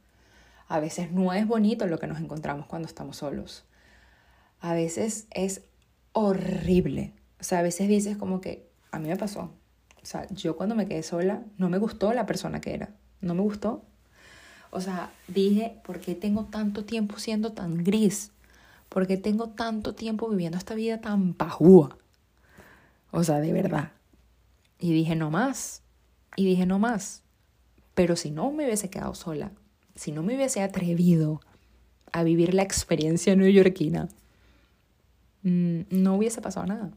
a 0.67 0.79
veces 0.79 1.11
no 1.11 1.33
es 1.33 1.47
bonito 1.47 1.85
lo 1.87 1.99
que 1.99 2.07
nos 2.07 2.19
encontramos 2.19 2.65
cuando 2.65 2.87
estamos 2.87 3.17
solos. 3.17 3.65
A 4.61 4.73
veces 4.73 5.27
es 5.31 5.63
horrible. 6.13 7.13
O 7.39 7.43
sea, 7.43 7.59
a 7.59 7.63
veces 7.63 7.87
dices 7.87 8.17
como 8.17 8.39
que, 8.39 8.69
a 8.91 8.99
mí 8.99 9.09
me 9.09 9.17
pasó. 9.17 9.51
O 10.01 10.05
sea, 10.05 10.27
yo 10.29 10.55
cuando 10.55 10.75
me 10.75 10.87
quedé 10.87 11.03
sola, 11.03 11.43
no 11.57 11.69
me 11.69 11.77
gustó 11.77 12.13
la 12.13 12.25
persona 12.25 12.61
que 12.61 12.73
era. 12.73 12.89
No 13.19 13.35
me 13.35 13.41
gustó. 13.41 13.83
O 14.71 14.79
sea, 14.79 15.11
dije, 15.27 15.79
¿por 15.83 15.99
qué 15.99 16.15
tengo 16.15 16.45
tanto 16.45 16.85
tiempo 16.85 17.19
siendo 17.19 17.51
tan 17.51 17.83
gris? 17.83 18.31
¿Por 18.87 19.07
qué 19.07 19.17
tengo 19.17 19.49
tanto 19.49 19.93
tiempo 19.93 20.29
viviendo 20.29 20.57
esta 20.57 20.75
vida 20.75 21.01
tan 21.01 21.33
pajúa? 21.33 21.97
O 23.11 23.23
sea, 23.23 23.39
de 23.39 23.51
verdad. 23.51 23.91
Y 24.81 24.91
dije, 24.91 25.15
no 25.15 25.29
más. 25.29 25.83
Y 26.35 26.45
dije, 26.45 26.65
no 26.65 26.79
más. 26.79 27.21
Pero 27.93 28.15
si 28.15 28.31
no 28.31 28.51
me 28.51 28.65
hubiese 28.65 28.89
quedado 28.89 29.13
sola, 29.13 29.51
si 29.95 30.11
no 30.11 30.23
me 30.23 30.35
hubiese 30.35 30.61
atrevido 30.61 31.39
a 32.11 32.23
vivir 32.23 32.55
la 32.55 32.63
experiencia 32.63 33.35
neoyorquina, 33.35 34.09
mm, 35.43 35.81
no 35.91 36.15
hubiese 36.15 36.41
pasado 36.41 36.65
nada. 36.65 36.91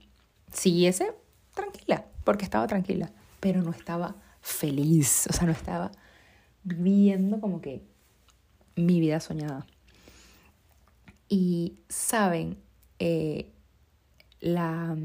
Siguiese 0.50 1.12
tranquila, 1.54 2.06
porque 2.24 2.44
estaba 2.44 2.66
tranquila, 2.66 3.12
pero 3.38 3.62
no 3.62 3.70
estaba 3.70 4.16
feliz, 4.40 5.26
o 5.28 5.32
sea, 5.34 5.46
no 5.46 5.52
estaba 5.52 5.92
viviendo 6.62 7.38
como 7.38 7.60
que 7.60 7.82
mi 8.76 8.98
vida 8.98 9.20
soñada. 9.20 9.66
Y 11.28 11.74
saben, 11.90 12.56
eh, 12.98 13.52
la, 14.40 14.96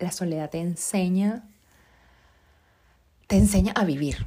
la 0.00 0.10
soledad 0.10 0.50
te 0.50 0.58
enseña 0.58 1.48
te 3.28 3.36
enseña 3.36 3.72
a 3.72 3.84
vivir, 3.84 4.26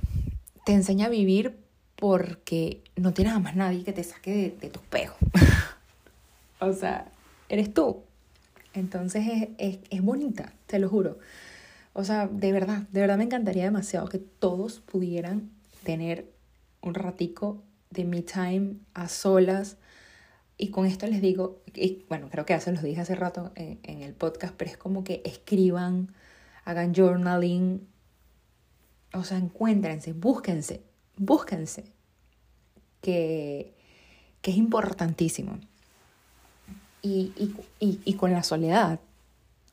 te 0.63 0.73
enseña 0.73 1.07
a 1.07 1.09
vivir 1.09 1.57
porque 1.95 2.83
no 2.95 3.13
tienes 3.13 3.33
a 3.33 3.39
más 3.39 3.55
nadie 3.55 3.83
que 3.83 3.93
te 3.93 4.03
saque 4.03 4.31
de, 4.31 4.55
de 4.61 4.69
tu 4.69 4.79
o 6.59 6.73
sea, 6.73 7.07
eres 7.49 7.73
tú. 7.73 8.03
Entonces 8.73 9.49
es, 9.57 9.79
es, 9.89 10.01
bonita, 10.01 10.53
te 10.67 10.79
lo 10.79 10.87
juro. 10.87 11.17
O 11.93 12.03
sea, 12.03 12.27
de 12.27 12.51
verdad, 12.51 12.83
de 12.91 13.01
verdad 13.01 13.17
me 13.17 13.25
encantaría 13.25 13.65
demasiado 13.65 14.07
que 14.07 14.19
todos 14.19 14.79
pudieran 14.79 15.49
tener 15.83 16.31
un 16.81 16.93
ratico 16.93 17.61
de 17.89 18.05
me 18.05 18.21
time 18.21 18.75
a 18.93 19.09
solas. 19.09 19.77
Y 20.57 20.69
con 20.69 20.85
esto 20.85 21.07
les 21.07 21.21
digo, 21.21 21.59
y 21.73 22.05
bueno, 22.07 22.29
creo 22.29 22.45
que 22.45 22.53
ya 22.53 22.59
se 22.59 22.71
los 22.71 22.83
dije 22.83 23.01
hace 23.01 23.15
rato 23.15 23.51
en, 23.55 23.79
en 23.81 24.03
el 24.03 24.13
podcast, 24.13 24.53
pero 24.55 24.69
es 24.69 24.77
como 24.77 25.03
que 25.03 25.23
escriban, 25.25 26.13
hagan 26.65 26.93
journaling, 26.93 27.87
o 29.13 29.23
sea, 29.23 29.37
encuéntrense, 29.37 30.13
búsquense, 30.13 30.81
búsquense, 31.17 31.85
que, 33.01 33.73
que 34.41 34.51
es 34.51 34.57
importantísimo. 34.57 35.59
Y, 37.01 37.33
y, 37.35 37.55
y, 37.79 37.99
y, 38.05 38.13
con 38.13 38.31
la 38.31 38.43
soledad, 38.43 38.99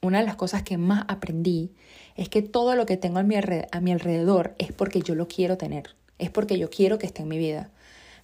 una 0.00 0.20
de 0.20 0.24
las 0.24 0.36
cosas 0.36 0.62
que 0.62 0.78
más 0.78 1.04
aprendí 1.08 1.72
es 2.16 2.28
que 2.28 2.40
todo 2.42 2.74
lo 2.74 2.86
que 2.86 2.96
tengo 2.96 3.18
a 3.18 3.22
mi, 3.22 3.36
a 3.36 3.80
mi 3.80 3.92
alrededor 3.92 4.54
es 4.58 4.72
porque 4.72 5.02
yo 5.02 5.14
lo 5.14 5.28
quiero 5.28 5.58
tener, 5.58 5.94
es 6.18 6.30
porque 6.30 6.58
yo 6.58 6.70
quiero 6.70 6.98
que 6.98 7.06
esté 7.06 7.22
en 7.22 7.28
mi 7.28 7.38
vida. 7.38 7.70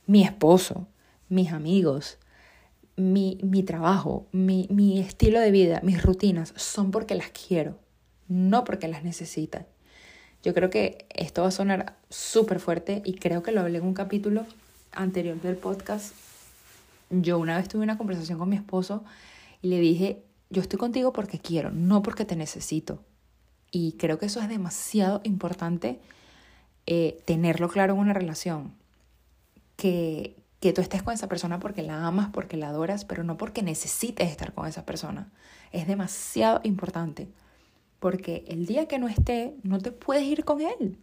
Mi 0.06 0.22
esposo, 0.22 0.86
mis 1.28 1.52
amigos, 1.52 2.18
mi, 2.96 3.38
mi 3.42 3.62
trabajo, 3.62 4.26
mi, 4.32 4.66
mi 4.70 5.00
estilo 5.00 5.40
de 5.40 5.50
vida, 5.50 5.80
mis 5.82 6.02
rutinas, 6.02 6.54
son 6.56 6.90
porque 6.90 7.14
las 7.14 7.30
quiero, 7.30 7.78
no 8.28 8.64
porque 8.64 8.88
las 8.88 9.04
necesitan. 9.04 9.66
Yo 10.44 10.52
creo 10.52 10.68
que 10.68 11.06
esto 11.08 11.40
va 11.40 11.48
a 11.48 11.50
sonar 11.50 11.96
súper 12.10 12.60
fuerte 12.60 13.00
y 13.06 13.14
creo 13.14 13.42
que 13.42 13.50
lo 13.50 13.62
hablé 13.62 13.78
en 13.78 13.84
un 13.84 13.94
capítulo 13.94 14.44
anterior 14.92 15.40
del 15.40 15.56
podcast. 15.56 16.14
Yo 17.08 17.38
una 17.38 17.56
vez 17.56 17.66
tuve 17.66 17.82
una 17.82 17.96
conversación 17.96 18.38
con 18.38 18.50
mi 18.50 18.56
esposo 18.56 19.04
y 19.62 19.68
le 19.68 19.80
dije, 19.80 20.22
yo 20.50 20.60
estoy 20.60 20.78
contigo 20.78 21.14
porque 21.14 21.38
quiero, 21.38 21.70
no 21.70 22.02
porque 22.02 22.26
te 22.26 22.36
necesito. 22.36 23.02
Y 23.70 23.92
creo 23.92 24.18
que 24.18 24.26
eso 24.26 24.38
es 24.40 24.50
demasiado 24.50 25.22
importante 25.24 25.98
eh, 26.84 27.22
tenerlo 27.24 27.70
claro 27.70 27.94
en 27.94 28.00
una 28.00 28.12
relación. 28.12 28.74
Que, 29.76 30.36
que 30.60 30.74
tú 30.74 30.82
estés 30.82 31.02
con 31.02 31.14
esa 31.14 31.26
persona 31.26 31.58
porque 31.58 31.82
la 31.82 32.06
amas, 32.06 32.28
porque 32.30 32.58
la 32.58 32.68
adoras, 32.68 33.06
pero 33.06 33.24
no 33.24 33.38
porque 33.38 33.62
necesites 33.62 34.30
estar 34.30 34.52
con 34.52 34.66
esa 34.66 34.84
persona. 34.84 35.32
Es 35.72 35.86
demasiado 35.86 36.60
importante 36.64 37.28
porque 38.04 38.44
el 38.48 38.66
día 38.66 38.86
que 38.86 38.98
no 38.98 39.08
esté, 39.08 39.54
no 39.62 39.78
te 39.78 39.90
puedes 39.90 40.24
ir 40.24 40.44
con 40.44 40.60
él. 40.60 40.98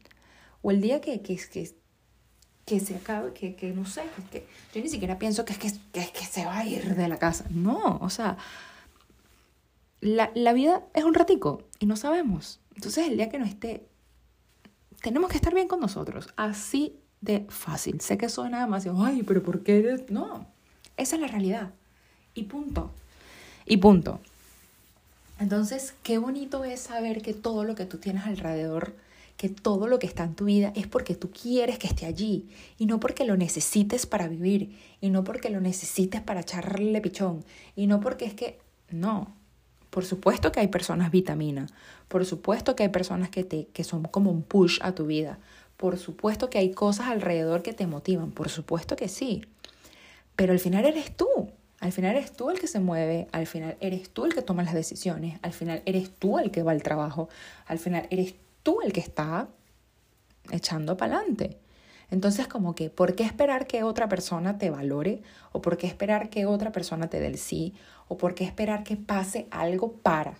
O 0.62 0.70
el 0.70 0.82
día 0.82 1.02
que, 1.02 1.24
que, 1.24 1.36
que, 1.36 1.76
que 2.64 2.80
se 2.80 2.96
acabe, 2.96 3.34
que, 3.34 3.56
que 3.56 3.72
no 3.72 3.86
sé, 3.86 4.04
que, 4.30 4.46
yo 4.72 4.84
ni 4.84 4.88
siquiera 4.88 5.18
pienso 5.18 5.44
que 5.44 5.54
es 5.54 5.58
que, 5.58 5.72
que, 5.92 6.12
que 6.12 6.26
se 6.26 6.46
va 6.46 6.60
a 6.60 6.64
ir 6.64 6.94
de 6.96 7.08
la 7.08 7.18
casa. 7.18 7.46
No, 7.50 7.98
o 8.02 8.12
sea, 8.12 8.38
la, 10.00 10.30
la 10.36 10.54
vida 10.54 10.84
es 10.94 11.04
un 11.04 11.16
ratico 11.16 11.64
y 11.80 11.88
no 11.88 11.96
sabemos. 11.96 12.60
Entonces 12.76 13.08
el 13.08 13.18
día 13.18 13.30
que 13.30 13.40
no 13.40 13.46
esté, 13.46 13.88
tenemos 15.02 15.32
que 15.32 15.38
estar 15.38 15.56
bien 15.56 15.68
con 15.68 15.80
nosotros. 15.80 16.28
Así 16.36 17.00
de 17.20 17.48
fácil. 17.50 18.00
Sé 18.00 18.20
que 18.20 18.30
suena 18.30 18.62
demasiado, 18.62 19.04
ay, 19.04 19.24
pero 19.24 19.42
¿por 19.42 19.64
qué? 19.64 20.06
No, 20.10 20.46
esa 20.98 21.16
es 21.16 21.22
la 21.24 21.28
realidad. 21.30 21.74
Y 22.36 22.44
punto. 22.44 22.92
Y 23.66 23.78
punto. 23.78 24.20
Entonces, 25.42 25.96
qué 26.04 26.20
bonito 26.20 26.64
es 26.66 26.82
saber 26.82 27.24
que 27.24 27.34
todo 27.34 27.64
lo 27.64 27.74
que 27.74 27.88
tú 27.88 27.98
tienes 27.98 28.28
alrededor, 28.28 28.94
que 29.38 29.50
todo 29.50 29.88
lo 29.88 29.98
que 29.98 30.06
está 30.06 30.24
en 30.24 30.36
tu 30.36 30.46
vida 30.46 30.72
es 30.76 30.86
porque 30.86 31.16
tú 31.16 31.32
quieres 31.32 31.80
que 31.80 31.88
esté 31.88 32.06
allí 32.06 32.48
y 32.78 32.86
no 32.86 33.00
porque 33.00 33.26
lo 33.26 33.36
necesites 33.36 34.06
para 34.06 34.28
vivir 34.28 34.78
y 35.02 35.10
no 35.10 35.24
porque 35.24 35.50
lo 35.50 35.60
necesites 35.60 36.22
para 36.22 36.42
echarle 36.42 37.02
pichón 37.02 37.44
y 37.76 37.88
no 37.88 38.02
porque 38.02 38.26
es 38.26 38.36
que 38.36 38.60
no. 38.92 39.34
Por 39.90 40.06
supuesto 40.06 40.52
que 40.52 40.60
hay 40.60 40.68
personas 40.68 41.10
vitamina, 41.10 41.66
por 42.08 42.24
supuesto 42.24 42.76
que 42.76 42.84
hay 42.84 42.90
personas 42.90 43.32
que 43.32 43.44
te 43.44 43.66
que 43.74 43.84
son 43.84 44.04
como 44.04 44.30
un 44.30 44.44
push 44.44 44.78
a 44.84 44.94
tu 44.94 45.08
vida. 45.08 45.40
Por 45.76 45.98
supuesto 45.98 46.52
que 46.52 46.60
hay 46.60 46.70
cosas 46.72 47.08
alrededor 47.08 47.64
que 47.64 47.74
te 47.74 47.88
motivan, 47.88 48.30
por 48.30 48.50
supuesto 48.50 48.96
que 48.96 49.08
sí. 49.08 49.44
Pero 50.36 50.54
al 50.54 50.60
final 50.60 50.86
eres 50.86 51.18
tú. 51.18 51.50
Al 51.82 51.92
final 51.92 52.16
eres 52.16 52.32
tú 52.32 52.52
el 52.52 52.60
que 52.60 52.68
se 52.68 52.80
mueve, 52.80 53.28
al 53.32 53.48
final 53.48 53.76
eres 53.82 54.10
tú 54.12 54.26
el 54.26 54.36
que 54.36 54.44
toma 54.44 54.62
las 54.62 54.76
decisiones, 54.76 55.40
al 55.42 55.52
final 55.52 55.82
eres 55.86 56.12
tú 56.12 56.38
el 56.38 56.52
que 56.52 56.62
va 56.62 56.72
al 56.72 56.84
trabajo, 56.84 57.28
al 57.66 57.80
final 57.80 58.08
eres 58.12 58.36
tú 58.62 58.82
el 58.84 58.94
que 58.94 59.00
está 59.00 59.48
echando 60.52 60.96
para 60.96 61.18
adelante. 61.18 61.58
Entonces, 62.12 62.48
como 62.48 62.76
que, 62.76 62.92
¿por 62.92 63.16
qué 63.16 63.24
esperar 63.24 63.66
que 63.66 63.82
otra 63.82 64.08
persona 64.08 64.60
te 64.60 64.70
valore? 64.70 65.24
¿O 65.54 65.62
por 65.62 65.78
qué 65.78 65.88
esperar 65.88 66.30
que 66.30 66.46
otra 66.46 66.72
persona 66.72 67.10
te 67.10 67.20
dé 67.20 67.28
el 67.28 67.40
sí? 67.40 67.74
¿O 68.08 68.18
por 68.18 68.36
qué 68.36 68.44
esperar 68.44 68.84
que 68.84 68.96
pase 68.96 69.48
algo 69.50 69.94
para? 69.94 70.36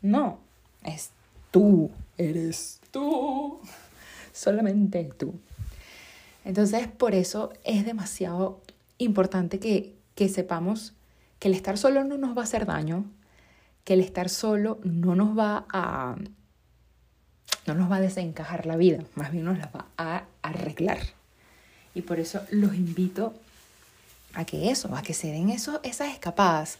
No, 0.00 0.38
es 0.84 1.10
tú, 1.50 1.90
eres 2.18 2.80
tú, 2.92 3.58
solamente 4.32 5.10
tú. 5.18 5.34
Entonces, 6.44 6.86
por 6.86 7.16
eso 7.16 7.52
es 7.64 7.84
demasiado 7.84 8.60
importante 8.98 9.58
que, 9.58 9.94
que 10.14 10.28
sepamos 10.28 10.94
que 11.38 11.48
el 11.48 11.54
estar 11.54 11.76
solo 11.78 12.04
no 12.04 12.16
nos 12.16 12.36
va 12.36 12.42
a 12.42 12.44
hacer 12.44 12.66
daño, 12.66 13.04
que 13.84 13.94
el 13.94 14.00
estar 14.00 14.28
solo 14.28 14.80
no 14.82 15.14
nos 15.14 15.36
va 15.36 15.66
a 15.70 16.16
no 17.66 17.74
nos 17.74 17.90
va 17.90 17.96
a 17.96 18.00
desencajar 18.00 18.66
la 18.66 18.76
vida, 18.76 19.02
más 19.14 19.32
bien 19.32 19.44
nos 19.44 19.58
la 19.58 19.66
va 19.66 19.86
a 19.96 20.24
arreglar. 20.42 20.98
Y 21.94 22.02
por 22.02 22.20
eso 22.20 22.40
los 22.50 22.74
invito 22.74 23.34
a 24.34 24.44
que 24.44 24.70
eso, 24.70 24.94
a 24.94 25.02
que 25.02 25.14
se 25.14 25.28
den 25.28 25.48
eso, 25.48 25.80
esas 25.82 26.12
escapadas. 26.12 26.78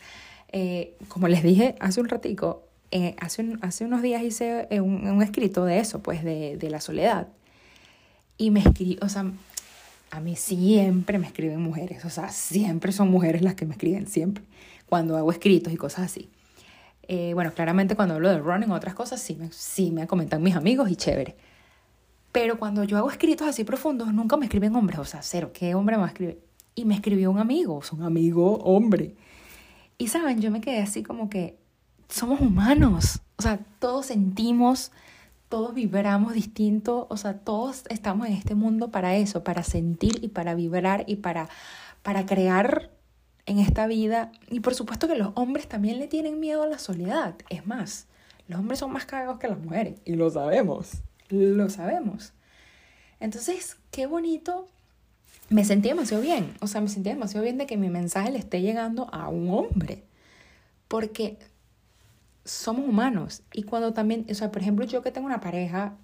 Eh, 0.49 0.95
como 1.09 1.29
les 1.29 1.43
dije 1.43 1.75
hace 1.81 2.01
un 2.01 2.09
ratico, 2.09 2.63
eh, 2.91 3.17
hace, 3.19 3.57
hace 3.63 3.85
unos 3.85 4.03
días 4.03 4.23
hice 4.23 4.69
un, 4.81 5.07
un 5.09 5.23
escrito 5.23 5.65
de 5.65 5.79
eso, 5.79 6.01
pues 6.03 6.23
de, 6.23 6.57
de 6.57 6.71
la 6.71 6.81
soledad. 6.81 7.29
Y 8.37 8.51
me 8.51 8.61
escribí, 8.61 8.99
o 9.01 9.09
sea, 9.09 9.31
a 10.11 10.21
mí 10.21 10.37
siempre 10.37 11.19
me 11.19 11.27
escriben 11.27 11.61
mujeres, 11.61 12.05
o 12.05 12.11
sea, 12.11 12.29
siempre 12.29 12.93
son 12.93 13.11
mujeres 13.11 13.43
las 13.43 13.55
que 13.55 13.67
me 13.67 13.73
escriben, 13.73 14.07
siempre, 14.07 14.45
cuando 14.87 15.17
hago 15.17 15.31
escritos 15.33 15.73
y 15.73 15.77
cosas 15.77 16.07
así. 16.07 16.31
Eh, 17.07 17.33
bueno, 17.35 17.53
claramente 17.53 17.97
cuando 17.97 18.15
hablo 18.15 18.31
de 18.31 18.39
running 18.39 18.71
o 18.71 18.75
otras 18.75 18.95
cosas, 18.95 19.21
sí 19.21 19.37
me, 19.37 19.51
sí 19.53 19.91
me 19.91 20.07
comentan 20.07 20.43
mis 20.43 20.57
amigos 20.57 20.91
y 20.91 20.97
chévere. 20.97 21.37
Pero 22.33 22.59
cuando 22.59 22.85
yo 22.85 22.97
hago 22.97 23.11
escritos 23.11 23.47
así 23.47 23.65
profundos, 23.65 24.13
nunca 24.13 24.37
me 24.37 24.47
escriben 24.47 24.75
hombres, 24.75 24.99
o 24.99 25.05
sea, 25.05 25.23
cero, 25.23 25.51
¿qué 25.53 25.75
hombre 25.75 25.97
me 25.97 26.01
va 26.01 26.07
a 26.07 26.11
escribir? 26.11 26.41
Y 26.75 26.85
me 26.85 26.95
escribió 26.95 27.31
un 27.31 27.39
amigo, 27.39 27.81
un 27.93 28.03
amigo 28.03 28.57
hombre. 28.57 29.15
Y 29.99 30.09
saben, 30.09 30.41
yo 30.41 30.51
me 30.51 30.61
quedé 30.61 30.81
así 30.81 31.03
como 31.03 31.29
que 31.29 31.59
somos 32.09 32.41
humanos, 32.41 33.21
o 33.37 33.43
sea, 33.43 33.59
todos 33.79 34.07
sentimos 34.07 34.91
todos 35.55 35.73
vibramos 35.73 36.35
distinto, 36.35 37.07
o 37.09 37.17
sea, 37.17 37.39
todos 37.39 37.85
estamos 37.89 38.27
en 38.27 38.33
este 38.33 38.57
mundo 38.57 38.91
para 38.91 39.15
eso, 39.15 39.45
para 39.45 39.63
sentir 39.63 40.19
y 40.21 40.31
para 40.31 40.57
vibrar 40.57 41.05
y 41.07 41.15
para, 41.15 41.49
para 42.03 42.27
crear 42.27 42.91
en 43.47 43.61
esta 43.61 43.87
vida. 43.87 44.33
Y 44.51 44.59
por 44.59 44.75
supuesto 44.75 45.07
que 45.07 45.15
los 45.15 45.31
hombres 45.37 45.69
también 45.69 46.01
le 46.01 46.09
tienen 46.09 46.41
miedo 46.41 46.65
a 46.65 46.67
la 46.67 46.81
soledad. 46.81 47.37
Es 47.51 47.69
más, 47.69 48.09
los 48.49 48.59
hombres 48.59 48.81
son 48.81 48.91
más 48.93 49.07
cagados 49.07 49.39
que 49.39 49.47
las 49.47 49.61
mujeres. 49.61 50.01
Y 50.05 50.17
lo 50.17 50.29
sabemos. 50.29 50.95
Lo 51.29 51.71
sabemos. 51.71 52.33
Entonces, 53.21 53.77
qué 53.93 54.07
bonito. 54.07 54.67
Me 55.51 55.65
sentí 55.65 55.89
demasiado 55.89 56.21
bien. 56.21 56.53
O 56.63 56.67
sea, 56.67 56.81
me 56.81 56.89
sentí 56.89 57.11
demasiado 57.11 57.45
bien 57.45 57.59
de 57.59 57.67
que 57.67 57.77
mi 57.77 57.91
mensaje 57.91 58.33
le 58.33 58.41
esté 58.41 58.61
llegando 58.61 59.09
a 59.15 59.29
un 59.29 59.49
hombre. 59.51 60.03
Porque 60.89 61.39
somos 62.45 62.89
humanos. 62.89 63.43
Y 63.53 63.63
cuando 63.65 63.93
también, 63.93 64.27
o 64.31 64.35
sea, 64.35 64.51
por 64.51 64.63
ejemplo, 64.63 64.85
yo 64.85 65.03
que 65.03 65.11
tengo 65.11 65.27
una 65.27 65.41
pareja, 65.41 65.97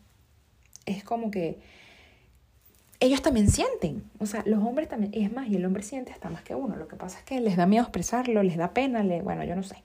es 0.86 1.04
como 1.04 1.30
que 1.30 1.58
ellos 3.00 3.22
también 3.22 3.50
sienten. 3.50 4.04
O 4.18 4.26
sea, 4.26 4.42
los 4.46 4.62
hombres 4.62 4.88
también, 4.88 5.12
es 5.14 5.32
más, 5.32 5.48
y 5.48 5.56
el 5.56 5.64
hombre 5.64 5.82
siente 5.82 6.12
hasta 6.12 6.28
más 6.30 6.42
que 6.42 6.54
uno. 6.54 6.76
Lo 6.76 6.88
que 6.88 6.96
pasa 6.96 7.18
es 7.18 7.24
que 7.24 7.40
les 7.40 7.56
da 7.56 7.66
miedo 7.66 7.82
expresarlo, 7.82 8.42
les 8.42 8.56
da 8.56 8.72
pena, 8.72 9.02
le, 9.02 9.22
bueno, 9.22 9.44
yo 9.44 9.56
no 9.56 9.62
sé. 9.62 9.82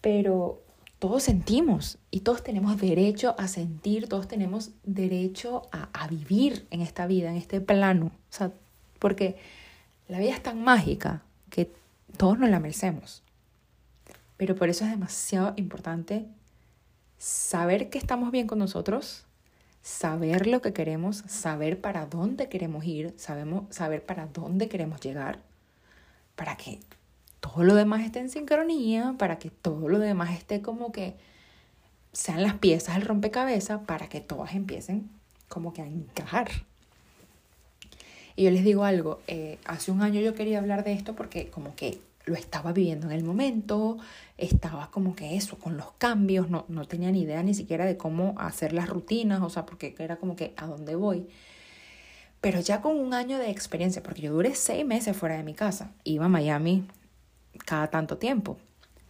Pero 0.00 0.62
todos 0.98 1.22
sentimos 1.22 1.98
y 2.10 2.20
todos 2.20 2.42
tenemos 2.42 2.80
derecho 2.80 3.34
a 3.38 3.48
sentir, 3.48 4.08
todos 4.08 4.28
tenemos 4.28 4.72
derecho 4.84 5.62
a, 5.72 5.88
a 5.92 6.08
vivir 6.08 6.66
en 6.70 6.80
esta 6.80 7.06
vida, 7.06 7.30
en 7.30 7.36
este 7.36 7.60
plano. 7.60 8.06
O 8.06 8.32
sea, 8.32 8.52
porque 8.98 9.36
la 10.08 10.18
vida 10.18 10.30
es 10.30 10.42
tan 10.42 10.62
mágica 10.62 11.22
que 11.50 11.70
todos 12.16 12.38
nos 12.38 12.50
la 12.50 12.60
merecemos. 12.60 13.22
Pero 14.40 14.56
por 14.56 14.70
eso 14.70 14.86
es 14.86 14.90
demasiado 14.90 15.52
importante 15.56 16.24
saber 17.18 17.90
que 17.90 17.98
estamos 17.98 18.30
bien 18.30 18.46
con 18.46 18.58
nosotros, 18.58 19.26
saber 19.82 20.46
lo 20.46 20.62
que 20.62 20.72
queremos, 20.72 21.18
saber 21.28 21.78
para 21.78 22.06
dónde 22.06 22.48
queremos 22.48 22.86
ir, 22.86 23.12
sabemos, 23.18 23.64
saber 23.68 24.02
para 24.02 24.28
dónde 24.28 24.70
queremos 24.70 24.98
llegar, 25.02 25.40
para 26.36 26.56
que 26.56 26.80
todo 27.40 27.64
lo 27.64 27.74
demás 27.74 28.00
esté 28.00 28.20
en 28.20 28.30
sincronía, 28.30 29.14
para 29.18 29.38
que 29.38 29.50
todo 29.50 29.90
lo 29.90 29.98
demás 29.98 30.30
esté 30.30 30.62
como 30.62 30.90
que 30.90 31.16
sean 32.14 32.42
las 32.42 32.54
piezas 32.54 32.94
del 32.94 33.04
rompecabezas, 33.04 33.82
para 33.82 34.08
que 34.08 34.22
todas 34.22 34.54
empiecen 34.54 35.10
como 35.50 35.74
que 35.74 35.82
a 35.82 35.86
encajar. 35.86 36.48
Y 38.36 38.44
yo 38.44 38.50
les 38.52 38.64
digo 38.64 38.84
algo, 38.84 39.20
eh, 39.26 39.58
hace 39.66 39.90
un 39.90 40.00
año 40.00 40.22
yo 40.22 40.32
quería 40.32 40.60
hablar 40.60 40.82
de 40.82 40.94
esto 40.94 41.14
porque 41.14 41.50
como 41.50 41.74
que 41.74 42.00
lo 42.26 42.34
estaba 42.34 42.72
viviendo 42.72 43.06
en 43.06 43.12
el 43.12 43.24
momento, 43.24 43.98
estaba 44.36 44.90
como 44.90 45.14
que 45.14 45.36
eso, 45.36 45.58
con 45.58 45.76
los 45.76 45.92
cambios, 45.92 46.50
no, 46.50 46.64
no 46.68 46.86
tenía 46.86 47.10
ni 47.10 47.22
idea 47.22 47.42
ni 47.42 47.54
siquiera 47.54 47.84
de 47.84 47.96
cómo 47.96 48.34
hacer 48.38 48.72
las 48.72 48.88
rutinas, 48.88 49.42
o 49.42 49.50
sea, 49.50 49.66
porque 49.66 49.94
era 49.98 50.16
como 50.16 50.36
que 50.36 50.54
a 50.56 50.66
dónde 50.66 50.94
voy. 50.94 51.26
Pero 52.40 52.60
ya 52.60 52.80
con 52.80 52.98
un 52.98 53.12
año 53.14 53.38
de 53.38 53.50
experiencia, 53.50 54.02
porque 54.02 54.22
yo 54.22 54.32
duré 54.32 54.54
seis 54.54 54.84
meses 54.86 55.16
fuera 55.16 55.36
de 55.36 55.42
mi 55.42 55.54
casa, 55.54 55.92
iba 56.04 56.26
a 56.26 56.28
Miami 56.28 56.86
cada 57.66 57.88
tanto 57.88 58.16
tiempo, 58.16 58.56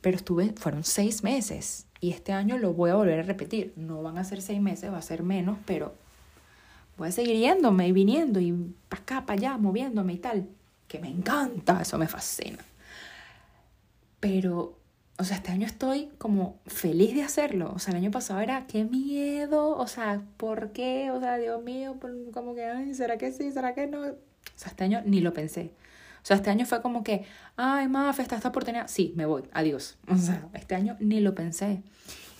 pero 0.01 0.17
estuve, 0.17 0.53
fueron 0.57 0.83
seis 0.85 1.23
meses 1.23 1.87
y 2.01 2.11
este 2.11 2.33
año 2.33 2.59
lo 2.59 2.73
voy 2.73 2.91
a 2.91 2.95
volver 2.95 3.21
a 3.21 3.23
repetir. 3.23 3.73
No 3.77 4.03
van 4.03 4.19
a 4.19 4.25
ser 4.25 4.43
seis 4.43 4.61
meses, 4.61 4.93
va 4.93 4.99
a 4.99 5.03
ser 5.03 5.23
menos, 5.23 5.59
pero 5.67 5.95
voy 6.97 7.09
a 7.09 7.13
seguir 7.13 7.37
yéndome 7.37 7.87
y 7.89 7.93
viniendo 7.93 8.41
y 8.41 8.53
para 8.89 9.03
acá, 9.03 9.27
para 9.27 9.39
allá, 9.39 9.59
moviéndome 9.59 10.15
y 10.15 10.19
tal, 10.19 10.49
que 10.89 10.99
me 10.99 11.09
encanta, 11.09 11.83
eso 11.83 11.99
me 11.99 12.09
fascina. 12.09 12.59
Pero, 14.21 14.79
o 15.19 15.25
sea, 15.25 15.37
este 15.37 15.51
año 15.51 15.67
estoy 15.67 16.11
como 16.19 16.61
feliz 16.67 17.15
de 17.15 17.23
hacerlo. 17.23 17.73
O 17.75 17.79
sea, 17.79 17.93
el 17.93 17.99
año 17.99 18.11
pasado 18.11 18.41
era, 18.41 18.67
qué 18.67 18.85
miedo, 18.85 19.77
o 19.77 19.87
sea, 19.87 20.23
¿por 20.37 20.73
qué? 20.73 21.11
O 21.11 21.21
sea, 21.21 21.39
Dios 21.39 21.63
mío, 21.63 21.97
como 22.33 22.55
que, 22.55 22.65
ay, 22.65 22.95
¿será 22.95 23.19
que 23.19 23.33
sí? 23.33 23.51
¿Será 23.51 23.75
que 23.75 23.87
no? 23.87 24.01
O 24.03 24.15
sea, 24.57 24.69
este 24.69 24.85
año 24.85 25.03
ni 25.05 25.21
lo 25.21 25.33
pensé. 25.33 25.73
O 26.23 26.27
sea, 26.27 26.37
este 26.37 26.51
año 26.51 26.67
fue 26.67 26.83
como 26.83 27.03
que, 27.03 27.25
ay, 27.57 27.89
Mafe, 27.89 28.23
está 28.23 28.37
esta 28.37 28.49
oportunidad. 28.49 28.89
Sí, 28.89 29.15
me 29.17 29.25
voy, 29.25 29.45
adiós. 29.53 29.97
O 30.09 30.17
sea, 30.17 30.49
este 30.53 30.75
año 30.75 30.97
ni 31.01 31.21
lo 31.21 31.35
pensé. 31.35 31.83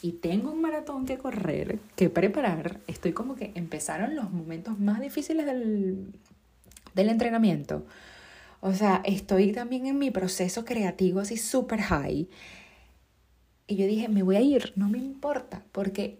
Y 0.03 0.13
tengo 0.13 0.51
un 0.53 0.61
maratón 0.61 1.07
que 1.07 1.19
correr, 1.19 1.79
que 1.97 2.11
preparar. 2.11 2.81
Estoy 2.87 3.13
como 3.13 3.37
que 3.37 3.53
empezaron 3.55 4.17
los 4.17 4.31
momentos 4.31 4.79
más 4.79 5.01
difíciles 5.01 5.47
del, 5.47 6.13
del 6.95 7.09
entrenamiento. 7.09 7.87
O 8.61 8.75
sea, 8.75 9.03
estoy 9.05 9.53
también 9.53 9.87
en 9.87 9.99
mi 9.99 10.11
proceso 10.11 10.65
creativo 10.65 11.21
así 11.21 11.37
súper 11.37 11.81
high. 11.81 12.29
Y 13.67 13.77
yo 13.77 13.87
dije, 13.87 14.09
me 14.09 14.23
voy 14.23 14.37
a 14.37 14.41
ir, 14.41 14.73
no 14.77 14.89
me 14.89 14.99
importa, 14.99 15.65
porque 15.73 16.19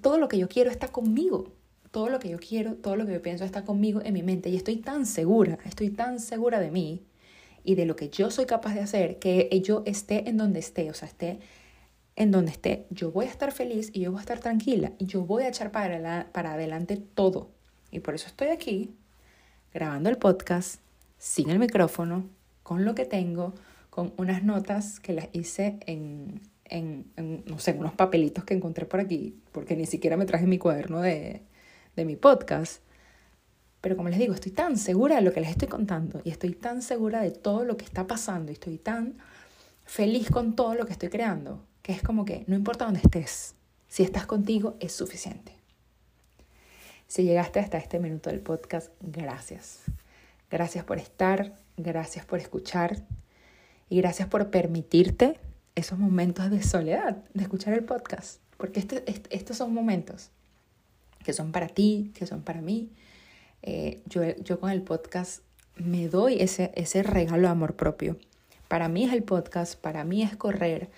todo 0.00 0.18
lo 0.18 0.28
que 0.28 0.38
yo 0.38 0.48
quiero 0.48 0.70
está 0.70 0.88
conmigo. 0.88 1.52
Todo 1.90 2.10
lo 2.10 2.18
que 2.18 2.28
yo 2.28 2.38
quiero, 2.38 2.74
todo 2.74 2.96
lo 2.96 3.06
que 3.06 3.14
yo 3.14 3.22
pienso 3.22 3.44
está 3.44 3.64
conmigo 3.64 4.00
en 4.04 4.14
mi 4.14 4.22
mente. 4.22 4.50
Y 4.50 4.56
estoy 4.56 4.76
tan 4.76 5.06
segura, 5.06 5.58
estoy 5.64 5.90
tan 5.90 6.20
segura 6.20 6.60
de 6.60 6.70
mí 6.70 7.02
y 7.64 7.74
de 7.74 7.86
lo 7.86 7.96
que 7.96 8.10
yo 8.10 8.30
soy 8.30 8.46
capaz 8.46 8.74
de 8.74 8.80
hacer, 8.80 9.18
que 9.18 9.48
yo 9.64 9.82
esté 9.86 10.28
en 10.28 10.36
donde 10.36 10.60
esté, 10.60 10.90
o 10.90 10.94
sea, 10.94 11.08
esté 11.08 11.40
en 12.16 12.30
donde 12.30 12.50
esté, 12.50 12.86
yo 12.90 13.12
voy 13.12 13.26
a 13.26 13.30
estar 13.30 13.52
feliz 13.52 13.90
y 13.92 14.00
yo 14.00 14.10
voy 14.10 14.18
a 14.18 14.22
estar 14.22 14.40
tranquila 14.40 14.92
y 14.98 15.06
yo 15.06 15.24
voy 15.24 15.44
a 15.44 15.48
echar 15.48 15.70
para, 15.70 16.32
para 16.32 16.54
adelante 16.54 16.96
todo. 16.96 17.50
Y 17.90 18.00
por 18.00 18.14
eso 18.14 18.26
estoy 18.26 18.48
aquí 18.48 18.94
grabando 19.72 20.10
el 20.10 20.18
podcast 20.18 20.80
sin 21.18 21.50
el 21.50 21.58
micrófono, 21.58 22.28
con 22.62 22.84
lo 22.84 22.94
que 22.94 23.04
tengo, 23.04 23.54
con 23.90 24.12
unas 24.16 24.42
notas 24.44 25.00
que 25.00 25.12
las 25.12 25.28
hice 25.32 25.78
en, 25.86 26.40
en, 26.64 27.42
no 27.46 27.58
sé, 27.58 27.72
unos 27.72 27.94
papelitos 27.94 28.44
que 28.44 28.54
encontré 28.54 28.86
por 28.86 29.00
aquí, 29.00 29.36
porque 29.52 29.76
ni 29.76 29.86
siquiera 29.86 30.16
me 30.16 30.26
traje 30.26 30.46
mi 30.46 30.58
cuaderno 30.58 31.00
de, 31.00 31.42
de 31.96 32.04
mi 32.04 32.16
podcast. 32.16 32.82
Pero 33.80 33.96
como 33.96 34.08
les 34.08 34.18
digo, 34.18 34.34
estoy 34.34 34.52
tan 34.52 34.76
segura 34.76 35.16
de 35.16 35.22
lo 35.22 35.32
que 35.32 35.40
les 35.40 35.50
estoy 35.50 35.68
contando 35.68 36.20
y 36.24 36.30
estoy 36.30 36.52
tan 36.52 36.82
segura 36.82 37.22
de 37.22 37.30
todo 37.30 37.64
lo 37.64 37.76
que 37.76 37.84
está 37.84 38.06
pasando 38.06 38.50
y 38.50 38.54
estoy 38.54 38.78
tan 38.78 39.18
feliz 39.84 40.30
con 40.30 40.54
todo 40.56 40.74
lo 40.74 40.84
que 40.86 40.92
estoy 40.92 41.08
creando, 41.08 41.64
que 41.82 41.92
es 41.92 42.02
como 42.02 42.24
que 42.24 42.44
no 42.46 42.56
importa 42.56 42.84
dónde 42.84 43.00
estés, 43.00 43.54
si 43.88 44.02
estás 44.02 44.26
contigo 44.26 44.76
es 44.80 44.92
suficiente. 44.92 45.56
Si 47.06 47.22
llegaste 47.22 47.58
hasta 47.60 47.78
este 47.78 47.98
minuto 47.98 48.28
del 48.28 48.40
podcast, 48.40 48.92
gracias. 49.00 49.84
Gracias 50.50 50.84
por 50.84 50.98
estar, 50.98 51.54
gracias 51.76 52.24
por 52.24 52.38
escuchar 52.38 53.04
y 53.90 53.98
gracias 53.98 54.28
por 54.28 54.50
permitirte 54.50 55.38
esos 55.74 55.98
momentos 55.98 56.50
de 56.50 56.62
soledad, 56.62 57.22
de 57.34 57.42
escuchar 57.42 57.74
el 57.74 57.84
podcast, 57.84 58.40
porque 58.56 58.80
este, 58.80 59.04
estos 59.30 59.58
son 59.58 59.74
momentos 59.74 60.30
que 61.22 61.34
son 61.34 61.52
para 61.52 61.68
ti, 61.68 62.12
que 62.14 62.26
son 62.26 62.42
para 62.42 62.62
mí. 62.62 62.90
Eh, 63.62 64.00
yo, 64.06 64.22
yo 64.36 64.58
con 64.58 64.70
el 64.70 64.80
podcast 64.82 65.42
me 65.76 66.08
doy 66.08 66.40
ese, 66.40 66.72
ese 66.74 67.02
regalo 67.02 67.42
de 67.42 67.48
amor 67.48 67.76
propio. 67.76 68.16
Para 68.68 68.88
mí 68.88 69.04
es 69.04 69.12
el 69.12 69.22
podcast, 69.22 69.78
para 69.78 70.04
mí 70.04 70.22
es 70.22 70.34
correr, 70.36 70.90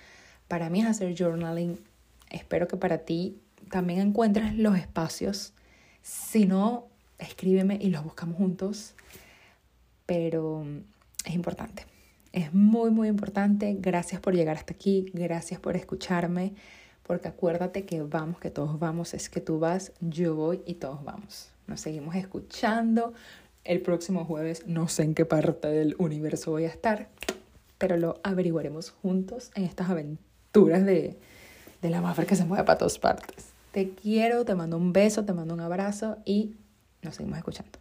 para 0.47 0.69
mí 0.69 0.79
es 0.79 0.87
hacer 0.87 1.13
journaling. 1.17 1.77
Espero 2.29 2.69
que 2.69 2.77
para 2.77 2.99
ti 2.99 3.37
también 3.69 3.99
encuentres 3.99 4.55
los 4.55 4.77
espacios. 4.77 5.53
Si 6.01 6.45
no, 6.45 6.87
escríbeme 7.19 7.77
y 7.81 7.89
los 7.89 8.03
buscamos 8.03 8.37
juntos 8.37 8.95
pero 10.05 10.63
es 11.25 11.33
importante. 11.33 11.85
Es 12.33 12.53
muy, 12.53 12.91
muy 12.91 13.07
importante. 13.07 13.75
Gracias 13.79 14.21
por 14.21 14.35
llegar 14.35 14.57
hasta 14.57 14.73
aquí. 14.73 15.11
Gracias 15.13 15.59
por 15.59 15.75
escucharme. 15.75 16.53
Porque 17.03 17.27
acuérdate 17.27 17.85
que 17.85 18.01
vamos, 18.01 18.39
que 18.39 18.49
todos 18.49 18.79
vamos. 18.79 19.13
Es 19.13 19.29
que 19.29 19.41
tú 19.41 19.59
vas, 19.59 19.91
yo 19.99 20.35
voy 20.35 20.61
y 20.65 20.75
todos 20.75 21.03
vamos. 21.03 21.51
Nos 21.67 21.81
seguimos 21.81 22.15
escuchando. 22.15 23.13
El 23.63 23.81
próximo 23.81 24.25
jueves 24.25 24.65
no 24.65 24.87
sé 24.87 25.03
en 25.03 25.13
qué 25.13 25.25
parte 25.25 25.67
del 25.67 25.95
universo 25.99 26.51
voy 26.51 26.65
a 26.65 26.69
estar, 26.69 27.09
pero 27.77 27.95
lo 27.95 28.19
averiguaremos 28.23 28.89
juntos 28.89 29.51
en 29.53 29.65
estas 29.65 29.89
aventuras 29.89 30.83
de, 30.85 31.19
de 31.81 31.89
la 31.89 32.01
mafia 32.01 32.25
que 32.25 32.35
se 32.35 32.45
mueve 32.45 32.63
para 32.63 32.79
todas 32.79 32.97
partes. 32.97 33.49
Te 33.71 33.91
quiero, 33.91 34.45
te 34.45 34.55
mando 34.55 34.77
un 34.77 34.93
beso, 34.93 35.25
te 35.25 35.33
mando 35.33 35.53
un 35.53 35.61
abrazo 35.61 36.17
y 36.25 36.55
nos 37.03 37.15
seguimos 37.15 37.37
escuchando. 37.37 37.79